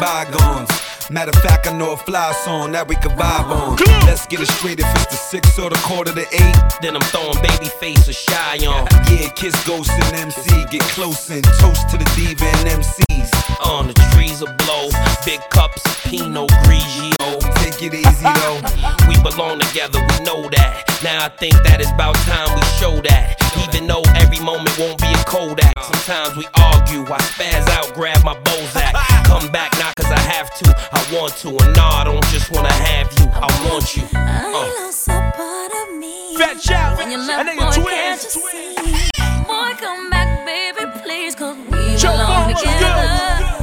Bygones. 0.00 0.70
Matter 1.10 1.30
of 1.34 1.42
fact, 1.42 1.66
I 1.66 1.76
know 1.76 1.92
a 1.92 1.96
fly 1.96 2.32
song 2.32 2.72
that 2.72 2.88
we 2.88 2.94
can 2.94 3.10
vibe 3.18 3.50
on. 3.50 3.76
Let's 4.06 4.26
get 4.26 4.40
it 4.40 4.46
straight 4.46 4.78
if 4.78 4.86
it's 4.94 5.06
the 5.06 5.16
six 5.16 5.58
or 5.58 5.68
the 5.68 5.76
quarter 5.82 6.12
to 6.14 6.22
eight. 6.22 6.56
Then 6.80 6.94
I'm 6.94 7.02
throwing 7.12 7.36
baby 7.42 7.66
face 7.66 8.08
or 8.08 8.14
shy 8.14 8.62
on. 8.64 8.86
Yeah, 9.10 9.28
kiss 9.34 9.54
ghost 9.66 9.90
and 9.90 10.16
MC. 10.16 10.48
Get 10.70 10.82
close 10.94 11.28
and 11.30 11.44
toast 11.58 11.90
to 11.90 11.98
the 11.98 12.08
diva 12.16 12.46
and 12.62 12.80
MCs. 12.80 13.30
On 13.66 13.88
the 13.88 13.94
trees 14.14 14.40
of 14.40 14.56
blow, 14.64 14.88
big 15.26 15.40
cups 15.50 15.84
of 15.84 15.98
Pinot 16.08 16.48
Grigio. 16.64 17.42
Take 17.60 17.82
it 17.82 17.94
easy 17.94 18.30
though. 18.40 18.62
we 19.10 19.18
belong 19.20 19.58
together, 19.58 19.98
we 19.98 20.16
know 20.24 20.48
that. 20.54 20.86
Now 21.02 21.26
I 21.26 21.28
think 21.28 21.54
that 21.66 21.80
it's 21.80 21.90
about 21.90 22.14
time 22.24 22.54
we 22.54 22.62
show 22.78 22.94
that. 23.10 23.34
Even 23.66 23.88
though 23.88 24.06
every 24.14 24.38
moment 24.38 24.78
won't 24.78 25.02
be 25.02 25.10
a 25.10 25.22
Kodak. 25.26 25.74
Sometimes 25.82 26.38
we 26.38 26.46
argue, 26.54 27.02
I 27.10 27.18
spaz 27.34 27.66
out, 27.74 27.92
grab 27.94 28.22
my 28.24 28.38
Bozak. 28.46 28.94
Come 29.26 29.50
back 29.50 29.70
not 29.74 29.79
cause 29.79 29.79
I 29.79 29.79
have 30.40 30.54
to, 30.58 30.74
I 30.92 31.00
want 31.14 31.36
to. 31.44 31.48
And 31.48 31.76
nah, 31.76 32.00
I 32.00 32.04
don't 32.04 32.24
just 32.32 32.50
wanna 32.50 32.72
have 32.72 33.12
you, 33.18 33.26
I 33.34 33.48
want 33.68 33.94
you. 33.96 34.04
I 34.14 34.18
Uh. 34.48 34.84
lost 34.84 35.08
a 35.08 35.18
part 35.36 35.72
of 35.82 35.98
me. 35.98 36.34
Fat 36.38 36.60
Shout, 36.62 36.96
When 36.96 37.10
you 37.10 37.18
and 37.18 37.26
left, 37.26 37.46
they 37.46 37.56
boy, 37.56 37.70
twins. 37.72 37.90
can't 37.90 38.22
you 38.24 38.30
see? 38.30 39.44
Boy, 39.46 39.70
come 39.84 40.08
back, 40.08 40.46
baby, 40.46 40.84
please, 41.02 41.34
'cause 41.34 41.56
we 41.56 41.78
belong 42.00 42.26
Farmer's 42.26 42.60
together. 42.62 43.59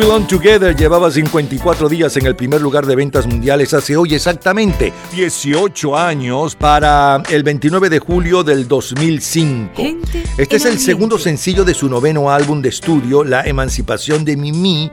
Belong 0.00 0.26
Together 0.26 0.74
llevaba 0.74 1.10
54 1.10 1.86
días 1.90 2.16
en 2.16 2.24
el 2.24 2.34
primer 2.34 2.62
lugar 2.62 2.86
de 2.86 2.96
ventas 2.96 3.26
mundiales 3.26 3.74
hace 3.74 3.98
hoy 3.98 4.14
exactamente 4.14 4.94
18 5.12 5.94
años 5.94 6.56
para 6.56 7.22
el 7.28 7.42
29 7.42 7.90
de 7.90 7.98
julio 7.98 8.42
del 8.42 8.66
2005. 8.66 9.82
Este 10.38 10.56
es 10.56 10.64
el 10.64 10.78
segundo 10.78 11.18
sencillo 11.18 11.66
de 11.66 11.74
su 11.74 11.90
noveno 11.90 12.30
álbum 12.30 12.62
de 12.62 12.70
estudio, 12.70 13.24
La 13.24 13.42
Emancipación 13.42 14.24
de 14.24 14.38
Mimi, 14.38 14.90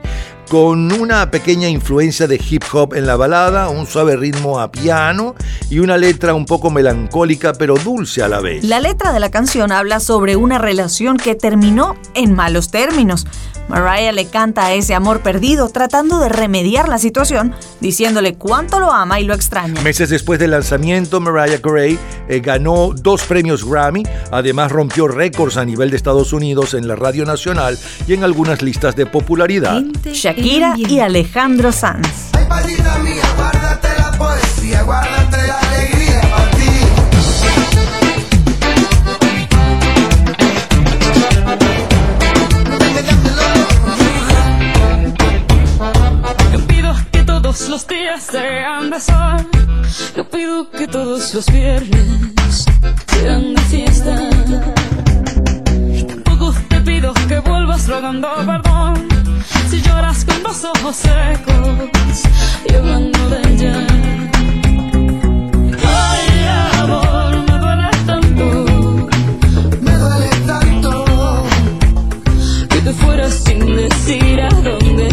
con 0.48 0.90
una 0.92 1.30
pequeña 1.30 1.68
influencia 1.68 2.26
de 2.26 2.40
hip 2.48 2.64
hop 2.72 2.94
en 2.94 3.06
la 3.06 3.16
balada, 3.16 3.68
un 3.68 3.86
suave 3.86 4.16
ritmo 4.16 4.60
a 4.60 4.72
piano 4.72 5.34
y 5.70 5.78
una 5.80 5.98
letra 5.98 6.34
un 6.34 6.46
poco 6.46 6.70
melancólica 6.70 7.52
pero 7.52 7.76
dulce 7.76 8.22
a 8.22 8.28
la 8.28 8.40
vez. 8.40 8.64
La 8.64 8.80
letra 8.80 9.12
de 9.12 9.20
la 9.20 9.30
canción 9.30 9.72
habla 9.72 10.00
sobre 10.00 10.36
una 10.36 10.58
relación 10.58 11.18
que 11.18 11.34
terminó 11.34 11.96
en 12.14 12.34
malos 12.34 12.70
términos. 12.70 13.26
Mariah 13.68 14.12
le 14.12 14.26
canta 14.26 14.66
a 14.66 14.72
ese 14.72 14.94
amor 14.94 15.20
perdido 15.20 15.68
tratando 15.68 16.20
de 16.20 16.30
remediar 16.30 16.88
la 16.88 16.98
situación, 16.98 17.54
diciéndole 17.80 18.34
cuánto 18.34 18.80
lo 18.80 18.90
ama 18.90 19.20
y 19.20 19.24
lo 19.24 19.34
extraña. 19.34 19.80
Meses 19.82 20.08
después 20.08 20.38
del 20.38 20.52
lanzamiento, 20.52 21.20
Mariah 21.20 21.60
Carey 21.60 21.98
eh, 22.28 22.40
ganó 22.40 22.94
dos 22.94 23.24
premios 23.24 23.68
Grammy, 23.68 24.04
además 24.30 24.72
rompió 24.72 25.06
récords 25.06 25.58
a 25.58 25.66
nivel 25.66 25.90
de 25.90 25.96
Estados 25.96 26.32
Unidos 26.32 26.72
en 26.72 26.88
la 26.88 26.96
radio 26.96 27.26
nacional 27.26 27.78
y 28.06 28.14
en 28.14 28.24
algunas 28.24 28.62
listas 28.62 28.96
de 28.96 29.04
popularidad. 29.04 29.82
Shakira 30.38 30.74
y 30.76 31.00
Alejandro 31.00 31.72
Sanz. 31.72 32.30
Palita 32.48 32.98
mía, 32.98 33.24
guárdate 33.36 33.88
la 33.98 34.12
poesía. 34.12 34.82
guárdate 34.84 35.36
la 35.48 35.58
alegría 35.58 36.20
para 36.30 36.50
ti. 36.52 36.70
Yo 46.52 46.66
pido 46.68 46.94
que 47.10 47.24
todos 47.24 47.68
los 47.68 47.86
días 47.88 48.22
sean 48.22 48.90
de 48.90 49.00
sol. 49.00 49.48
Yo 50.16 50.30
pido 50.30 50.70
que 50.70 50.86
todos 50.86 51.34
los 51.34 51.46
viernes 51.46 52.64
sean 53.08 53.54
de 53.54 53.62
fiesta. 53.62 54.20
Tampoco 56.06 56.54
te 56.68 56.80
pido 56.82 57.12
que 57.26 57.40
vuelvas 57.40 57.88
rogando 57.88 58.28
perdón. 58.46 59.17
Si 59.70 59.80
lloras 59.82 60.24
con 60.24 60.42
los 60.42 60.64
ojos 60.64 60.96
secos 60.96 62.22
hablando 62.78 63.28
de 63.28 63.52
ella. 63.52 63.86
Ay, 65.84 66.80
amor, 66.80 67.32
me 67.48 67.58
duele 67.58 67.90
tanto. 68.06 69.08
Me 69.80 69.92
duele 69.96 70.30
tanto 70.46 71.44
que 72.68 72.80
te 72.80 72.92
fueras 72.92 73.34
sin 73.34 73.60
decir 73.76 74.40
a 74.40 74.48
dónde. 74.48 75.08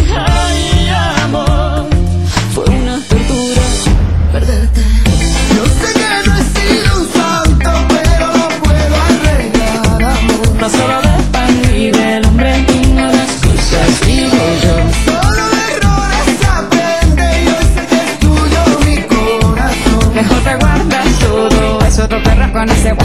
Con 22.55 22.69
ese 22.69 22.95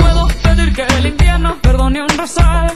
puedo 0.00 0.28
pedir 0.28 0.72
que 0.74 0.82
el 0.98 1.06
invierno 1.06 1.56
perdone 1.60 2.02
un 2.02 2.08
rosal. 2.16 2.72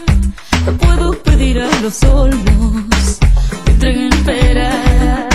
Te 0.65 0.73
puedo 0.73 1.13
pedir 1.23 1.63
a 1.63 1.81
los 1.81 2.03
olmos 2.03 3.19
que 3.65 3.71
entreguen 3.71 4.11
peras. 4.25 5.29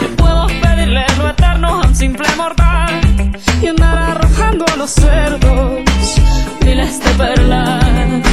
Te 0.00 0.08
puedo 0.18 0.48
pedirle 0.48 1.06
lo 1.16 1.30
eterno 1.30 1.68
a 1.68 1.86
un 1.86 1.94
simple 1.94 2.28
mortal 2.36 3.00
y 3.62 3.68
andar 3.68 3.96
arrojando 3.96 4.66
a 4.70 4.76
los 4.76 4.90
cerdos 4.90 5.80
miles 6.62 7.02
de 7.02 7.10
perlas. 7.14 8.29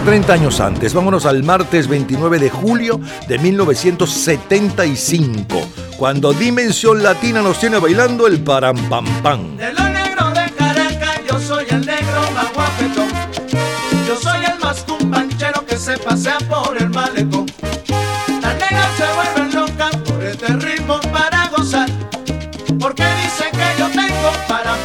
ahora 0.00 0.24
30 0.24 0.32
años 0.32 0.60
antes, 0.60 0.94
vámonos 0.94 1.26
al 1.26 1.42
martes 1.42 1.86
29 1.86 2.38
de 2.38 2.48
julio 2.48 2.98
de 3.28 3.38
1975, 3.38 5.60
cuando 5.98 6.32
Dimensión 6.32 7.02
Latina 7.02 7.42
nos 7.42 7.60
tiene 7.60 7.78
bailando 7.78 8.26
el 8.26 8.42
param 8.42 8.78
pam 8.88 9.04
pam. 9.22 9.58
De 9.58 9.70
lo 9.74 9.86
negro 9.90 10.30
de 10.30 10.50
Caracas, 10.52 11.20
yo 11.28 11.38
soy 11.38 11.66
el 11.68 11.84
negro 11.84 12.22
más 12.34 12.50
guapetón. 12.54 13.08
Yo 14.06 14.16
soy 14.16 14.42
el 14.44 14.58
más 14.60 14.82
cumbanchero 14.84 15.66
que 15.66 15.76
se 15.76 15.98
pasea 15.98 16.38
por 16.48 16.80
el 16.80 16.88
malecón. 16.88 17.44
Las 18.40 18.56
negras 18.56 18.88
se 18.96 19.04
vuelven 19.14 19.54
locas 19.54 19.94
por 19.96 20.24
este 20.24 20.46
ritmo 20.54 20.98
para 21.12 21.48
gozar. 21.48 21.90
Porque 22.78 23.04
dicen 23.22 23.52
que 23.52 23.74
yo 23.78 23.90
tengo 23.90 24.32
para 24.48 24.78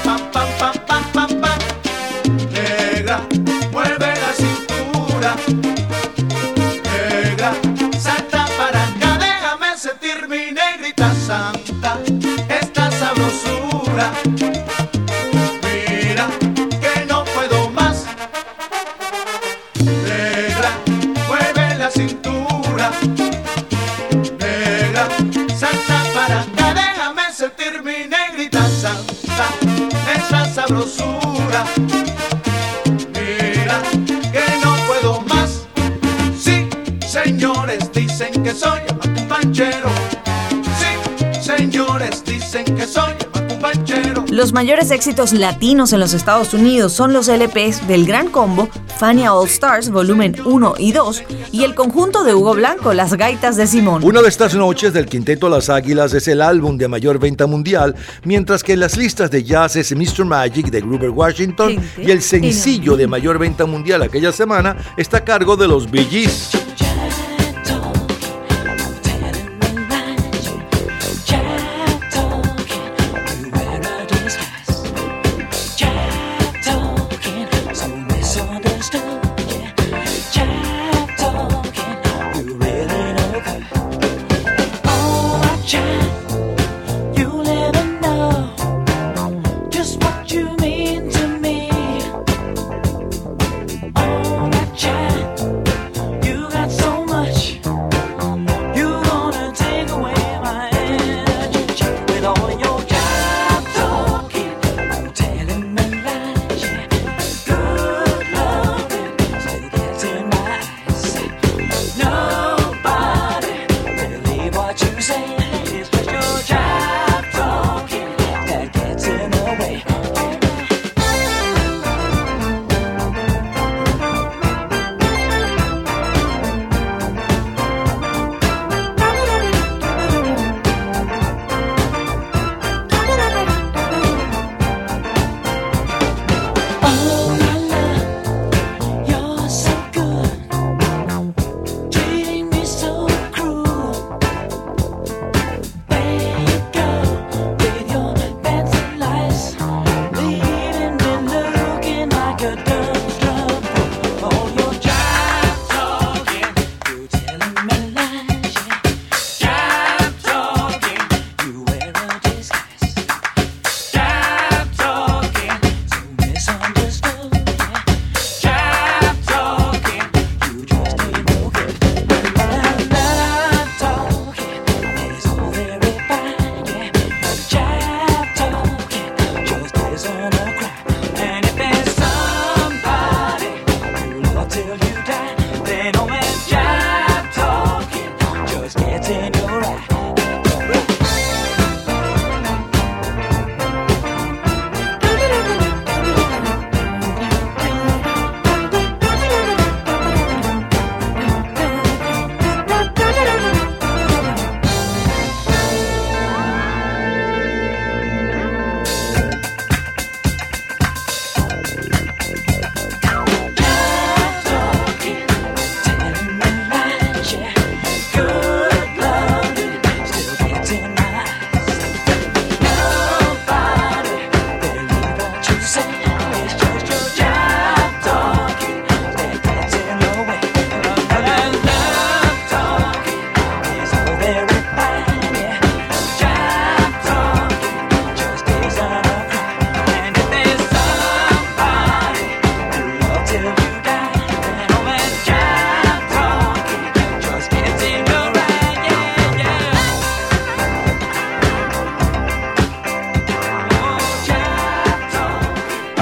mayores 44.56 44.90
éxitos 44.90 45.34
latinos 45.34 45.92
en 45.92 46.00
los 46.00 46.14
Estados 46.14 46.54
Unidos 46.54 46.94
son 46.94 47.12
los 47.12 47.28
LPs 47.28 47.90
del 47.90 48.06
Gran 48.06 48.30
Combo, 48.30 48.70
Fania 48.98 49.34
All 49.34 49.50
Stars 49.50 49.90
Volumen 49.90 50.34
1 50.46 50.76
y 50.78 50.94
2 50.94 51.24
y 51.52 51.66
el 51.66 51.76
conjunto 51.76 52.24
de 52.24 52.34
Hugo 52.34 52.54
Blanco, 52.54 52.94
Las 52.94 53.16
Gaitas 53.16 53.58
de 53.58 53.68
Simón. 53.68 54.02
Una 54.06 54.22
de 54.22 54.30
estas 54.30 54.56
noches 54.56 54.94
del 54.94 55.08
Quinteto 55.08 55.50
Las 55.50 55.70
Águilas 55.70 56.14
es 56.14 56.30
el 56.30 56.42
álbum 56.42 56.78
de 56.78 56.88
mayor 56.88 57.20
venta 57.20 57.48
mundial, 57.48 57.98
mientras 58.24 58.64
que 58.64 58.72
en 58.72 58.80
las 58.80 58.96
listas 58.96 59.30
de 59.30 59.44
jazz 59.44 59.76
es 59.76 59.94
Mr. 59.94 60.24
Magic 60.24 60.68
de 60.68 60.80
Gruber 60.80 61.10
Washington 61.10 61.76
y 61.98 62.10
el 62.10 62.22
sencillo 62.22 62.96
de 62.96 63.08
mayor 63.08 63.38
venta 63.38 63.66
mundial 63.66 64.04
aquella 64.04 64.32
semana 64.32 64.78
está 64.96 65.18
a 65.18 65.26
cargo 65.26 65.58
de 65.58 65.68
los 65.68 65.92
Bee 65.92 66.06
Gees. 66.06 66.65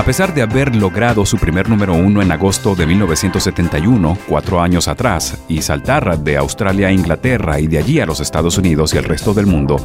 A 0.03 0.05
pesar 0.05 0.33
de 0.33 0.41
haber 0.41 0.75
logrado 0.75 1.25
su 1.25 1.37
primer 1.37 1.69
número 1.69 1.93
uno 1.93 2.21
en 2.21 2.29
agosto 2.29 2.75
de 2.75 2.85
1971, 2.85 4.17
cuatro 4.27 4.59
años 4.59 4.89
atrás, 4.89 5.37
y 5.47 5.61
saltar 5.61 6.19
de 6.19 6.35
Australia 6.35 6.89
a 6.89 6.91
Inglaterra 6.91 7.57
y 7.61 7.67
de 7.67 7.77
allí 7.77 8.01
a 8.01 8.05
los 8.05 8.19
Estados 8.19 8.57
Unidos 8.57 8.93
y 8.93 8.97
el 8.97 9.05
resto 9.05 9.33
del 9.33 9.45
mundo, 9.45 9.77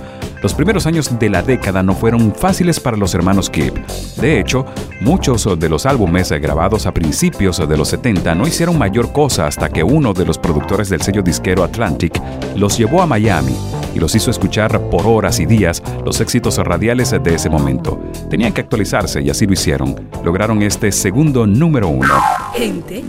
los 0.43 0.55
primeros 0.55 0.86
años 0.86 1.20
de 1.20 1.31
la 1.31 1.43
década 1.43 1.85
no 1.85 1.95
fueron 1.95 2.35
fáciles 2.35 2.81
para 2.81 2.97
los 2.97 3.15
hermanos 3.15 3.49
Gibb. 3.49 3.74
De 4.16 4.40
hecho, 4.40 4.66
muchos 5.01 5.57
de 5.57 5.69
los 5.69 5.86
álbumes 5.86 6.32
grabados 6.32 6.86
a 6.86 6.93
principios 6.93 7.57
de 7.69 7.77
los 7.77 7.86
70 7.86 8.35
no 8.35 8.49
hicieron 8.49 8.77
mayor 8.77 9.12
cosa 9.12 9.47
hasta 9.47 9.69
que 9.69 9.85
uno 9.85 10.15
de 10.15 10.24
los 10.24 10.36
productores 10.36 10.89
del 10.89 11.01
sello 11.01 11.23
disquero 11.23 11.62
Atlantic 11.62 12.20
los 12.57 12.77
llevó 12.77 13.03
a 13.03 13.07
Miami 13.07 13.55
y 13.98 14.00
los 14.00 14.14
hizo 14.14 14.30
escuchar 14.30 14.80
por 14.90 15.06
horas 15.06 15.40
y 15.40 15.46
días 15.46 15.82
los 16.04 16.20
éxitos 16.20 16.56
radiales 16.58 17.10
de 17.10 17.34
ese 17.34 17.50
momento. 17.50 18.00
Tenían 18.30 18.52
que 18.52 18.60
actualizarse 18.60 19.20
y 19.20 19.28
así 19.28 19.44
lo 19.44 19.54
hicieron. 19.54 20.08
Lograron 20.24 20.62
este 20.62 20.92
segundo 20.92 21.46
número 21.46 21.88
uno. 21.88 22.14
Gente 22.54 23.02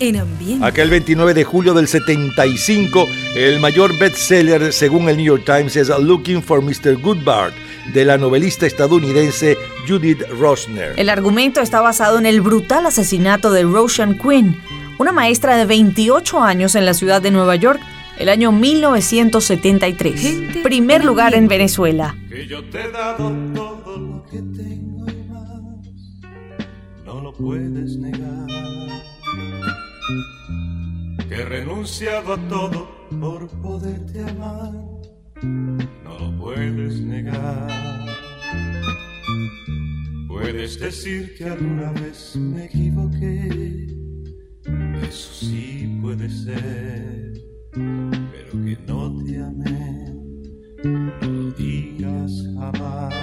en 0.00 0.16
ambiente. 0.16 0.64
Aquel 0.64 0.90
29 0.90 1.34
de 1.34 1.44
julio 1.44 1.74
del 1.74 1.86
75, 1.86 3.06
el 3.34 3.60
mayor 3.60 3.96
bestseller 3.98 4.72
según 4.72 5.08
el 5.08 5.16
New 5.16 5.26
York 5.26 5.44
Times 5.44 5.76
es 5.76 5.88
Looking 5.88 6.42
for 6.42 6.62
Mr. 6.62 7.00
Goodbart 7.00 7.54
de 7.92 8.04
la 8.04 8.16
novelista 8.18 8.66
estadounidense 8.66 9.56
Judith 9.86 10.22
Rosner. 10.38 10.94
El 10.96 11.10
argumento 11.10 11.60
está 11.60 11.80
basado 11.80 12.18
en 12.18 12.26
el 12.26 12.40
brutal 12.40 12.86
asesinato 12.86 13.52
de 13.52 13.64
Roshan 13.64 14.18
Quinn, 14.18 14.56
una 14.98 15.12
maestra 15.12 15.56
de 15.56 15.66
28 15.66 16.42
años 16.42 16.74
en 16.74 16.86
la 16.86 16.94
ciudad 16.94 17.20
de 17.20 17.30
Nueva 17.30 17.56
York, 17.56 17.80
el 18.18 18.28
año 18.28 18.52
1973. 18.52 20.58
Primer 20.62 21.04
lugar 21.04 21.34
en 21.34 21.48
Venezuela. 21.48 22.14
Que 22.28 22.46
yo 22.46 22.64
te 22.70 22.82
he 22.82 22.90
dado 22.90 23.32
todo 23.54 23.98
lo 23.98 24.24
que 24.26 24.38
tengo 24.38 25.06
y 25.10 25.24
más, 25.30 25.50
no 27.04 27.20
lo 27.20 27.32
puedes 27.32 27.96
negar. 27.96 28.46
Que 31.28 31.34
he 31.34 31.44
renunciado 31.44 32.34
a 32.34 32.48
todo 32.48 32.88
por 33.20 33.48
poderte 33.60 34.22
amar, 34.22 34.72
no 35.42 36.18
lo 36.18 36.38
puedes 36.38 37.00
negar. 37.00 38.06
Puedes 40.28 40.78
decir 40.78 41.34
que 41.36 41.44
alguna 41.44 41.90
vez 41.92 42.36
me 42.36 42.66
equivoqué, 42.66 43.86
eso 45.02 45.32
sí 45.32 45.98
puede 46.02 46.28
ser, 46.28 47.32
pero 47.76 48.52
que 48.64 48.78
no 48.86 49.00
te 49.24 49.36
amé, 49.38 50.14
no 50.82 51.12
lo 51.20 51.50
digas 51.52 52.32
jamás. 52.58 53.14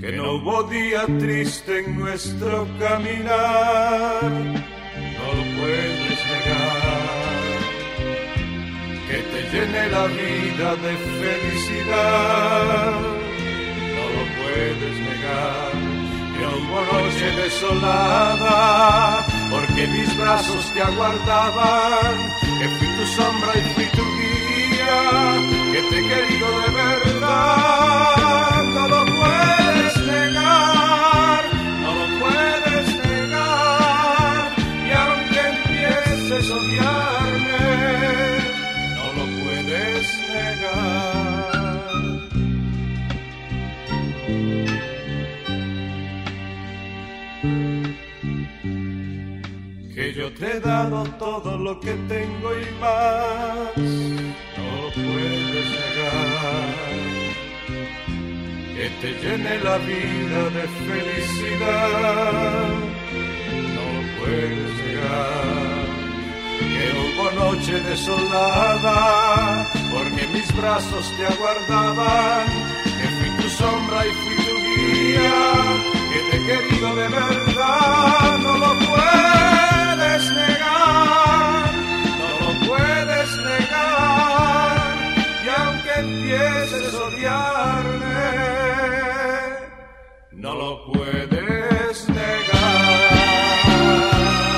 Que 0.00 0.12
no 0.12 0.34
hubo 0.34 0.62
día 0.64 1.06
triste 1.18 1.80
en 1.80 1.98
nuestro 1.98 2.66
caminar, 2.78 4.22
no 4.22 5.26
lo 5.38 5.44
puedes 5.58 6.20
negar. 6.32 7.20
Que 9.08 9.18
te 9.30 9.40
llene 9.50 9.82
la 9.90 10.06
vida 10.06 10.76
de 10.84 10.92
felicidad, 11.22 12.92
no 13.96 14.04
lo 14.16 14.24
puedes 14.38 14.96
negar. 15.08 15.72
Que 16.36 16.42
hubo 16.46 16.78
noche 16.92 17.26
desolada, 17.42 19.26
porque 19.50 19.86
mis 19.88 20.16
brazos 20.16 20.72
te 20.72 20.82
aguardaban. 20.82 22.16
Que 22.58 22.68
fui 22.68 22.88
tu 22.96 23.06
sombra 23.06 23.52
y 23.58 23.62
fui 23.74 23.86
tu 23.86 24.04
guía, 24.16 25.42
que 25.72 25.82
te 25.82 25.98
he 25.98 26.08
querido 26.08 26.60
de 26.60 26.70
verdad. 26.70 27.10
He 50.50 50.60
dado 50.60 51.04
todo 51.18 51.56
lo 51.58 51.78
que 51.78 51.92
tengo 52.08 52.48
y 52.58 52.66
más, 52.80 53.76
no 54.56 54.72
puedes 54.94 55.66
negar. 55.80 56.90
te 59.00 59.10
llene 59.22 59.58
la 59.60 59.78
vida 59.78 60.40
de 60.56 60.64
felicidad. 60.88 62.68
No 63.76 63.86
puedes 64.18 64.70
llegar, 64.82 65.86
que 66.72 66.84
hubo 66.98 67.24
noche 67.44 67.74
desolada, 67.80 69.66
porque 69.92 70.22
mis 70.34 70.48
brazos 70.56 71.04
te 71.16 71.26
aguardaban, 71.26 72.46
que 72.98 73.06
fui 73.16 73.30
tu 73.40 73.48
sombra 73.48 74.06
y 74.06 74.12
fui 74.22 74.36
tu 74.46 74.54
guía, 74.66 75.38
que 76.12 76.20
te 76.28 76.36
he 76.36 76.40
querido 76.46 76.88
de 76.96 77.08
verdad, 77.08 78.38
no 78.38 78.52
lo 78.58 78.70
puedes 78.86 79.59
odiarme, 86.72 88.06
no 90.32 90.54
lo 90.54 90.92
puedes 90.92 92.08
negar. 92.08 92.60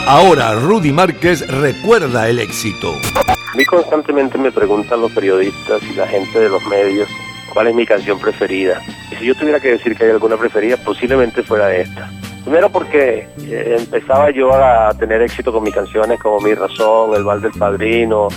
Ahora 0.06 0.55
Rudy 0.55 0.93
Márquez 0.93 1.47
recuerda 1.48 2.28
el 2.28 2.39
éxito. 2.39 2.94
A 3.16 3.56
mí 3.56 3.64
constantemente 3.64 4.36
me 4.39 4.52
preguntan 4.52 5.01
los 5.01 5.12
periodistas 5.12 5.82
y 5.82 5.94
la 5.94 6.06
gente 6.06 6.39
de 6.39 6.48
los 6.48 6.64
medios 6.66 7.09
cuál 7.52 7.68
es 7.68 7.74
mi 7.74 7.86
canción 7.86 8.18
preferida. 8.18 8.80
Y 9.10 9.16
si 9.16 9.26
yo 9.26 9.34
tuviera 9.34 9.60
que 9.60 9.72
decir 9.72 9.97
que 9.97 10.05
hay 10.05 10.10
alguna 10.10 10.36
preferida, 10.36 10.76
posiblemente 10.76 11.43
fuera 11.43 11.74
esta. 11.74 12.10
Primero 12.44 12.70
porque 12.70 13.28
eh, 13.43 13.76
empezaba 13.78 14.30
yo 14.30 14.52
a 14.52 14.93
tener 14.94 15.22
éxito 15.22 15.52
con 15.52 15.62
mis 15.62 15.74
canciones 15.74 16.18
como 16.20 16.40
Mi 16.40 16.55
Razón, 16.55 17.14
El 17.14 17.24
Val 17.24 17.40
del 17.40 17.52
Padrino, 17.52 18.28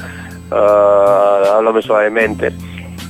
ah, 0.52 1.56
Háblame 1.56 1.82
Suavemente. 1.82 2.52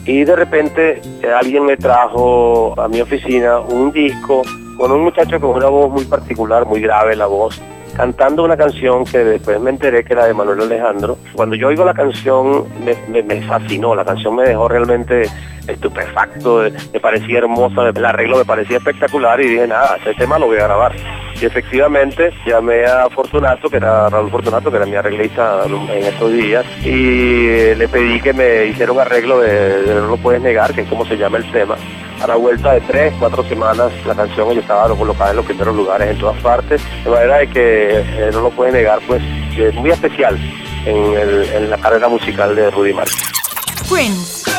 Y 0.05 0.23
de 0.23 0.35
repente 0.35 1.01
eh, 1.23 1.31
alguien 1.31 1.65
me 1.65 1.77
trajo 1.77 2.79
a 2.79 2.87
mi 2.87 3.01
oficina 3.01 3.59
un 3.59 3.91
disco 3.91 4.43
con 4.77 4.91
un 4.91 5.01
muchacho 5.01 5.39
con 5.39 5.51
una 5.51 5.67
voz 5.67 5.89
muy 5.91 6.05
particular, 6.05 6.65
muy 6.65 6.79
grave 6.81 7.15
la 7.15 7.25
voz, 7.27 7.59
cantando 7.95 8.43
una 8.43 8.55
canción 8.57 9.03
que 9.05 9.19
después 9.19 9.59
me 9.59 9.69
enteré 9.71 10.03
que 10.03 10.13
era 10.13 10.25
de 10.25 10.33
Manuel 10.33 10.61
Alejandro. 10.61 11.17
Cuando 11.33 11.55
yo 11.55 11.69
oigo 11.69 11.83
la 11.85 11.93
canción 11.93 12.65
me, 12.83 12.95
me- 13.07 13.23
me 13.23 13.41
fascinó, 13.47 13.95
la 13.95 14.05
canción 14.05 14.35
me 14.35 14.43
dejó 14.43 14.67
realmente 14.67 15.23
estupefacto, 15.67 16.63
me 16.93 16.99
parecía 16.99 17.39
hermosa, 17.39 17.89
el 17.89 18.05
arreglo 18.05 18.37
me 18.37 18.45
parecía 18.45 18.77
espectacular 18.77 19.39
y 19.41 19.47
dije, 19.47 19.67
nada, 19.67 19.97
ese 19.97 20.13
tema 20.13 20.37
lo 20.37 20.47
voy 20.47 20.57
a 20.57 20.63
grabar. 20.65 20.91
Y 21.41 21.45
efectivamente 21.45 22.31
llamé 22.45 22.85
a 22.85 23.09
Fortunato, 23.09 23.69
que 23.69 23.77
era 23.77 24.09
Raúl 24.09 24.31
Fortunato, 24.31 24.71
que 24.71 24.77
era 24.77 24.85
mi 24.85 24.95
arreglista 24.95 25.63
en 25.65 26.03
estos 26.05 26.31
días, 26.31 26.65
y 26.83 27.75
le 27.75 27.87
pedí 27.89 28.21
que 28.21 28.31
me 28.33 28.65
hiciera 28.67 28.91
un 28.91 28.99
arreglo 29.01 29.39
de, 29.41 29.83
No 29.95 30.07
lo 30.07 30.17
puedes 30.17 30.41
negar, 30.41 30.73
que 30.73 30.81
es 30.81 30.87
como 30.87 31.05
se 31.05 31.17
llama 31.17 31.37
el 31.37 31.51
tema. 31.51 31.75
A 32.21 32.27
la 32.27 32.35
vuelta 32.37 32.71
de 32.73 32.81
tres, 32.81 33.13
cuatro 33.19 33.43
semanas, 33.43 33.91
la 34.07 34.15
canción 34.15 34.53
ya 34.53 34.61
estaba 34.61 34.87
colocada 34.95 35.31
en 35.31 35.35
los 35.35 35.45
primeros 35.45 35.75
lugares 35.75 36.11
en 36.11 36.17
todas 36.17 36.41
partes, 36.41 36.81
de 37.03 37.09
manera 37.09 37.37
de 37.39 37.47
que 37.47 37.99
eh, 37.99 38.29
No 38.31 38.41
lo 38.41 38.49
puedes 38.51 38.73
negar, 38.73 38.99
pues 39.05 39.21
es 39.57 39.75
muy 39.75 39.91
especial 39.91 40.37
en, 40.85 40.95
el- 41.17 41.49
en 41.53 41.69
la 41.69 41.77
carrera 41.77 42.07
musical 42.07 42.55
de 42.55 42.71
Rudy 42.71 42.93
Márquez. 42.93 43.21
Prince. 43.89 44.49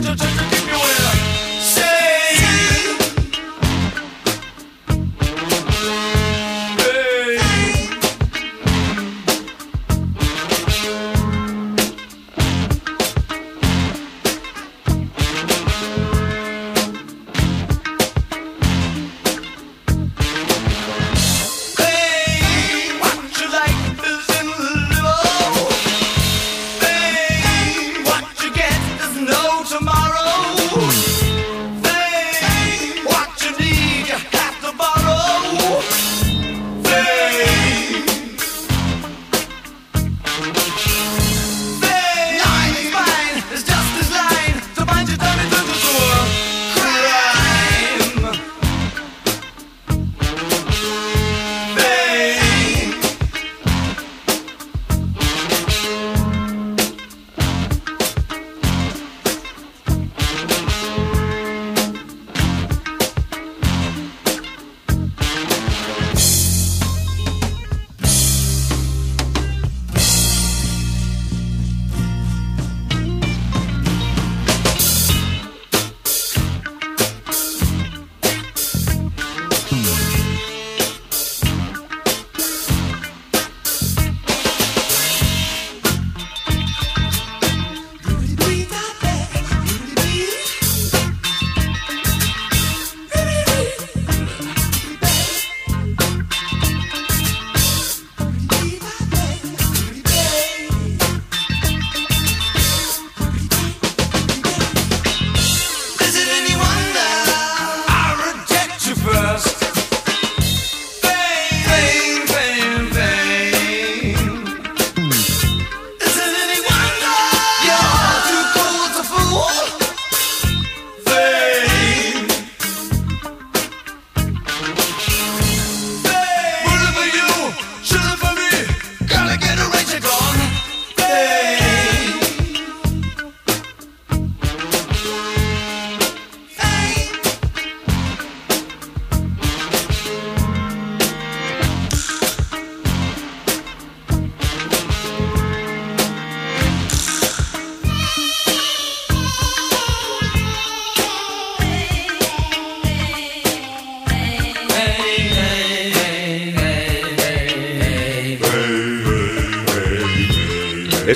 Jojo, 0.00 0.14
Jojo, 0.14 0.28
Jojo. 0.50 0.57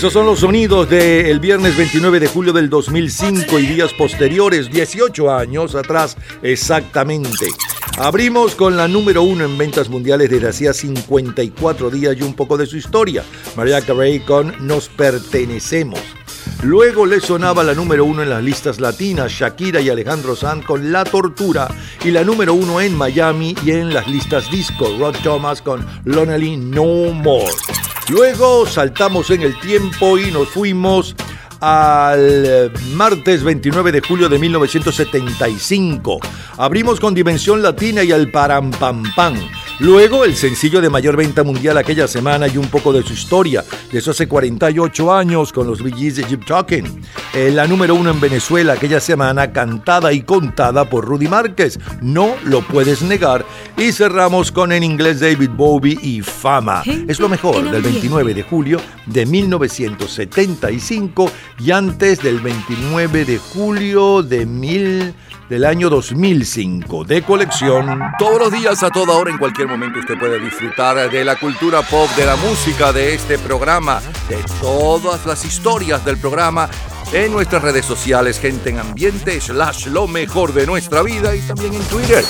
Esos 0.03 0.15
son 0.15 0.27
los 0.27 0.41
sonidos 0.41 0.91
del 0.91 1.39
viernes 1.39 1.77
29 1.77 2.19
de 2.19 2.27
julio 2.27 2.53
del 2.53 2.69
2005 2.69 3.57
y 3.61 3.67
días 3.69 3.93
posteriores, 3.93 4.69
18 4.69 5.33
años 5.33 5.77
atrás 5.77 6.17
exactamente. 6.43 7.47
Abrimos 7.99 8.57
con 8.57 8.77
la 8.77 8.89
número 8.89 9.23
uno 9.23 9.45
en 9.45 9.57
ventas 9.57 9.89
mundiales 9.89 10.29
desde 10.29 10.49
hacía 10.49 10.73
54 10.73 11.89
días 11.89 12.17
y 12.19 12.23
un 12.23 12.35
poco 12.35 12.57
de 12.57 12.67
su 12.67 12.77
historia. 12.77 13.23
Mariah 13.57 13.83
Carey 13.83 14.19
con 14.19 14.67
Nos 14.67 14.89
Pertenecemos. 14.89 16.01
Luego 16.65 17.07
le 17.07 17.21
sonaba 17.21 17.63
la 17.63 17.75
número 17.75 18.05
uno 18.05 18.25
en 18.25 18.31
las 18.31 18.43
listas 18.43 18.81
latinas, 18.81 19.31
Shakira 19.31 19.81
y 19.81 19.89
Alejandro 19.89 20.35
Sanz 20.35 20.65
con 20.65 20.91
La 20.91 21.05
Tortura, 21.05 21.69
y 22.05 22.11
la 22.11 22.25
número 22.25 22.55
uno 22.55 22.81
en 22.81 22.97
Miami 22.97 23.55
y 23.65 23.71
en 23.71 23.95
las 23.95 24.09
listas 24.09 24.51
disco, 24.51 24.97
Rod 24.99 25.15
Thomas 25.23 25.63
con 25.63 25.87
Lonely 26.05 26.57
No 26.57 27.13
More. 27.13 27.53
Luego 28.09 28.67
saltamos 28.67 29.31
en 29.31 29.43
el 29.43 29.59
tiempo 29.61 30.19
y 30.19 30.31
nos 30.31 30.49
fuimos 30.49 31.15
al 31.61 32.73
martes 32.95 33.45
29 33.45 33.93
de 33.93 34.01
julio 34.01 34.29
de 34.29 34.39
1975. 34.39 36.19
Abrimos 36.59 36.99
con 36.99 37.15
Dimensión 37.15 37.63
Latina 37.63 38.03
y 38.03 38.11
al 38.11 38.31
Param 38.31 38.73
Pam 38.73 39.05
Pam. 39.15 39.37
Luego 39.79 40.25
el 40.25 40.35
sencillo 40.35 40.81
de 40.81 40.91
mayor 40.91 41.17
venta 41.17 41.45
mundial 41.45 41.79
aquella 41.79 42.09
semana 42.09 42.49
y 42.49 42.57
un 42.57 42.67
poco 42.69 42.93
de 42.93 43.03
su 43.03 43.13
historia, 43.13 43.65
de 43.91 43.99
eso 43.99 44.11
hace 44.11 44.29
48 44.29 45.13
años 45.13 45.53
con 45.53 45.67
los 45.67 45.81
Gees 45.81 46.17
de 46.17 46.25
Jeep 46.25 46.45
Talking. 46.45 47.03
Eh, 47.35 47.51
la 47.51 47.67
número 47.67 47.95
uno 47.95 48.11
en 48.11 48.21
Venezuela 48.21 48.75
aquella 48.75 49.01
semana, 49.01 49.53
cantada 49.53 50.13
y 50.13 50.21
contada 50.21 50.85
por 50.85 51.07
Rudy 51.07 51.29
Márquez. 51.29 51.79
No 52.03 52.35
lo 52.45 52.61
puedes 52.61 53.01
negar. 53.01 53.47
Y 53.79 53.93
cerramos 53.93 54.53
con 54.53 54.71
en 54.71 54.83
inglés 54.83 55.21
David 55.21 55.49
Bowie 55.57 55.99
y 56.03 56.21
Fama. 56.21 56.83
Es 57.09 57.21
lo 57.21 57.31
mejor 57.31 57.71
del 57.71 57.81
29 57.81 58.35
de 58.35 58.43
julio 58.43 58.83
de 59.07 59.25
1975 59.25 61.33
y 61.59 61.71
antes 61.71 62.23
del 62.23 62.39
29 62.41 63.25
de 63.25 63.39
julio 63.39 64.23
de 64.23 64.45
mil 64.45 65.15
del 65.49 65.65
año 65.65 65.89
2005 65.89 67.05
de 67.05 67.23
colección. 67.23 67.99
Todos 68.19 68.41
los 68.41 68.53
días, 68.53 68.83
a 68.83 68.91
toda 68.91 69.17
hora, 69.17 69.31
en 69.31 69.39
cualquier 69.39 69.69
momento 69.69 69.99
usted 69.99 70.19
puede 70.19 70.39
disfrutar 70.39 71.11
de 71.11 71.25
la 71.25 71.37
cultura 71.37 71.83
pop, 71.83 72.09
de 72.17 72.27
la 72.27 72.37
música, 72.37 72.93
de 72.93 73.15
este 73.15 73.39
programa, 73.39 74.01
de 74.29 74.39
todas 74.61 75.27
las 75.27 75.45
historias 75.45 76.05
del 76.05 76.19
programa 76.19 76.69
en 77.13 77.31
nuestras 77.33 77.63
redes 77.63 77.85
sociales, 77.85 78.41
gente 78.41 78.71
en 78.71 78.79
ambiente, 78.79 79.41
slash 79.41 79.87
lo 79.87 80.07
mejor 80.07 80.53
de 80.53 80.67
nuestra 80.67 81.03
vida 81.03 81.35
y 81.37 81.41
también 81.41 81.75
en 81.75 81.83
Twitter. 81.85 82.25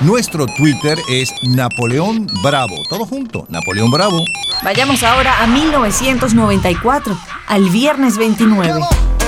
Nuestro 0.00 0.46
Twitter 0.46 0.98
es 1.08 1.32
Napoleón 1.42 2.26
Bravo. 2.42 2.74
Todo 2.90 3.06
junto, 3.06 3.46
Napoleón 3.48 3.90
Bravo. 3.90 4.22
Vayamos 4.62 5.02
ahora 5.02 5.42
a 5.42 5.46
1994, 5.46 7.16
al 7.46 7.68
viernes 7.70 8.18
29. 8.18 8.80
Check 8.80 9.21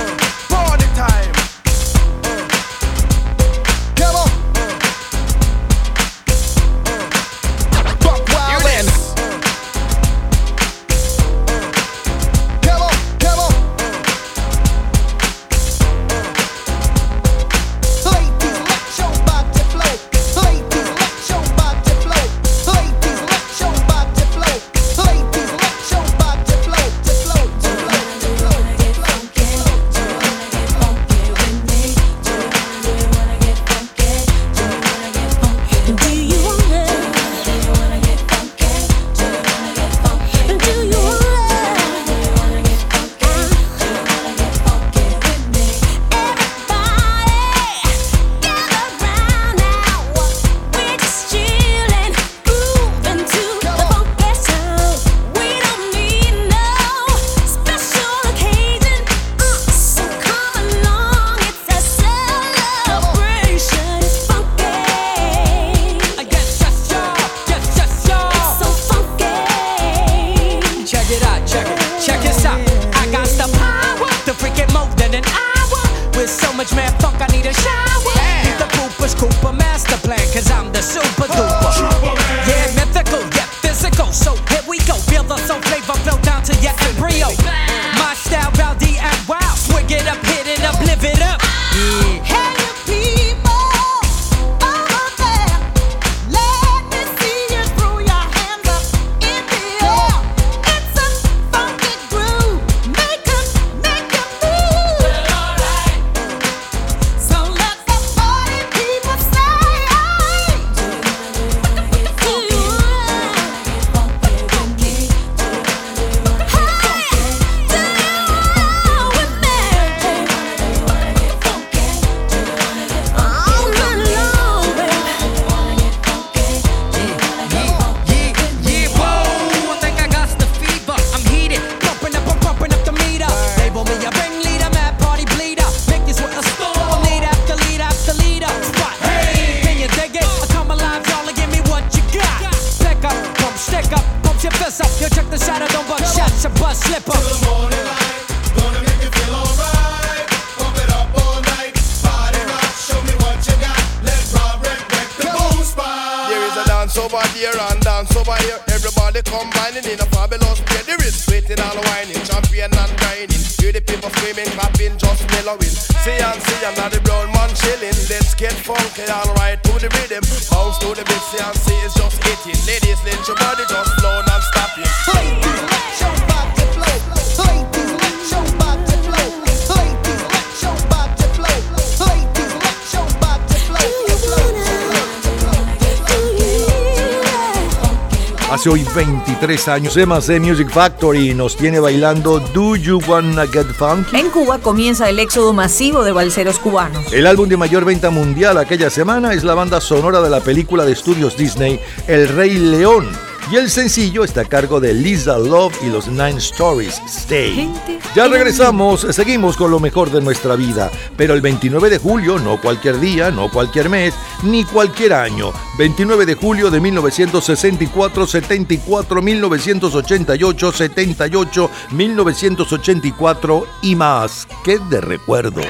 23 189.47 189.67
años, 189.67 189.97
Music 190.41 190.69
Factory 190.71 191.35
nos 191.35 191.55
tiene 191.55 191.79
bailando 191.79 192.39
Do 192.39 192.75
You 192.75 192.99
Wanna 193.07 193.45
Get 193.45 193.67
Funky? 193.67 194.15
En 194.17 194.29
Cuba 194.31 194.57
comienza 194.57 195.07
el 195.07 195.19
éxodo 195.19 195.53
masivo 195.53 196.03
de 196.03 196.11
balseros 196.11 196.57
cubanos. 196.57 197.13
El 197.13 197.27
álbum 197.27 197.47
de 197.47 197.55
mayor 197.55 197.85
venta 197.85 198.09
mundial 198.09 198.57
aquella 198.57 198.89
semana 198.89 199.33
es 199.33 199.43
la 199.43 199.53
banda 199.53 199.79
sonora 199.81 200.21
de 200.21 200.31
la 200.31 200.39
película 200.39 200.83
de 200.83 200.93
estudios 200.93 201.37
Disney 201.37 201.79
El 202.07 202.27
Rey 202.29 202.55
León. 202.57 203.07
y 203.51 203.57
el 203.57 203.69
sencillo 203.69 204.23
está 204.23 204.41
a 204.41 204.45
cargo 204.45 204.79
de 204.79 204.95
Lisa 204.95 205.37
Love 205.37 205.75
y 205.83 205.89
los 205.89 206.07
Nine 206.07 206.37
Stories 206.37 206.99
Stay. 207.05 207.71
Ya 208.15 208.27
regresamos, 208.27 209.05
seguimos 209.11 209.55
con 209.57 209.69
lo 209.69 209.79
mejor 209.79 210.09
de 210.09 210.21
nuestra 210.21 210.55
vida, 210.55 210.89
pero 211.15 211.35
el 211.35 211.41
29 211.41 211.91
de 211.91 211.99
julio, 211.99 212.39
no 212.39 212.59
cualquier 212.59 212.99
día, 212.99 213.29
no 213.29 213.51
cualquier 213.51 213.89
mes, 213.89 214.15
ni 214.41 214.63
cualquier 214.63 215.13
año. 215.13 215.53
29 215.77 216.25
de 216.25 216.35
julio 216.35 216.71
de 216.71 216.79
1964, 216.79 218.27
74, 218.27 219.21
1988, 219.21 220.71
78, 220.71 221.71
1984 221.91 223.67
y 223.81 223.95
más. 223.95 224.47
¡Qué 224.63 224.79
de 224.79 225.01
recuerdo! 225.01 225.61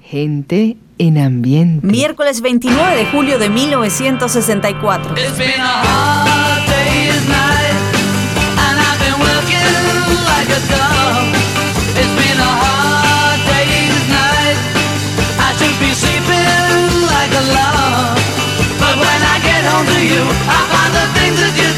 Gente 0.00 0.78
en 0.96 1.18
ambiente. 1.18 1.86
Miércoles 1.86 2.40
29 2.40 2.96
de 2.96 3.06
julio 3.06 3.38
de 3.38 3.50
1964. 3.50 5.14
Log. 17.56 18.16
But 18.80 18.94
when 18.98 19.20
I 19.34 19.36
get 19.42 19.62
home 19.64 19.86
to 19.86 20.00
you, 20.00 20.22
I 20.24 20.58
find 20.72 20.92
the 20.94 21.06
things 21.18 21.38
that 21.42 21.54
you 21.56 21.77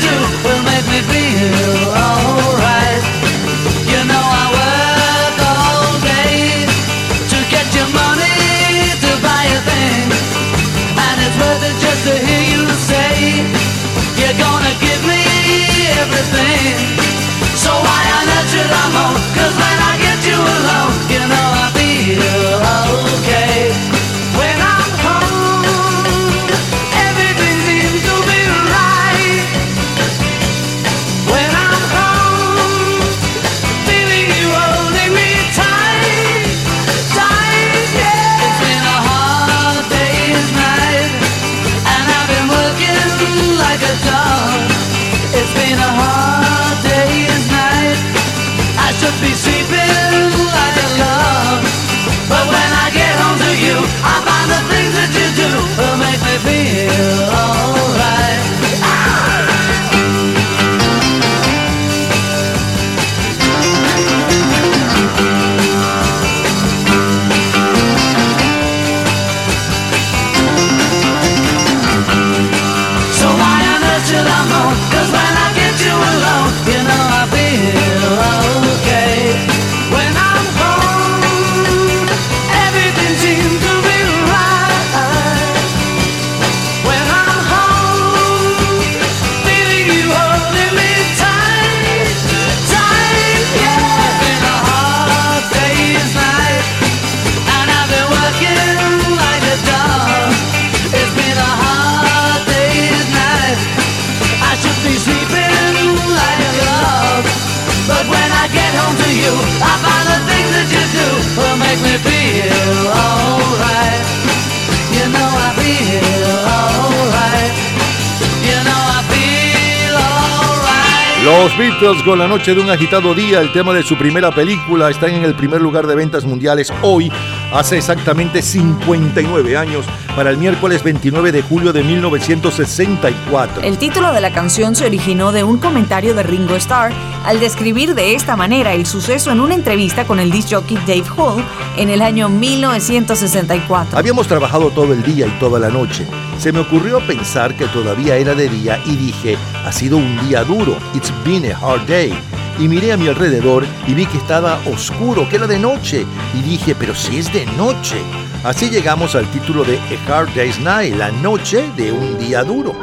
Los 121.43 121.57
Beatles 121.57 122.03
con 122.03 122.19
la 122.19 122.29
noche 122.29 122.55
de 122.55 122.61
un 122.61 122.69
agitado 122.69 123.15
día, 123.15 123.41
el 123.41 123.51
tema 123.51 123.73
de 123.73 123.83
su 123.83 123.97
primera 123.97 124.31
película, 124.31 124.91
están 124.91 125.15
en 125.15 125.25
el 125.25 125.35
primer 125.35 125.63
lugar 125.63 125.87
de 125.87 125.95
ventas 125.95 126.27
mundiales 126.27 126.71
hoy, 126.83 127.11
hace 127.53 127.79
exactamente 127.79 128.43
59 128.43 129.57
años, 129.57 129.87
para 130.17 130.31
el 130.31 130.37
miércoles 130.37 130.83
29 130.83 131.33
de 131.33 131.43
julio 131.43 131.73
de 131.73 131.83
1964. 131.83 133.63
El 133.63 133.79
título 133.79 134.13
de 134.13 134.21
la 134.21 134.33
canción 134.33 134.75
se 134.75 134.87
originó 134.87 135.33
de 135.33 135.45
un 135.45 135.59
comentario 135.59 136.15
de 136.15 136.23
Ringo 136.23 136.57
Starr 136.57 136.93
al 137.25 137.41
describir 137.41 137.95
de 137.95 138.15
esta 138.15 138.37
manera 138.37 138.73
el 138.73 138.87
suceso 138.87 139.31
en 139.31 139.41
una 139.41 139.55
entrevista 139.55 140.07
con 140.07 140.19
el 140.21 140.31
disc 140.31 140.49
jockey 140.51 140.77
Dave 140.79 141.05
Hall 141.17 141.45
en 141.77 141.91
el 141.91 142.03
año 142.03 142.29
1964. 142.29 143.99
Habíamos 143.99 144.27
trabajado 144.27 144.71
todo 144.71 144.93
el 144.93 145.03
día 145.03 145.27
y 145.27 145.39
toda 145.39 145.59
la 145.59 145.69
noche. 145.69 146.07
Se 146.39 146.53
me 146.53 146.61
ocurrió 146.61 147.07
pensar 147.07 147.55
que 147.57 147.67
todavía 147.67 148.17
era 148.17 148.35
de 148.35 148.49
día 148.49 148.81
y 148.87 148.97
dije, 148.97 149.37
ha 149.65 149.73
sido 149.73 149.97
un 149.97 150.29
día 150.29 150.45
duro, 150.45 150.77
it's 150.95 151.13
been 151.25 151.51
a 151.51 151.57
hard 151.57 151.87
day. 151.87 152.13
Y 152.61 152.69
miré 152.69 152.93
a 152.93 152.97
mi 152.99 153.09
alrededor 153.09 153.65
y 153.87 153.95
vi 153.95 154.05
que 154.05 154.19
estaba 154.19 154.61
oscuro, 154.67 155.27
que 155.29 155.37
era 155.37 155.47
de 155.47 155.59
noche. 155.59 156.07
Y 156.35 156.43
dije, 156.43 156.75
pero 156.79 156.95
si 156.95 157.19
es 157.19 157.33
de 157.33 157.47
noche. 157.57 157.97
Así 158.45 158.69
llegamos 158.69 159.15
al 159.15 159.27
título 159.31 159.65
de 159.65 159.79
A 159.79 160.19
Hard 160.19 160.35
Day's 160.35 160.61
Night, 160.61 160.95
la 160.95 161.11
noche 161.11 161.65
de 161.77 161.91
un 161.91 162.19
día 162.19 162.45
duro. 162.45 162.75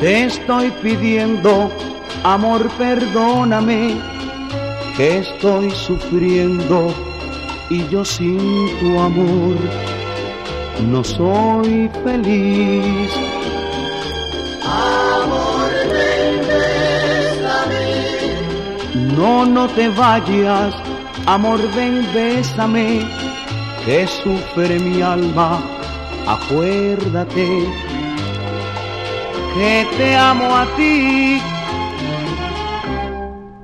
Te 0.00 0.24
estoy 0.24 0.70
pidiendo, 0.82 1.70
amor, 2.22 2.68
perdóname, 2.78 4.00
que 4.96 5.18
estoy 5.18 5.70
sufriendo 5.70 6.94
y 7.70 7.88
yo 7.88 8.04
sin 8.04 8.68
tu 8.80 9.00
amor 9.00 9.56
no 10.90 11.04
soy 11.04 11.90
feliz. 12.04 13.31
No, 19.16 19.44
no 19.44 19.68
te 19.68 19.88
vayas, 19.88 20.74
amor, 21.26 21.60
ven, 21.74 22.06
bésame, 22.14 23.00
que 23.84 24.06
sufre 24.06 24.78
mi 24.78 25.02
alma, 25.02 25.60
acuérdate 26.26 27.66
que 29.54 29.86
te 29.96 30.16
amo 30.16 30.56
a 30.56 30.66
ti. 30.76 31.40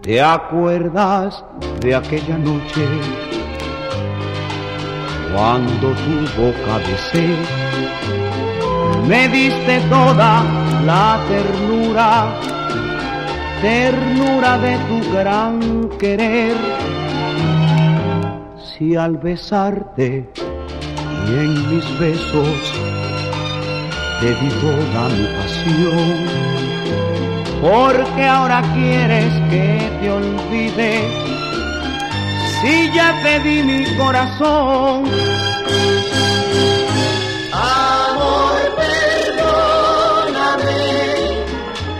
¿Te 0.02 0.20
acuerdas 0.22 1.44
de 1.80 1.94
aquella 1.94 2.38
noche 2.38 2.86
cuando 5.34 5.88
tu 6.04 6.40
boca 6.40 6.78
besé? 6.86 7.28
Me 9.06 9.28
diste 9.28 9.80
toda 9.88 10.42
la 10.84 11.18
ternura, 11.28 12.26
ternura 13.60 14.58
de 14.58 14.76
tu 14.88 15.12
gran 15.12 15.88
querer. 15.98 16.56
Si 18.62 18.94
al 18.94 19.16
besarte 19.18 20.28
y 21.26 21.30
en 21.30 21.74
mis 21.74 21.98
besos 21.98 22.58
te 24.20 24.34
di 24.34 24.48
toda 24.60 25.08
mi 25.08 25.26
pasión, 25.38 26.16
porque 27.60 28.24
ahora 28.24 28.62
quieres 28.74 29.32
que 29.50 29.90
te 30.00 30.10
olvide, 30.10 31.00
si 32.60 32.90
ya 32.92 33.18
te 33.22 33.40
di 33.40 33.62
mi 33.62 33.84
corazón. 33.96 35.04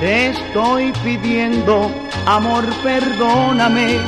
Te 0.00 0.28
estoy 0.28 0.92
pidiendo, 1.04 1.90
amor, 2.26 2.64
perdóname, 2.82 3.98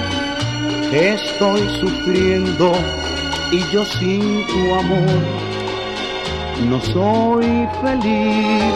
Estoy 0.92 1.60
sufriendo 1.80 2.72
y 3.52 3.60
yo 3.72 3.84
sin 3.84 4.46
tu 4.46 4.74
amor 4.74 5.50
no 6.68 6.80
soy 6.80 7.68
feliz. 7.82 8.74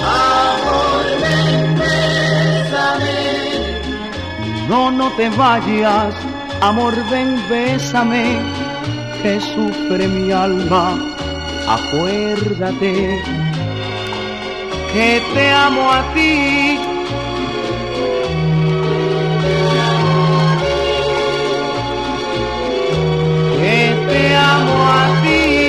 Amor, 0.00 1.06
ven, 1.22 1.74
bésame. 1.78 3.20
No, 4.68 4.90
no 4.90 5.10
te 5.12 5.30
vayas, 5.30 6.14
amor, 6.60 6.94
ven, 7.10 7.40
bésame, 7.48 8.38
que 9.22 9.40
sufre 9.40 10.08
mi 10.08 10.30
alma. 10.32 10.98
Acuérdate 11.66 13.22
que 14.92 15.22
te 15.34 15.50
amo 15.50 15.92
a 15.92 16.02
ti. 16.14 16.78
Que 23.58 23.96
te 24.08 24.36
amo 24.36 24.76
a 24.86 25.22
ti. 25.22 25.59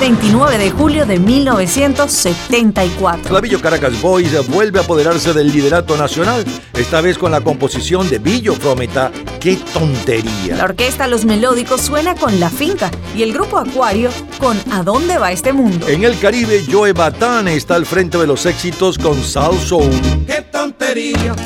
29 0.00 0.56
de 0.56 0.70
julio 0.70 1.04
de 1.04 1.18
1974. 1.18 3.28
Clavillo 3.28 3.60
Caracas 3.60 4.00
Boys 4.00 4.48
vuelve 4.48 4.78
a 4.78 4.82
apoderarse 4.82 5.34
del 5.34 5.52
liderato 5.52 5.94
nacional, 5.98 6.42
esta 6.72 7.02
vez 7.02 7.18
con 7.18 7.30
la 7.30 7.42
composición 7.42 8.08
de 8.08 8.18
Billo 8.18 8.54
Prometa. 8.54 9.12
¡Qué 9.40 9.56
tontería! 9.74 10.56
La 10.56 10.64
orquesta 10.64 11.06
Los 11.06 11.26
Melódicos 11.26 11.82
suena 11.82 12.14
con 12.14 12.40
La 12.40 12.48
Finca 12.48 12.90
y 13.14 13.22
el 13.22 13.34
grupo 13.34 13.58
Acuario 13.58 14.08
con 14.38 14.58
¿A 14.72 14.82
dónde 14.82 15.18
va 15.18 15.32
este 15.32 15.52
mundo? 15.52 15.86
En 15.86 16.02
el 16.02 16.18
Caribe, 16.18 16.64
Joe 16.70 16.94
Batán 16.94 17.48
está 17.48 17.74
al 17.74 17.84
frente 17.84 18.16
de 18.16 18.26
los 18.26 18.46
éxitos 18.46 18.96
con 18.96 19.22
Sal 19.22 19.58
Soul. 19.58 19.90
Qué 20.26 20.40
tontería, 20.50 21.36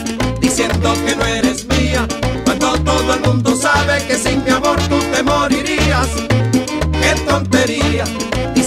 diciendo 0.40 0.94
que 1.04 1.16
no 1.16 1.26
eres 1.26 1.66
mía, 1.66 2.06
cuando 2.44 2.72
todo 2.84 3.14
el 3.14 3.20
mundo 3.20 3.56
sabe 3.56 4.00
que 4.06 4.14
sin 4.14 4.44
mi 4.44 4.50
amor 4.50 4.78
tú 4.88 5.00
te 5.12 5.24
morirías. 5.24 6.06
Qué 6.92 7.14
tontería, 7.26 8.04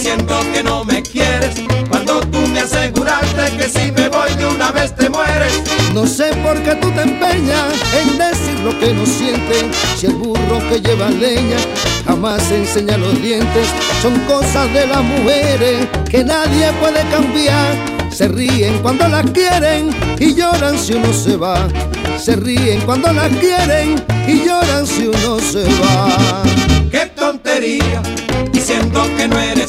diciendo 0.08 0.40
que 0.54 0.62
no 0.62 0.84
me 0.84 1.02
quieres, 1.02 1.54
cuando 1.90 2.20
tú 2.20 2.38
me 2.48 2.60
aseguraste 2.60 3.56
que 3.58 3.68
si 3.68 3.92
me 3.92 4.08
voy 4.08 4.32
de 4.38 4.46
una 4.46 4.70
vez 4.70 4.94
te 4.96 5.10
mueres. 5.10 5.62
No 5.92 6.06
sé 6.06 6.30
por 6.42 6.56
qué 6.62 6.74
tú 6.76 6.90
te 6.92 7.02
empeñas 7.02 7.74
en 7.92 8.16
decir 8.16 8.58
lo 8.60 8.78
que 8.78 8.94
no 8.94 9.04
sientes. 9.04 9.66
Si 9.98 10.06
el 10.06 10.14
burro 10.14 10.60
que 10.70 10.80
lleva 10.80 11.10
leña 11.10 11.58
jamás 12.06 12.50
enseña 12.50 12.96
los 12.96 13.20
dientes. 13.20 13.68
Son 14.00 14.18
cosas 14.20 14.72
de 14.72 14.86
las 14.86 15.02
mujeres 15.02 15.86
que 16.08 16.24
nadie 16.24 16.72
puede 16.80 17.02
cambiar. 17.10 17.76
Se 18.10 18.28
ríen 18.28 18.78
cuando 18.78 19.06
las 19.08 19.30
quieren 19.30 19.90
y 20.18 20.34
lloran 20.34 20.78
si 20.78 20.94
uno 20.94 21.12
se 21.12 21.36
va. 21.36 21.68
Se 22.18 22.34
ríen 22.34 22.80
cuando 22.80 23.12
las 23.12 23.28
quieren 23.36 24.02
y 24.26 24.46
lloran 24.46 24.86
si 24.86 25.06
uno 25.06 25.38
se 25.38 25.64
va. 25.82 26.42
Qué 26.90 27.04
tontería, 27.14 28.02
diciendo 28.50 29.02
que 29.14 29.28
no 29.28 29.38
eres 29.38 29.67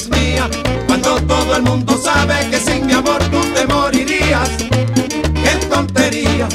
todo 1.28 1.56
el 1.56 1.64
mundo 1.64 1.98
sabe 2.02 2.36
que 2.50 2.58
sin 2.58 2.86
mi 2.86 2.94
amor 2.94 3.20
tú 3.32 3.42
te 3.54 3.66
morirías. 3.68 4.50
Qué 5.44 5.66
tontería, 5.70 6.48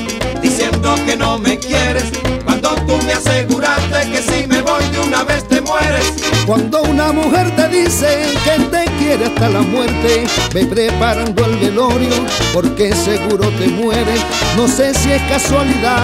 diciendo 0.42 0.94
que 1.06 1.16
no 1.16 1.38
me 1.38 1.58
quieres, 1.58 2.04
cuando 2.44 2.74
tú 2.86 2.98
me 3.06 3.12
aseguraste 3.12 4.10
que 4.10 4.22
si 4.22 4.46
me 4.46 4.60
voy 4.62 4.84
de 4.90 5.00
una 5.00 5.24
vez 5.24 5.46
te 5.48 5.60
mueres. 5.60 6.12
Cuando 6.46 6.82
una 6.82 7.12
mujer 7.12 7.50
te 7.56 7.68
dice 7.68 8.26
que 8.44 8.62
te 8.64 8.84
quiere 8.98 9.26
hasta 9.26 9.48
la 9.48 9.60
muerte, 9.62 10.26
ve 10.52 10.66
preparando 10.66 11.44
el 11.44 11.56
velorio 11.56 12.14
porque 12.52 12.92
seguro 12.94 13.48
te 13.58 13.68
mueres. 13.68 14.20
No 14.56 14.68
sé 14.68 14.94
si 14.94 15.12
es 15.12 15.22
casualidad 15.22 16.02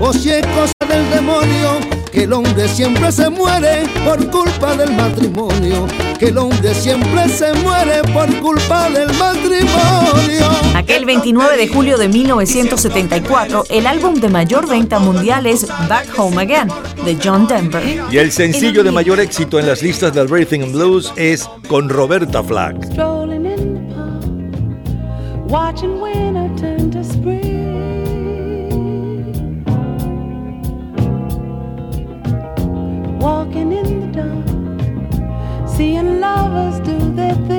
o 0.00 0.12
si 0.12 0.30
es 0.30 0.46
cosa 0.48 0.72
del 0.88 1.10
demonio 1.10 1.97
que 2.18 2.24
el 2.24 2.32
hombre 2.32 2.66
siempre 2.66 3.12
se 3.12 3.30
muere 3.30 3.84
por 4.04 4.28
culpa 4.28 4.74
del 4.74 4.92
matrimonio, 4.96 5.86
que 6.18 6.26
el 6.26 6.38
hombre 6.38 6.74
siempre 6.74 7.28
se 7.28 7.52
muere 7.62 8.02
por 8.12 8.26
culpa 8.40 8.90
del 8.90 9.06
matrimonio. 9.16 10.48
Aquel 10.74 11.04
29 11.04 11.56
de 11.56 11.68
julio 11.68 11.96
de 11.96 12.08
1974, 12.08 13.66
el 13.70 13.86
álbum 13.86 14.14
de 14.14 14.28
mayor 14.30 14.68
venta 14.68 14.98
mundial 14.98 15.46
es 15.46 15.68
Back 15.88 16.08
Home 16.18 16.42
Again, 16.42 16.68
de 17.04 17.16
John 17.22 17.46
Denver. 17.46 17.84
Y 18.10 18.18
el 18.18 18.32
sencillo 18.32 18.82
de 18.82 18.90
mayor 18.90 19.20
éxito 19.20 19.60
en 19.60 19.68
las 19.68 19.80
listas 19.80 20.12
del 20.12 20.28
Rhythm 20.28 20.64
and 20.64 20.72
Blues 20.72 21.12
es 21.14 21.48
con 21.68 21.88
Roberta 21.88 22.42
Flack. 22.42 22.78
Lovers 36.28 36.80
do 36.80 36.96
their 37.16 37.34
thing. 37.46 37.57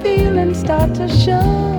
Feelings 0.00 0.60
start 0.60 0.94
to 0.94 1.08
show. 1.08 1.71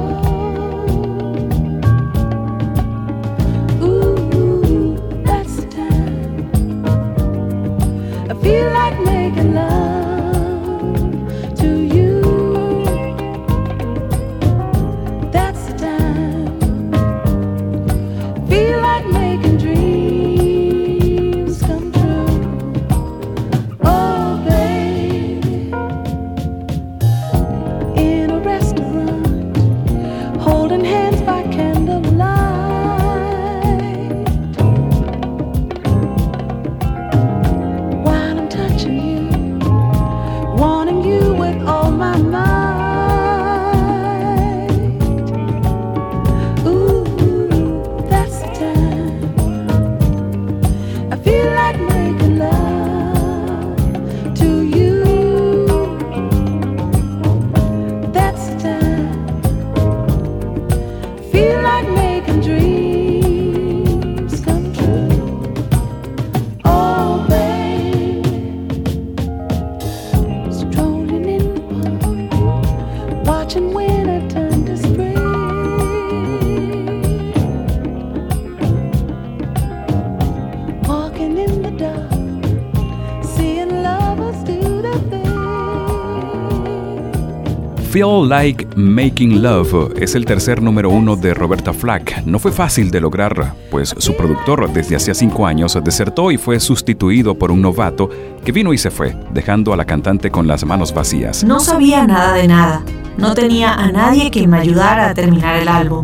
Feel 87.93 88.27
Like 88.27 88.69
Making 88.75 89.43
Love 89.43 89.93
es 90.01 90.15
el 90.15 90.25
tercer 90.25 90.63
número 90.63 90.89
uno 90.89 91.15
de 91.15 91.35
Roberta 91.35 91.71
Flack. 91.71 92.23
No 92.25 92.39
fue 92.39 92.51
fácil 92.51 92.89
de 92.89 92.99
lograr, 92.99 93.53
pues 93.69 93.93
su 93.95 94.15
productor 94.15 94.67
desde 94.73 94.95
hacía 94.95 95.13
cinco 95.13 95.45
años 95.45 95.77
desertó 95.83 96.31
y 96.31 96.39
fue 96.39 96.59
sustituido 96.59 97.37
por 97.37 97.51
un 97.51 97.61
novato 97.61 98.09
que 98.43 98.51
vino 98.51 98.73
y 98.73 98.79
se 98.79 98.89
fue, 98.89 99.15
dejando 99.31 99.73
a 99.73 99.77
la 99.77 99.85
cantante 99.85 100.31
con 100.31 100.47
las 100.47 100.65
manos 100.65 100.91
vacías. 100.91 101.43
No 101.43 101.59
sabía 101.59 102.07
nada 102.07 102.33
de 102.33 102.47
nada. 102.47 102.83
No 103.19 103.35
tenía 103.35 103.75
a 103.75 103.91
nadie 103.91 104.31
que 104.31 104.47
me 104.47 104.57
ayudara 104.57 105.09
a 105.09 105.13
terminar 105.13 105.57
el 105.57 105.67
álbum. 105.67 106.03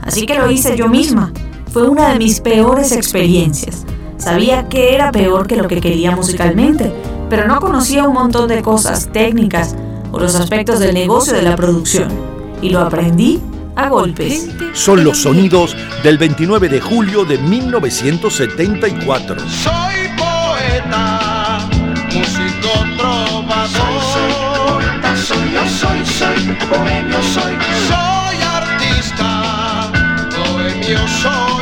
Así 0.00 0.24
que 0.24 0.36
lo 0.36 0.50
hice 0.50 0.74
yo 0.74 0.88
misma. 0.88 1.34
Fue 1.70 1.86
una 1.86 2.14
de 2.14 2.18
mis 2.18 2.40
peores 2.40 2.92
experiencias. 2.92 3.84
Sabía 4.16 4.70
que 4.70 4.94
era 4.94 5.12
peor 5.12 5.46
que 5.46 5.56
lo 5.56 5.68
que 5.68 5.82
quería 5.82 6.16
musicalmente, 6.16 6.90
pero 7.28 7.46
no 7.46 7.60
conocía 7.60 8.08
un 8.08 8.14
montón 8.14 8.48
de 8.48 8.62
cosas 8.62 9.10
técnicas 9.12 9.76
o 10.12 10.18
los 10.18 10.34
aspectos 10.34 10.78
del 10.80 10.94
negocio 10.94 11.32
de 11.32 11.42
la 11.42 11.56
producción. 11.56 12.08
Y 12.62 12.70
lo 12.70 12.80
aprendí 12.80 13.40
a 13.76 13.88
golpes. 13.88 14.48
Son 14.72 15.04
los 15.04 15.18
sonidos 15.18 15.76
del 16.02 16.18
29 16.18 16.68
de 16.68 16.80
julio 16.80 17.24
de 17.24 17.38
1974. 17.38 19.36
Soy 19.48 19.94
poeta, 20.16 21.68
músico 22.12 22.70
trovador. 22.96 23.70
Soy, 24.12 24.32
poeta, 24.56 25.16
soy 25.16 25.52
yo, 25.52 25.64
soy, 25.68 26.04
soy 26.06 26.56
bohemio, 26.68 27.22
soy. 27.22 27.54
Soy 27.88 28.36
artista, 28.42 29.92
bohemio 30.36 30.98
soy, 30.98 31.22
soy, 31.22 31.55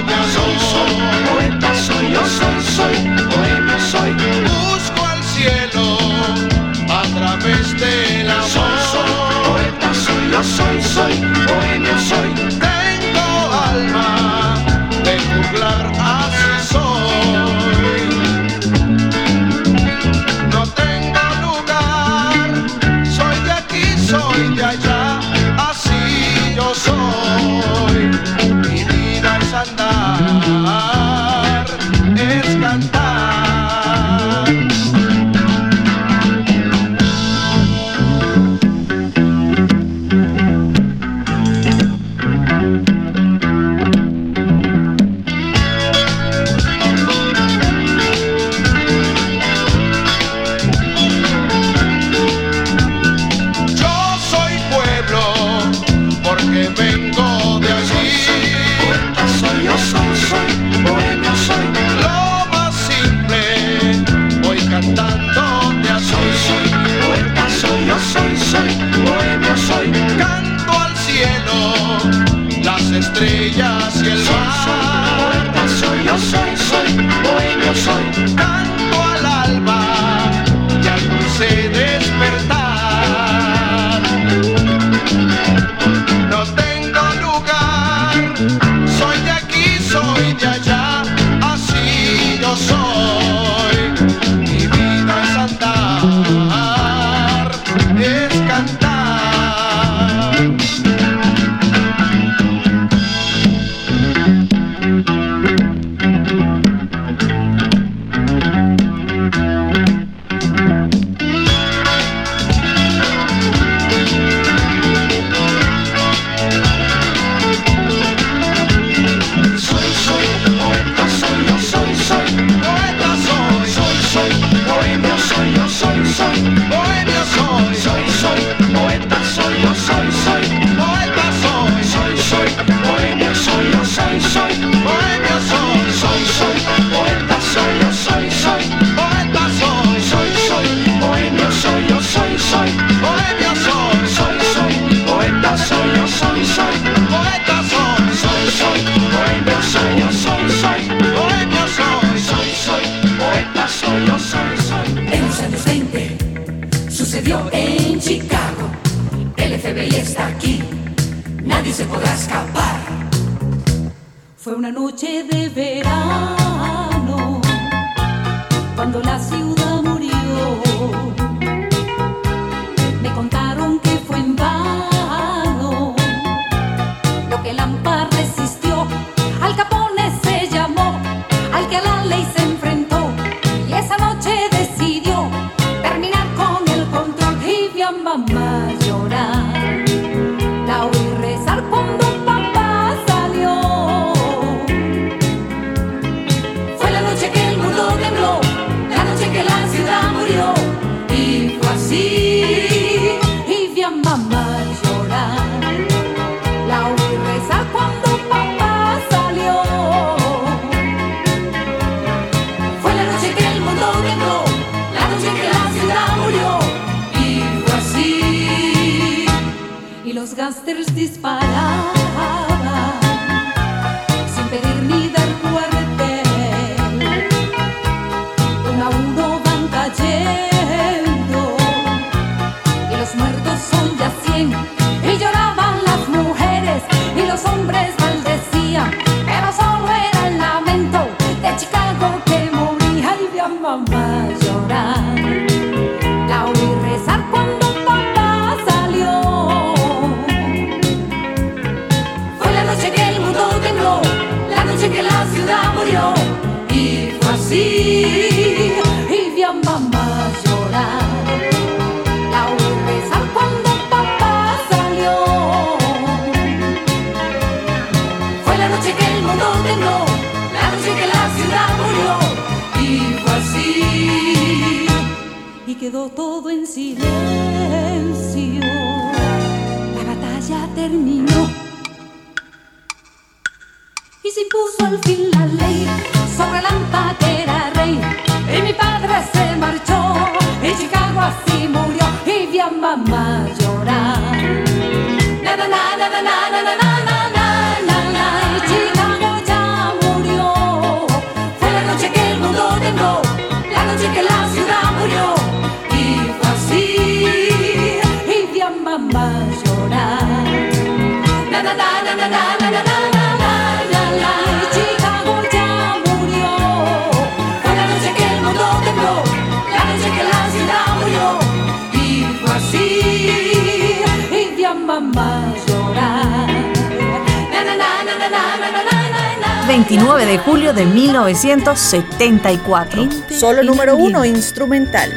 29 329.74 330.24
de 330.24 330.38
julio 330.38 330.72
de 330.72 330.86
1974. 330.86 333.08
Solo 333.28 333.64
número 333.64 333.96
uno 333.96 334.24
instrumental. 334.24 335.10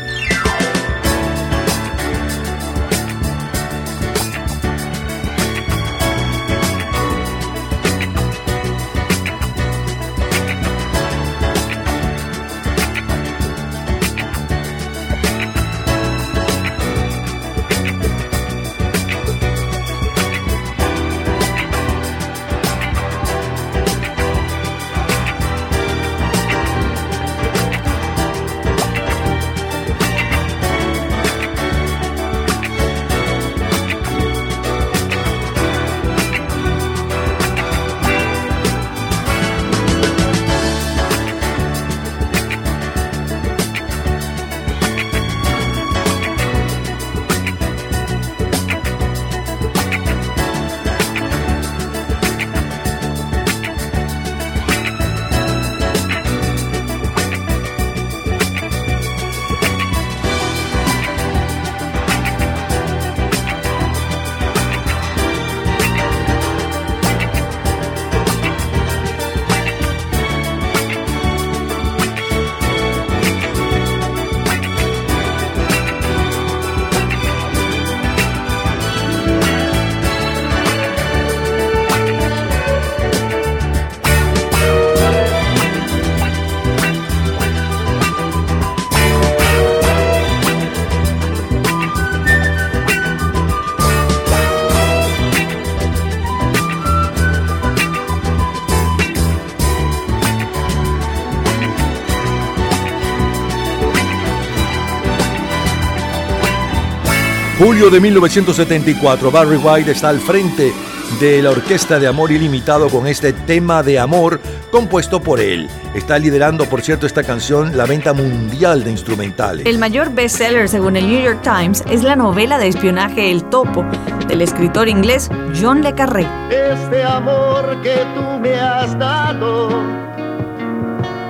Julio 107.78 107.92
de 107.92 108.00
1974, 108.00 109.30
Barry 109.30 109.58
White 109.58 109.92
está 109.92 110.10
al 110.10 110.20
frente 110.20 110.74
de 111.20 111.44
la 111.44 111.52
Orquesta 111.52 112.00
de 112.00 112.08
Amor 112.08 112.32
Ilimitado 112.32 112.90
con 112.90 113.06
este 113.06 113.34
tema 113.34 113.84
de 113.84 114.00
amor 114.00 114.40
compuesto 114.72 115.22
por 115.22 115.40
él. 115.40 115.70
Está 115.94 116.18
liderando, 116.18 116.66
por 116.66 116.82
cierto, 116.82 117.06
esta 117.06 117.22
canción 117.22 117.78
la 117.78 117.86
venta 117.86 118.14
mundial 118.14 118.84
de 118.84 118.90
instrumentales. 118.90 119.68
El 119.68 119.78
mayor 119.78 120.12
bestseller, 120.12 120.68
según 120.68 120.98
el 120.98 121.06
New 121.06 121.24
York 121.24 121.44
Times, 121.44 121.84
es 121.88 122.02
la 122.02 122.16
novela 122.16 122.58
de 122.58 122.68
espionaje 122.68 123.30
El 123.30 123.44
Topo, 123.44 123.86
del 124.28 124.42
escritor 124.42 124.90
inglés 124.90 125.30
John 125.62 125.84
Le 125.84 125.94
Carré. 125.94 126.26
Este 126.50 127.04
amor 127.04 127.80
que 127.84 127.96
tú 128.16 128.40
me 128.42 128.56
has 128.56 128.98
dado, 128.98 129.70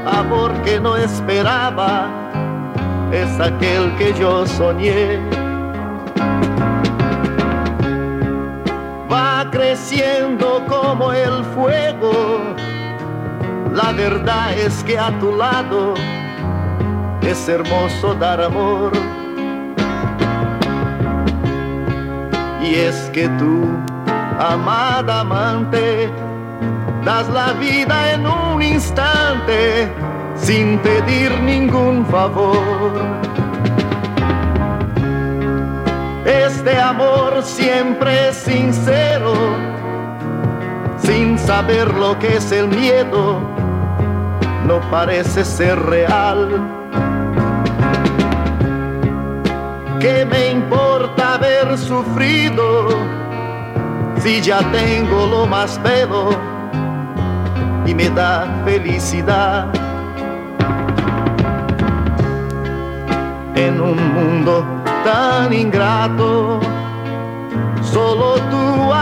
amor 0.06 0.54
que 0.64 0.80
no 0.80 0.96
esperaba, 0.96 2.10
es 3.12 3.38
aquel 3.38 3.94
que 3.98 4.14
yo 4.18 4.48
soñé. 4.48 5.27
Como 10.68 11.12
el 11.12 11.44
fuego, 11.56 12.12
la 13.74 13.92
verdad 13.92 14.54
es 14.54 14.84
que 14.84 14.98
a 14.98 15.18
tu 15.20 15.36
lado 15.36 15.94
es 17.22 17.48
hermoso 17.50 18.14
dar 18.16 18.42
amor. 18.42 18.92
Y 22.62 22.76
es 22.76 23.10
que 23.14 23.28
tú, 23.40 23.66
amada 24.40 25.22
amante, 25.22 26.10
das 27.04 27.30
la 27.30 27.54
vida 27.54 28.14
en 28.14 28.28
un 28.28 28.62
instante 28.62 29.90
sin 30.36 30.78
pedir 30.80 31.32
ningún 31.42 32.06
favor. 32.06 32.58
Este 36.26 36.78
amor 36.78 37.42
siempre 37.44 38.30
es 38.30 38.36
sincero, 38.36 39.34
sin 39.34 39.67
saber 41.48 41.94
lo 41.94 42.20
que 42.20 42.36
es 42.36 42.52
el 42.52 42.68
miedo, 42.68 43.40
no 44.66 44.82
parece 44.92 45.46
ser 45.46 45.80
real. 45.80 46.50
¿Qué 50.02 50.26
me 50.26 50.50
importa 50.50 51.36
haber 51.36 51.78
sufrido 51.78 52.90
si 54.18 54.42
ya 54.42 54.60
tengo 54.74 55.26
lo 55.26 55.48
más 55.48 55.82
bello 55.82 56.32
y 57.86 57.96
me 57.96 58.10
da 58.10 58.46
felicidad? 58.66 59.68
En 63.56 63.80
un 63.80 64.00
mundo 64.16 64.66
tan 65.06 65.54
ingrato, 65.54 66.60
solo 67.82 68.36
tu 68.52 68.94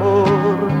amor. 0.00 0.73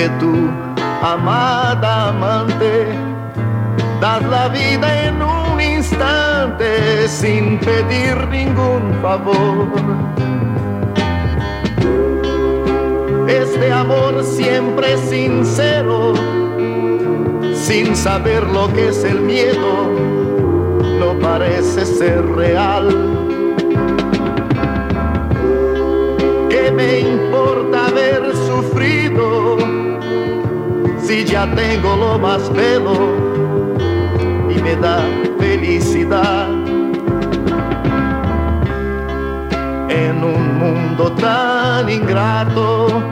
Que 0.00 0.08
tú, 0.18 0.48
amada 1.02 2.08
amante, 2.08 2.86
das 4.00 4.22
la 4.22 4.48
vida 4.48 4.88
en 5.08 5.20
un 5.20 5.60
instante 5.60 7.06
sin 7.06 7.58
pedir 7.58 8.16
ningún 8.28 8.94
favor. 9.02 9.68
Este 13.28 13.70
amor 13.70 14.24
siempre 14.24 14.96
sincero, 14.96 16.14
sin 17.52 17.94
saber 17.94 18.42
lo 18.48 18.72
que 18.72 18.88
es 18.88 19.04
el 19.04 19.20
miedo, 19.20 19.72
no 20.98 21.18
parece 21.18 21.84
ser 21.84 22.24
real. 22.26 22.88
¿Qué 26.48 26.72
me 26.72 27.00
importa 27.00 27.86
haber 27.88 28.34
sufrido 28.48 29.79
si 31.10 31.24
ya 31.24 31.44
tengo 31.56 31.96
lo 31.96 32.18
más 32.20 32.52
bello 32.52 32.94
y 34.48 34.62
me 34.62 34.76
da 34.76 35.00
felicidad? 35.40 36.48
En 39.88 40.22
un 40.22 40.58
mundo 40.60 41.10
tan 41.12 41.90
ingrato, 41.90 43.02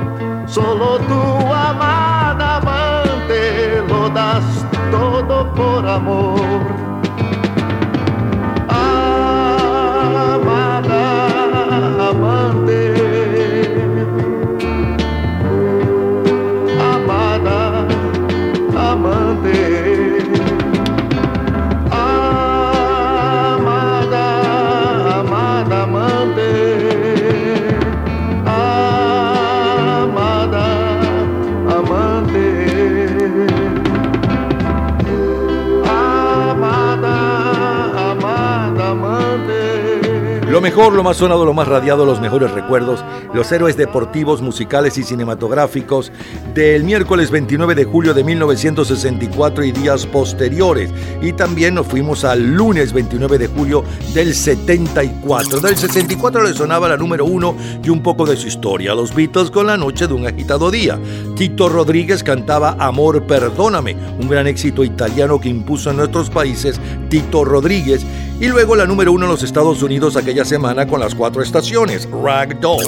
solo 0.47 0.99
tu 1.09 1.23
amada 1.53 2.59
amante 2.59 3.83
lo 3.89 4.09
das 4.11 4.47
todo 4.93 5.53
por 5.55 5.85
amor. 5.85 6.98
Mejor, 40.79 40.95
lo 40.95 41.03
más 41.03 41.17
sonado, 41.17 41.45
lo 41.45 41.55
más 41.55 41.67
radiado, 41.67 42.07
los 42.07 42.21
mejores 42.21 42.53
recuerdos, 42.53 43.05
los 43.35 43.51
héroes 43.51 43.77
deportivos, 43.77 44.41
musicales 44.41 44.97
y 44.97 45.03
cinematográficos 45.03 46.13
del 46.55 46.85
miércoles 46.85 47.33
29 47.33 47.75
de 47.75 47.85
julio 47.85 48.15
de 48.15 48.23
1964 48.23 49.65
y 49.65 49.73
días 49.73 50.07
posteriores. 50.07 50.93
Y 51.21 51.33
también 51.33 51.75
nos 51.75 51.89
fuimos 51.89 52.25
al 52.25 52.55
lunes 52.55 52.93
29 52.93 53.39
de 53.39 53.49
julio 53.49 53.83
del 54.15 54.33
74. 54.33 55.59
Del 55.59 55.77
64 55.77 56.45
le 56.45 56.55
sonaba 56.55 56.89
la 56.89 56.97
número 56.97 57.25
uno 57.25 57.57
y 57.83 57.91
un 57.91 58.01
poco 58.01 58.25
de 58.25 58.37
su 58.37 58.47
historia. 58.47 58.95
Los 58.95 59.13
Beatles 59.13 59.51
con 59.51 59.67
la 59.67 59.77
noche 59.77 60.07
de 60.07 60.15
un 60.15 60.29
agitado 60.29 60.71
día. 60.71 60.97
Tito 61.35 61.69
Rodríguez 61.69 62.23
cantaba 62.23 62.77
Amor, 62.79 63.25
perdóname, 63.25 63.97
un 64.21 64.29
gran 64.29 64.47
éxito 64.47 64.85
italiano 64.85 65.41
que 65.41 65.49
impuso 65.49 65.91
en 65.91 65.97
nuestros 65.97 66.31
países 66.31 66.81
Tito 67.09 67.45
Rodríguez. 67.45 68.07
Y 68.41 68.47
luego 68.47 68.77
la 68.77 68.87
número 68.87 69.13
uno 69.13 69.25
en 69.25 69.33
los 69.33 69.43
Estados 69.43 69.83
Unidos 69.83 70.17
aquella 70.17 70.45
semana 70.45 70.87
con 70.87 71.01
las 71.01 71.13
cuatro 71.15 71.43
estaciones, 71.43 72.09
Ragdoll. 72.11 72.85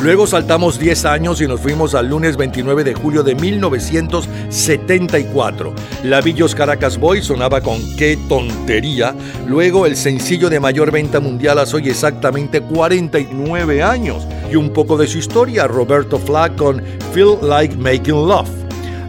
Luego 0.00 0.28
saltamos 0.28 0.78
10 0.78 1.04
años 1.06 1.40
y 1.40 1.48
nos 1.48 1.60
fuimos 1.60 1.96
al 1.96 2.08
lunes 2.08 2.36
29 2.36 2.84
de 2.84 2.94
julio 2.94 3.24
de 3.24 3.34
1974. 3.34 5.74
La 6.04 6.20
Villos 6.20 6.54
Caracas 6.54 6.98
Boy 6.98 7.20
sonaba 7.20 7.60
con 7.60 7.80
Qué 7.96 8.16
tontería. 8.28 9.16
Luego 9.48 9.86
el 9.86 9.96
sencillo 9.96 10.48
de 10.48 10.60
mayor 10.60 10.92
venta 10.92 11.18
mundial 11.18 11.58
hace 11.58 11.74
hoy 11.74 11.88
exactamente 11.88 12.60
49 12.60 13.82
años. 13.82 14.24
Y 14.52 14.54
un 14.54 14.72
poco 14.72 14.96
de 14.96 15.08
su 15.08 15.18
historia, 15.18 15.66
Roberto 15.66 16.20
Flack 16.20 16.54
con 16.54 16.80
Feel 17.12 17.38
Like 17.42 17.76
Making 17.76 18.28
Love. 18.28 18.48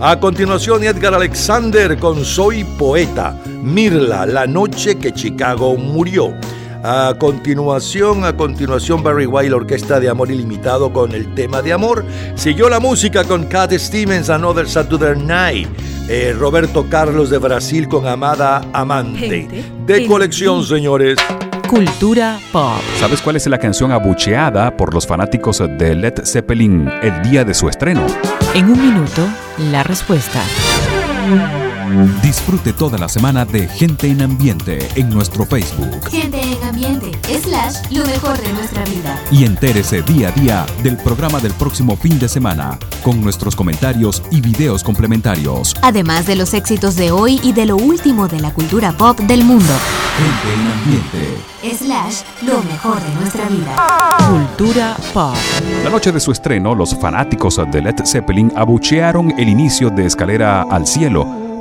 A 0.01 0.19
continuación, 0.19 0.85
Edgar 0.85 1.13
Alexander 1.13 1.99
con 1.99 2.23
Soy 2.23 2.63
Poeta, 2.63 3.35
Mirla, 3.61 4.25
la 4.25 4.47
noche 4.47 4.97
que 4.97 5.11
Chicago 5.13 5.75
murió. 5.75 6.33
A 6.81 7.13
continuación, 7.19 8.23
a 8.23 8.37
continuación, 8.37 9.03
Barry 9.03 9.25
White, 9.25 9.49
la 9.49 9.57
Orquesta 9.57 9.99
de 9.99 10.07
Amor 10.07 10.31
Ilimitado 10.31 10.93
con 10.93 11.11
el 11.11 11.33
tema 11.35 11.61
de 11.61 11.73
amor. 11.73 12.05
Siguió 12.35 12.69
la 12.69 12.79
música 12.79 13.25
con 13.25 13.45
Cat 13.47 13.73
Stevens, 13.73 14.29
Another 14.29 14.67
Saturday 14.67 15.21
Night. 15.21 15.67
Eh, 16.07 16.33
Roberto 16.37 16.87
Carlos 16.89 17.29
de 17.29 17.37
Brasil 17.37 17.87
con 17.87 18.07
Amada 18.07 18.61
Amante. 18.71 19.47
de 19.85 20.07
colección, 20.07 20.63
señores. 20.63 21.17
Cultura 21.67 22.39
pop. 22.51 22.81
¿Sabes 22.99 23.21
cuál 23.21 23.35
es 23.35 23.45
la 23.45 23.59
canción 23.59 23.91
abucheada 23.91 24.75
por 24.75 24.93
los 24.93 25.05
fanáticos 25.05 25.59
de 25.59 25.95
Led 25.95 26.23
Zeppelin 26.25 26.89
el 27.03 27.21
día 27.21 27.43
de 27.43 27.53
su 27.53 27.69
estreno? 27.69 28.07
En 28.55 28.71
un 28.71 28.81
minuto, 28.81 29.27
la 29.71 29.83
respuesta. 29.83 30.41
Disfrute 32.21 32.73
toda 32.73 32.97
la 32.97 33.09
semana 33.09 33.45
de 33.45 33.67
Gente 33.67 34.07
en 34.07 34.21
Ambiente 34.21 34.87
en 34.95 35.09
nuestro 35.09 35.45
Facebook. 35.45 36.09
Gente 36.09 36.39
en 36.39 36.63
ambiente, 36.63 37.11
slash, 37.41 37.91
lo 37.91 38.05
mejor 38.05 38.37
de 38.39 38.53
nuestra 38.53 38.83
vida. 38.85 39.19
Y 39.31 39.43
entérese 39.43 40.03
día 40.03 40.29
a 40.29 40.31
día 40.31 40.65
del 40.83 40.97
programa 40.97 41.39
del 41.39 41.53
próximo 41.53 41.97
fin 41.97 42.19
de 42.19 42.29
semana, 42.29 42.77
con 43.03 43.21
nuestros 43.21 43.55
comentarios 43.55 44.21
y 44.29 44.39
videos 44.41 44.83
complementarios. 44.83 45.75
Además 45.81 46.27
de 46.27 46.35
los 46.35 46.53
éxitos 46.53 46.95
de 46.95 47.11
hoy 47.11 47.39
y 47.43 47.53
de 47.53 47.65
lo 47.65 47.77
último 47.77 48.27
de 48.27 48.39
la 48.39 48.53
cultura 48.53 48.91
pop 48.91 49.19
del 49.21 49.43
mundo. 49.43 49.73
Gente 50.17 50.53
en 50.53 50.67
Ambiente. 50.71 51.85
Slash, 51.85 52.21
lo 52.43 52.61
mejor 52.63 53.01
de 53.01 53.15
nuestra 53.15 53.49
vida. 53.49 54.17
Cultura 54.29 54.95
pop. 55.13 55.35
La 55.83 55.89
noche 55.89 56.11
de 56.11 56.19
su 56.19 56.31
estreno, 56.31 56.75
los 56.75 56.95
fanáticos 56.95 57.59
de 57.71 57.81
Led 57.81 57.95
Zeppelin 58.05 58.51
abuchearon 58.55 59.33
el 59.39 59.49
inicio 59.49 59.89
de 59.89 60.05
Escalera 60.05 60.61
al 60.69 60.85
Cielo 60.85 61.38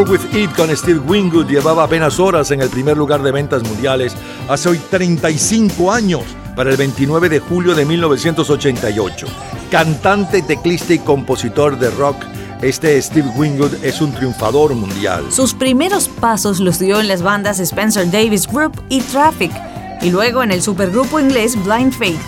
Roll 0.00 0.12
With 0.12 0.34
It 0.34 0.56
con 0.56 0.74
Steve 0.74 1.00
Wingwood 1.00 1.46
llevaba 1.46 1.84
apenas 1.84 2.18
horas 2.18 2.50
en 2.52 2.62
el 2.62 2.70
primer 2.70 2.96
lugar 2.96 3.22
de 3.22 3.32
ventas 3.32 3.62
mundiales 3.62 4.14
hace 4.48 4.70
hoy 4.70 4.78
35 4.78 5.92
años, 5.92 6.22
para 6.56 6.70
el 6.70 6.78
29 6.78 7.28
de 7.28 7.38
julio 7.38 7.74
de 7.74 7.84
1988. 7.84 9.26
Cantante, 9.70 10.40
teclista 10.40 10.94
y 10.94 11.00
compositor 11.00 11.78
de 11.78 11.90
rock, 11.90 12.16
este 12.62 13.00
Steve 13.02 13.28
Wingwood 13.36 13.84
es 13.84 14.00
un 14.00 14.12
triunfador 14.12 14.74
mundial. 14.74 15.24
Sus 15.30 15.52
primeros 15.52 16.08
pasos 16.08 16.60
los 16.60 16.78
dio 16.78 16.98
en 16.98 17.08
las 17.08 17.20
bandas 17.20 17.60
Spencer 17.60 18.10
Davis 18.10 18.46
Group 18.46 18.82
y 18.88 19.02
Traffic, 19.02 19.52
y 20.00 20.10
luego 20.10 20.42
en 20.42 20.50
el 20.50 20.62
supergrupo 20.62 21.20
inglés 21.20 21.62
Blind 21.62 21.92
Faith. 21.92 22.20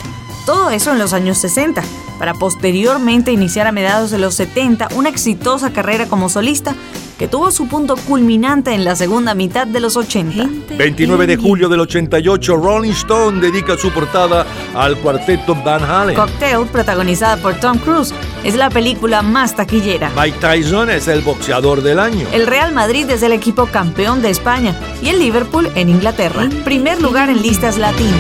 Todo 0.44 0.68
eso 0.68 0.92
en 0.92 0.99
los 0.99 1.15
años 1.15 1.39
60 1.39 1.83
para 2.18 2.34
posteriormente 2.34 3.33
iniciar 3.33 3.67
a 3.67 3.73
mediados 3.73 4.10
de 4.10 4.18
los 4.18 4.34
70 4.34 4.91
una 4.94 5.09
exitosa 5.09 5.73
carrera 5.73 6.07
como 6.07 6.28
solista 6.28 6.76
que 7.19 7.29
tuvo 7.29 7.51
su 7.51 7.69
punto 7.69 7.97
culminante 7.97 8.73
en 8.73 8.85
la 8.85 8.97
segunda 8.97 9.35
mitad 9.35 9.67
de 9.67 9.81
los 9.81 9.97
80. 9.97 10.49
29 10.77 11.27
de 11.27 11.37
julio 11.37 11.69
del 11.69 11.81
88, 11.81 12.57
Rolling 12.57 12.93
Stone 12.93 13.41
dedica 13.41 13.77
su 13.77 13.91
portada 13.91 14.47
al 14.75 14.97
cuarteto 14.99 15.55
Van 15.65 15.85
Halen. 15.85 16.17
Cocktail, 16.17 16.67
protagonizada 16.67 17.37
por 17.37 17.55
Tom 17.61 17.79
Cruise, 17.79 18.15
es 18.45 18.57
la 18.57 18.71
película 18.71 19.23
más 19.23 19.55
taquillera. 19.55 20.11
Mike 20.17 20.39
Tyson 20.41 20.91
es 20.91 21.09
el 21.09 21.21
boxeador 21.21 21.83
del 21.83 21.99
año. 21.99 22.27
El 22.33 22.47
Real 22.47 22.73
Madrid 22.73 23.09
es 23.11 23.23
el 23.23 23.33
equipo 23.33 23.67
campeón 23.67 24.23
de 24.23 24.31
España 24.31 24.75
y 25.03 25.09
el 25.09 25.19
Liverpool 25.19 25.71
en 25.75 25.89
Inglaterra, 25.89 26.49
primer 26.65 27.01
lugar 27.01 27.31
en 27.31 27.43
listas 27.43 27.79
latinas. 27.79 28.13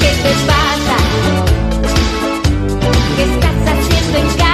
¿Qué 0.00 0.12
te 0.22 0.32
pasa? 0.46 0.96
¿Qué 3.16 3.22
estás 3.22 3.52
haciendo 3.66 4.18
en 4.18 4.36
casa? 4.36 4.47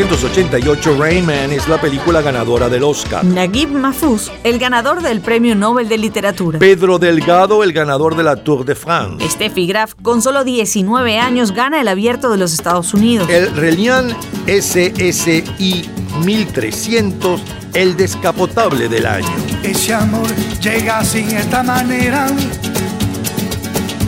1988, 0.00 0.96
Rain 0.98 1.26
Man 1.26 1.52
es 1.52 1.68
la 1.68 1.78
película 1.78 2.22
ganadora 2.22 2.70
del 2.70 2.84
Oscar. 2.84 3.22
Naguib 3.22 3.68
Mahfouz, 3.68 4.30
el 4.44 4.58
ganador 4.58 5.02
del 5.02 5.20
Premio 5.20 5.54
Nobel 5.54 5.90
de 5.90 5.98
Literatura. 5.98 6.58
Pedro 6.58 6.98
Delgado, 6.98 7.62
el 7.62 7.74
ganador 7.74 8.16
de 8.16 8.22
la 8.22 8.36
Tour 8.36 8.64
de 8.64 8.74
France. 8.74 9.28
Steffi 9.28 9.66
Graf, 9.66 9.92
con 10.00 10.22
solo 10.22 10.42
19 10.42 11.18
años, 11.18 11.52
gana 11.52 11.82
el 11.82 11.88
abierto 11.88 12.30
de 12.30 12.38
los 12.38 12.54
Estados 12.54 12.94
Unidos. 12.94 13.28
El 13.28 13.54
Reliant 13.54 14.14
SSI 14.46 15.90
1300, 16.24 17.42
el 17.74 17.94
descapotable 17.94 18.88
del 18.88 19.04
año. 19.04 19.28
Ese 19.62 19.92
amor 19.92 20.34
llega 20.62 21.04
sin 21.04 21.30
esta 21.30 21.62
manera, 21.62 22.26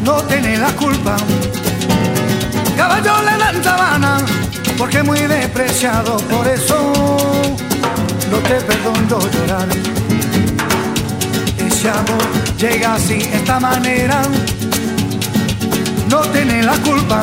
no 0.03 0.23
tiene 0.23 0.57
la 0.57 0.75
culpa. 0.75 1.19
Caballo 2.79 3.13
le 3.21 3.37
dan 3.37 3.63
sabana, 3.63 4.25
porque 4.79 5.03
muy 5.03 5.21
despreciado, 5.21 6.17
por 6.29 6.47
eso 6.47 6.93
no 8.31 8.39
te 8.39 8.55
perdono 8.61 9.19
llorar. 9.31 9.69
Ese 11.59 11.89
amor 11.89 12.57
llega 12.59 12.99
sin 12.99 13.21
esta 13.21 13.61
manera, 13.61 14.23
no 16.09 16.21
tiene 16.33 16.63
la 16.63 16.75
culpa. 16.79 17.23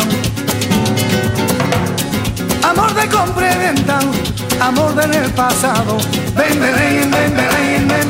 Amor 2.64 2.94
de 2.94 3.08
compra 3.08 3.58
venta, 3.58 4.00
amor 4.62 4.96
del 4.96 5.32
pasado. 5.32 5.98
Ven, 6.36 6.60
ven, 6.60 6.76
ven, 6.76 7.12
ven, 7.12 7.36
ven, 7.36 7.88
ven, 7.88 8.10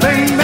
ven, 0.00 0.43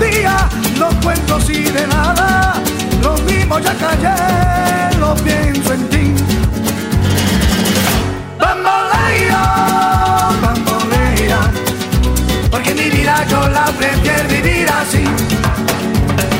día, 0.00 0.48
no 0.78 0.88
cuento 1.02 1.40
si 1.40 1.62
de 1.64 1.86
nada, 1.86 2.54
lo 3.02 3.14
mismo 3.18 3.58
ya 3.58 3.74
callé, 3.74 4.98
lo 4.98 5.14
pienso 5.16 5.74
en 5.74 5.88
ti. 5.88 6.14
Bambolea, 8.38 9.42
bambolea, 10.42 11.40
porque 12.50 12.74
mi 12.74 12.90
vida 12.90 13.24
yo 13.28 13.48
la 13.48 13.66
prefiero 13.78 14.28
vivir 14.28 14.68
así. 14.68 15.04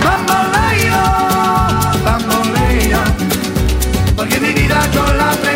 Bambolea, 0.05 1.03
bambolea, 2.05 3.03
porque 4.17 4.41
mi 4.41 4.53
vida 4.53 4.81
yo 4.95 5.05
la 5.15 5.31
prefiero 5.33 5.50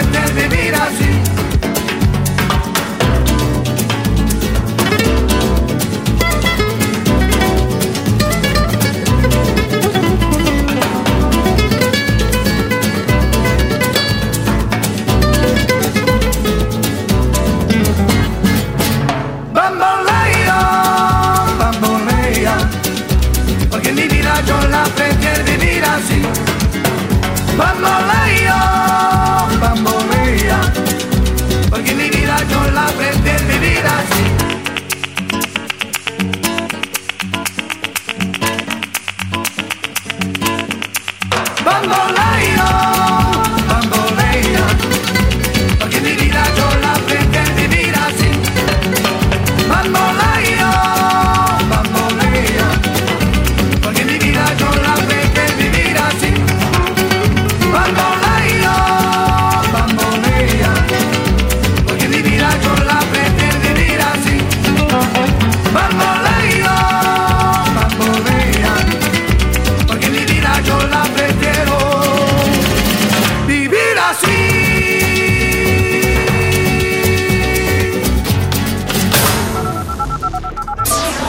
prefiero 33.74 34.13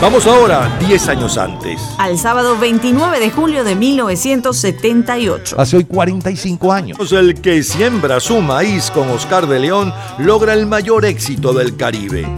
Vamos 0.06 0.28
ahora, 0.28 0.78
10 0.88 1.08
años 1.08 1.36
antes. 1.36 1.82
Al 1.98 2.20
sábado 2.20 2.60
29 2.60 3.20
de 3.20 3.32
julio 3.32 3.64
de 3.64 3.74
1978. 3.74 5.56
Hace 5.60 5.78
hoy 5.78 5.84
45 5.84 6.72
años. 6.72 7.12
El 7.12 7.42
que 7.42 7.64
siembra 7.64 8.20
su 8.20 8.40
maíz 8.40 8.92
con 8.92 9.10
Oscar 9.10 9.48
de 9.48 9.58
León 9.58 9.92
logra 10.20 10.54
el 10.54 10.68
mayor 10.68 11.06
éxito 11.06 11.54
del 11.54 11.76
Caribe. 11.76 12.32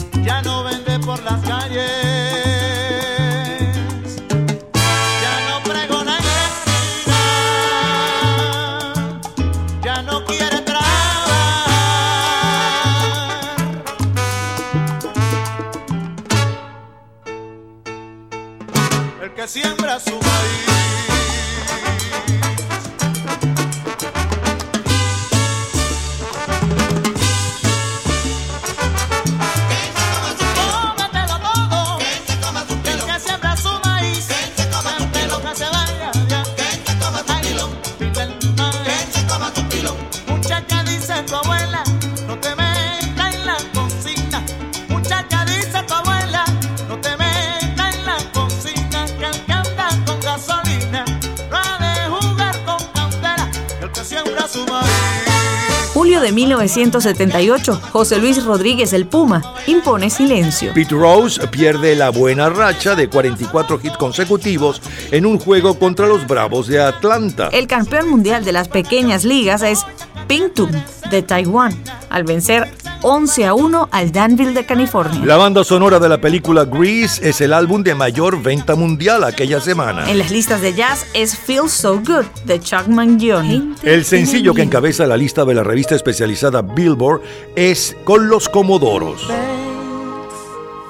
1978. 56.77 57.81
José 57.91 58.17
Luis 58.19 58.43
Rodríguez 58.43 58.93
el 58.93 59.07
Puma 59.07 59.41
impone 59.65 60.09
silencio. 60.09 60.73
Pete 60.73 60.93
Rose 60.93 61.47
pierde 61.47 61.95
la 61.95 62.11
buena 62.11 62.49
racha 62.49 62.95
de 62.95 63.09
44 63.09 63.79
hits 63.81 63.97
consecutivos 63.97 64.81
en 65.11 65.25
un 65.25 65.39
juego 65.39 65.79
contra 65.79 66.07
los 66.07 66.27
Bravos 66.27 66.67
de 66.67 66.79
Atlanta. 66.79 67.49
El 67.51 67.67
campeón 67.67 68.09
mundial 68.09 68.45
de 68.45 68.51
las 68.51 68.67
pequeñas 68.67 69.25
ligas 69.25 69.63
es 69.63 69.85
Pingtung 70.27 70.71
de 71.09 71.21
Taiwán, 71.23 71.75
al 72.09 72.23
vencer 72.23 72.69
11 73.01 73.45
a 73.45 73.53
1 73.53 73.89
al 73.91 74.11
Danville 74.11 74.53
de 74.53 74.65
California. 74.65 75.21
La 75.25 75.37
banda 75.37 75.63
sonora 75.63 75.99
de 75.99 76.09
la 76.09 76.19
película 76.19 76.65
Grease 76.65 77.27
es 77.27 77.41
el 77.41 77.53
álbum 77.53 77.83
de 77.83 77.95
mayor 77.95 78.41
venta 78.41 78.75
mundial 78.75 79.23
aquella 79.23 79.59
semana. 79.59 80.09
En 80.09 80.17
las 80.17 80.31
listas 80.31 80.61
de 80.61 80.73
jazz 80.73 81.05
es 81.13 81.37
Feel 81.37 81.69
So 81.69 81.99
Good 81.99 82.25
de 82.45 82.59
Chuck 82.59 82.87
Mangione. 82.87 83.75
El 83.83 84.05
sencillo 84.05 84.53
que 84.53 84.63
encabeza 84.63 85.05
la 85.05 85.17
lista 85.17 85.45
de 85.45 85.53
la 85.53 85.63
revista 85.63 85.95
especializada 85.95 86.61
Billboard 86.61 87.21
es 87.55 87.95
Con 88.03 88.27
los 88.29 88.49
Comodoros. 88.49 89.27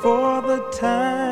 for 0.01 0.41
the 0.43 0.61
times 0.79 1.27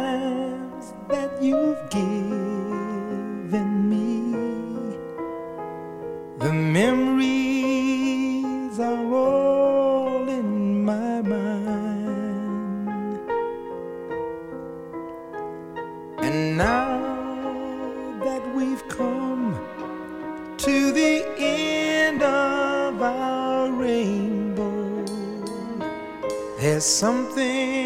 something 26.86 27.85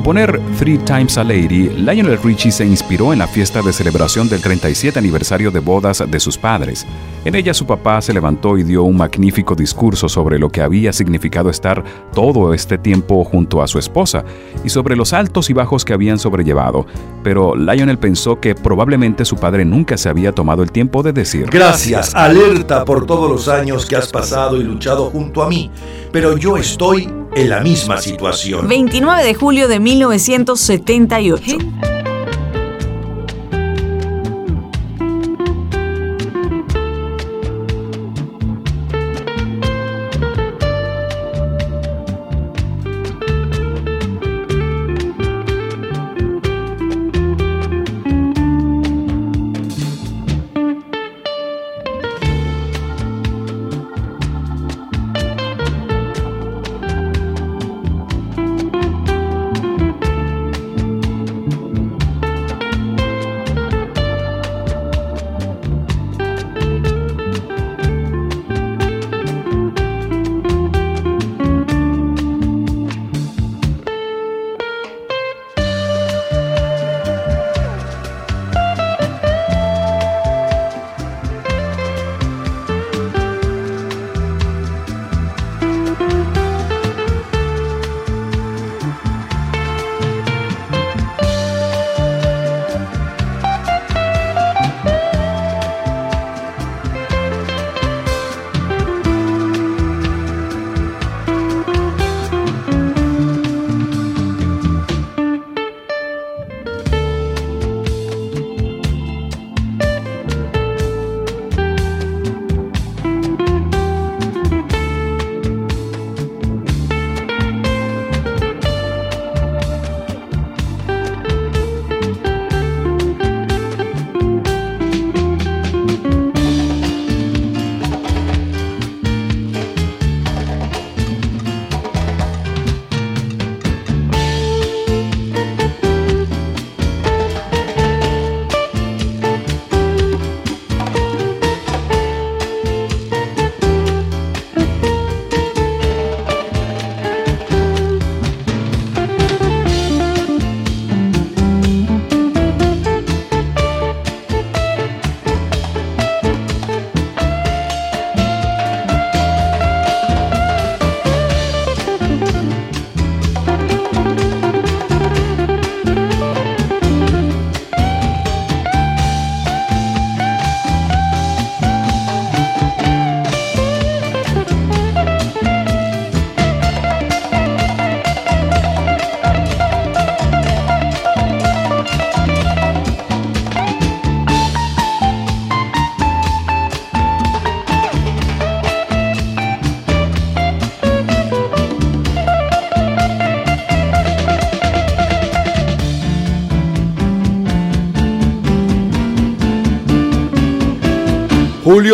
componer 0.00 0.40
Three 0.58 0.78
Times 0.78 1.18
a 1.18 1.24
Lady, 1.24 1.68
Lionel 1.68 2.18
Richie 2.22 2.50
se 2.50 2.64
inspiró 2.64 3.12
en 3.12 3.18
la 3.18 3.26
fiesta 3.26 3.60
de 3.60 3.70
celebración 3.70 4.30
del 4.30 4.40
37 4.40 4.98
aniversario 4.98 5.50
de 5.50 5.60
bodas 5.60 6.02
de 6.08 6.20
sus 6.20 6.38
padres. 6.38 6.86
En 7.26 7.34
ella 7.34 7.52
su 7.52 7.66
papá 7.66 8.00
se 8.00 8.14
levantó 8.14 8.56
y 8.56 8.62
dio 8.62 8.82
un 8.84 8.96
magnífico 8.96 9.54
discurso 9.54 10.08
sobre 10.08 10.38
lo 10.38 10.48
que 10.48 10.62
había 10.62 10.94
significado 10.94 11.50
estar 11.50 11.84
todo 12.14 12.54
este 12.54 12.78
tiempo 12.78 13.22
junto 13.24 13.60
a 13.60 13.68
su 13.68 13.78
esposa 13.78 14.24
y 14.64 14.70
sobre 14.70 14.96
los 14.96 15.12
altos 15.12 15.50
y 15.50 15.52
bajos 15.52 15.84
que 15.84 15.92
habían 15.92 16.18
sobrellevado. 16.18 16.86
Pero 17.22 17.54
Lionel 17.54 17.98
pensó 17.98 18.40
que 18.40 18.54
probablemente 18.54 19.26
su 19.26 19.36
padre 19.36 19.66
nunca 19.66 19.98
se 19.98 20.08
había 20.08 20.32
tomado 20.32 20.62
el 20.62 20.72
tiempo 20.72 21.02
de 21.02 21.12
decir 21.12 21.50
Gracias, 21.50 22.14
alerta 22.14 22.86
por 22.86 23.04
todos 23.04 23.30
los 23.30 23.48
años 23.48 23.84
que 23.84 23.96
has 23.96 24.10
pasado 24.10 24.56
y 24.56 24.64
luchado 24.64 25.10
junto 25.10 25.42
a 25.42 25.48
mí, 25.50 25.70
pero 26.10 26.38
yo 26.38 26.56
estoy 26.56 27.19
en 27.34 27.48
la 27.48 27.60
misma 27.60 28.00
situación. 28.00 28.68
29 28.68 29.24
de 29.24 29.34
julio 29.34 29.68
de 29.68 29.80
1978. 29.80 31.58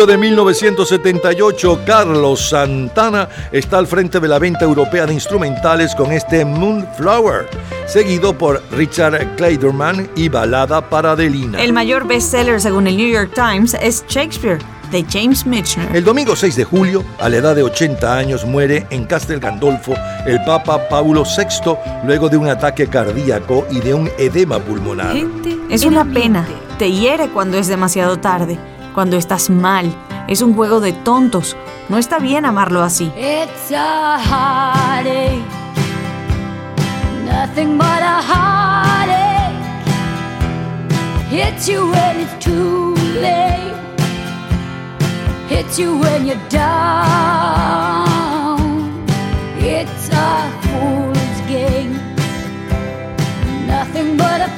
De 0.07 0.17
1978, 0.17 1.81
Carlos 1.85 2.49
Santana 2.49 3.27
está 3.51 3.77
al 3.77 3.87
frente 3.87 4.21
de 4.21 4.27
la 4.29 4.39
venta 4.39 4.63
europea 4.63 5.05
de 5.05 5.13
instrumentales 5.13 5.93
con 5.93 6.13
este 6.13 6.45
Moonflower, 6.45 7.49
seguido 7.85 8.35
por 8.37 8.63
Richard 8.71 9.35
Clayderman 9.35 10.09
y 10.15 10.29
Balada 10.29 10.89
para 10.89 11.11
Adelina. 11.11 11.61
El 11.61 11.73
mayor 11.73 12.07
bestseller 12.07 12.61
según 12.61 12.87
el 12.87 12.95
New 12.95 13.09
York 13.09 13.31
Times 13.35 13.75
es 13.81 14.05
Shakespeare 14.07 14.59
de 14.91 15.05
James 15.09 15.45
Michener. 15.45 15.93
El 15.93 16.05
domingo 16.05 16.37
6 16.37 16.55
de 16.55 16.63
julio, 16.63 17.03
a 17.19 17.27
la 17.27 17.37
edad 17.37 17.55
de 17.55 17.63
80 17.63 18.17
años, 18.17 18.45
muere 18.45 18.87
en 18.89 19.03
Castel 19.03 19.41
Gandolfo 19.41 19.93
el 20.25 20.41
Papa 20.45 20.87
Paulo 20.87 21.23
VI 21.23 21.75
luego 22.05 22.29
de 22.29 22.37
un 22.37 22.47
ataque 22.47 22.87
cardíaco 22.87 23.67
y 23.69 23.81
de 23.81 23.93
un 23.93 24.09
edema 24.17 24.57
pulmonar. 24.59 25.17
Es 25.69 25.83
una 25.83 26.05
pena. 26.05 26.47
Te 26.79 26.91
hiere 26.91 27.27
cuando 27.29 27.57
es 27.57 27.67
demasiado 27.67 28.19
tarde, 28.19 28.57
cuando 28.97 29.15
estás 29.15 29.51
mal. 29.51 29.95
Es 30.27 30.41
un 30.41 30.55
juego 30.55 30.79
de 30.79 30.91
tontos. 30.91 31.55
No 31.87 31.99
está 31.99 32.17
bien 32.17 32.45
amarlo 32.45 32.81
así. 32.81 33.11
It's 33.15 33.71
a 33.71 34.17
heartache, 34.17 35.43
nothing 37.23 37.77
but 37.77 38.01
a 38.01 38.23
heartache. 38.23 39.53
Hits 41.29 41.67
you 41.67 41.91
when 41.91 42.21
it's 42.21 42.43
too 42.43 42.95
late, 43.21 43.75
hits 45.47 45.77
you 45.77 45.99
when 45.99 46.25
you're 46.25 46.49
down. 46.49 47.77
It's 49.59 50.09
a 50.09 50.49
fool's 50.63 51.41
game, 51.47 51.99
nothing 53.67 54.17
but 54.17 54.41
a 54.41 54.56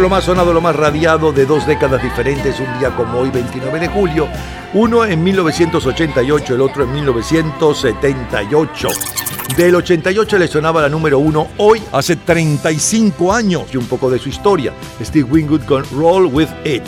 lo 0.00 0.08
más 0.08 0.24
sonado, 0.24 0.52
lo 0.52 0.60
más 0.60 0.74
radiado 0.76 1.32
de 1.32 1.46
dos 1.46 1.66
décadas 1.66 2.02
diferentes, 2.02 2.58
un 2.60 2.78
día 2.78 2.90
como 2.94 3.18
hoy, 3.20 3.30
29 3.30 3.80
de 3.80 3.88
julio, 3.88 4.28
uno 4.74 5.04
en 5.04 5.22
1988, 5.22 6.54
el 6.54 6.60
otro 6.60 6.84
en 6.84 6.92
1978. 6.92 8.88
Del 9.56 9.74
88 9.74 10.38
le 10.38 10.48
sonaba 10.48 10.82
la 10.82 10.88
número 10.88 11.18
uno 11.18 11.48
hoy, 11.58 11.82
hace 11.92 12.16
35 12.16 13.32
años, 13.32 13.64
y 13.72 13.76
un 13.76 13.86
poco 13.86 14.10
de 14.10 14.18
su 14.18 14.28
historia, 14.28 14.72
Steve 15.02 15.28
Wingwood 15.30 15.62
con 15.62 15.84
Roll 15.92 16.26
With 16.26 16.50
It. 16.64 16.82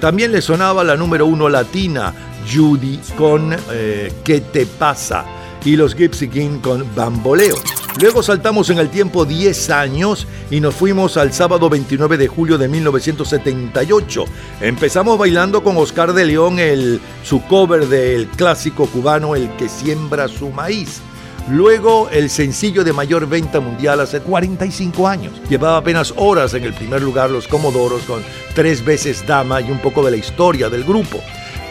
También 0.00 0.32
le 0.32 0.40
sonaba 0.42 0.84
la 0.84 0.96
número 0.96 1.26
uno 1.26 1.48
latina, 1.48 2.12
Judy 2.52 3.00
con 3.16 3.56
eh, 3.70 4.12
¿Qué 4.24 4.40
te 4.40 4.66
pasa? 4.66 5.24
y 5.64 5.76
los 5.76 5.94
Gypsy 5.94 6.28
King 6.28 6.58
con 6.60 6.84
Bamboleo. 6.94 7.56
Luego 8.00 8.22
saltamos 8.22 8.70
en 8.70 8.78
el 8.78 8.88
tiempo 8.88 9.26
10 9.26 9.70
años 9.70 10.26
y 10.50 10.60
nos 10.60 10.74
fuimos 10.74 11.18
al 11.18 11.32
sábado 11.32 11.68
29 11.68 12.16
de 12.16 12.26
julio 12.26 12.56
de 12.56 12.66
1978. 12.66 14.24
Empezamos 14.62 15.18
bailando 15.18 15.62
con 15.62 15.76
Oscar 15.76 16.14
de 16.14 16.24
León 16.24 16.58
el, 16.58 17.00
su 17.22 17.42
cover 17.42 17.86
del 17.86 18.28
clásico 18.28 18.86
cubano 18.86 19.36
El 19.36 19.50
que 19.56 19.68
siembra 19.68 20.26
su 20.28 20.48
maíz. 20.50 21.02
Luego 21.50 22.08
el 22.10 22.30
sencillo 22.30 22.82
de 22.82 22.94
mayor 22.94 23.28
venta 23.28 23.60
mundial 23.60 24.00
hace 24.00 24.20
45 24.20 25.06
años. 25.06 25.34
Llevaba 25.50 25.76
apenas 25.76 26.14
horas 26.16 26.54
en 26.54 26.64
el 26.64 26.72
primer 26.72 27.02
lugar 27.02 27.30
Los 27.30 27.46
Comodoros 27.46 28.02
con 28.04 28.22
tres 28.54 28.82
veces 28.82 29.26
Dama 29.26 29.60
y 29.60 29.70
un 29.70 29.80
poco 29.80 30.02
de 30.02 30.12
la 30.12 30.16
historia 30.16 30.70
del 30.70 30.84
grupo. 30.84 31.20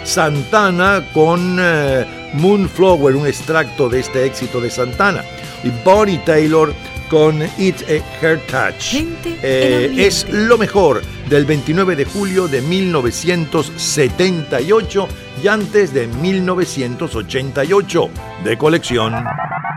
Santana 0.04 1.04
con 1.14 1.58
eh, 1.60 2.32
Moonflower, 2.34 3.16
un 3.16 3.26
extracto 3.26 3.90
de 3.90 4.02
este 4.02 4.26
éxito 4.26 4.62
de 4.62 4.70
Santana 4.70 5.24
y 5.64 5.70
Bonnie 5.84 6.20
Taylor 6.26 6.74
con 7.10 7.44
It 7.58 7.82
Her 8.22 8.40
Touch. 8.48 8.94
Eh, 9.26 9.94
es 9.98 10.26
lo 10.30 10.58
mejor 10.58 11.02
del 11.30 11.44
29 11.46 11.98
de 11.98 12.06
julio 12.06 12.48
de 12.48 12.62
1978 12.62 15.08
y 15.44 15.50
antes 15.50 15.94
de 15.94 16.08
1988 16.08 18.10
de 18.46 18.58
colección. 18.58 19.14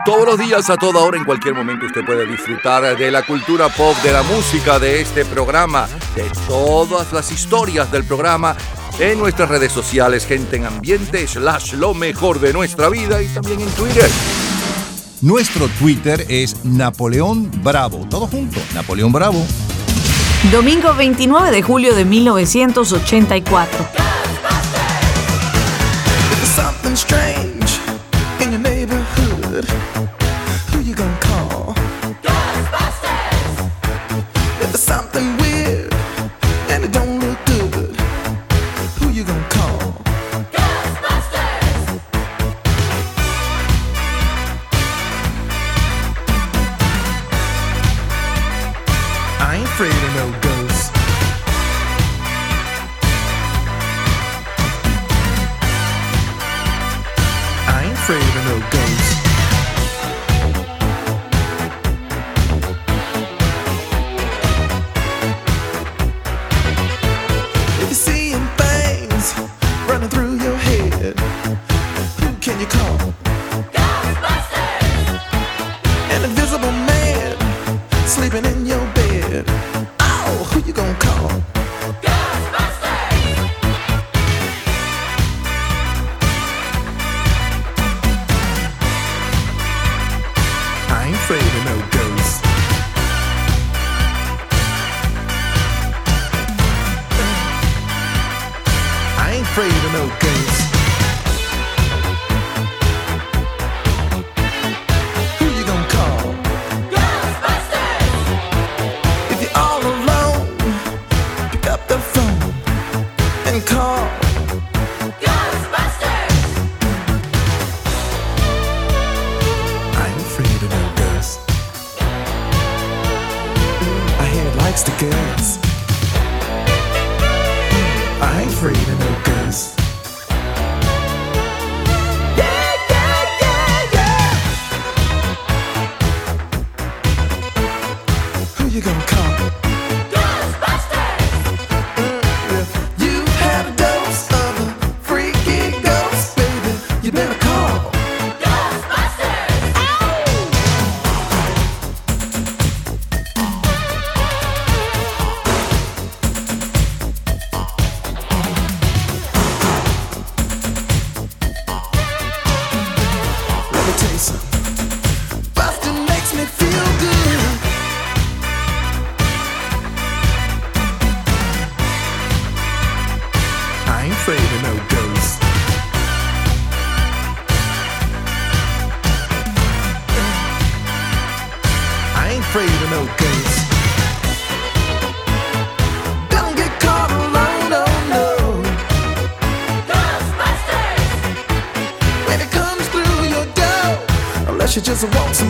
Todos 0.05 0.27
los 0.27 0.39
días, 0.39 0.71
a 0.71 0.77
toda 0.77 1.01
hora, 1.01 1.17
en 1.17 1.25
cualquier 1.25 1.55
momento, 1.55 1.87
usted 1.87 2.05
puede 2.05 2.27
disfrutar 2.27 2.97
de 2.97 3.11
la 3.11 3.23
cultura 3.23 3.69
pop, 3.71 3.97
de 4.03 4.13
la 4.13 4.23
música, 4.23 4.79
de 4.79 5.01
este 5.01 5.25
programa, 5.25 5.89
de 6.15 6.31
todas 6.47 7.13
las 7.13 7.33
historias 7.33 7.91
del 7.91 8.05
programa 8.05 8.55
en 8.99 9.19
nuestras 9.19 9.49
redes 9.49 9.73
sociales, 9.73 10.27
gente 10.27 10.57
en 10.57 10.67
ambiente, 10.67 11.27
slash 11.27 11.73
lo 11.73 11.95
mejor 11.95 12.39
de 12.39 12.53
nuestra 12.53 12.91
vida 12.91 13.23
y 13.23 13.29
también 13.29 13.61
en 13.61 13.71
Twitter. 13.71 14.11
Nuestro 15.23 15.69
Twitter 15.69 16.27
es 16.29 16.65
Napoleón 16.65 17.51
Bravo. 17.63 18.07
Todo 18.11 18.27
junto, 18.27 18.61
Napoleón 18.75 19.13
Bravo. 19.13 19.45
Domingo 20.53 20.95
29 20.95 21.51
de 21.51 21.63
julio 21.63 21.95
de 21.95 22.05
1984. 22.05 23.89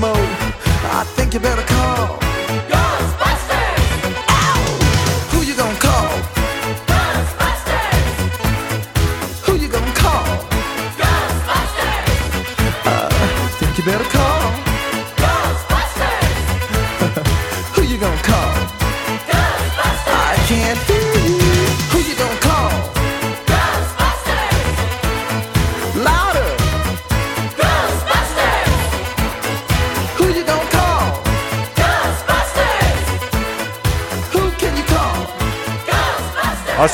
mode 0.00 0.43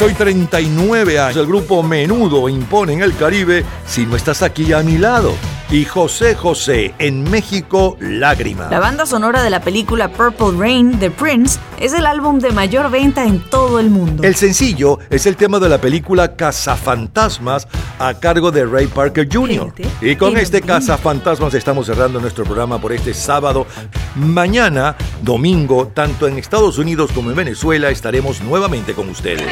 Soy 0.01 0.15
39 0.15 1.20
años. 1.20 1.37
El 1.37 1.47
grupo 1.47 1.83
Menudo 1.83 2.49
impone 2.49 2.95
en 2.95 3.03
el 3.03 3.15
Caribe 3.15 3.67
si 3.87 4.07
no 4.07 4.17
estás 4.17 4.41
aquí 4.41 4.73
a 4.73 4.83
mi 4.83 4.97
lado. 4.97 5.35
Y 5.70 5.85
José 5.85 6.35
José 6.35 6.95
en 6.99 7.23
México, 7.31 7.99
Lágrima. 8.01 8.69
La 8.70 8.81
banda 8.81 9.05
sonora 9.05 9.43
de 9.43 9.51
la 9.51 9.61
película 9.61 10.11
Purple 10.11 10.59
Rain 10.59 10.99
de 10.99 11.11
Prince 11.11 11.61
es 11.79 11.93
el 11.93 12.07
álbum 12.07 12.41
de 12.41 12.51
mayor 12.51 12.91
venta 12.91 13.25
en 13.25 13.41
todo 13.41 13.79
el 13.79 13.91
mundo. 13.91 14.25
El 14.25 14.35
sencillo 14.35 14.99
es 15.11 15.27
el 15.27 15.37
tema 15.37 15.61
de 15.61 15.69
la 15.69 15.79
película 15.79 16.35
Cazafantasmas 16.35 17.69
a 17.99 18.15
cargo 18.15 18.51
de 18.51 18.65
Ray 18.65 18.87
Parker 18.87 19.29
Jr. 19.31 19.73
Y 20.01 20.17
con 20.17 20.37
este 20.39 20.61
Cazafantasmas 20.62 21.55
estamos 21.55 21.87
cerrando 21.87 22.20
nuestro 22.20 22.45
programa 22.45 22.81
por 22.81 22.93
este 22.93 23.15
sábado. 23.15 23.67
Mañana, 24.17 24.97
domingo, 25.23 25.89
tanto 25.89 26.27
en 26.27 26.39
Estados 26.39 26.79
Unidos 26.79 27.12
como 27.15 27.31
en 27.31 27.37
Venezuela 27.37 27.91
estaremos 27.91 28.41
nuevamente 28.41 28.93
con 28.95 29.09
ustedes. 29.09 29.47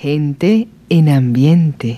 Gente 0.00 0.68
en 0.90 1.08
ambiente. 1.08 1.96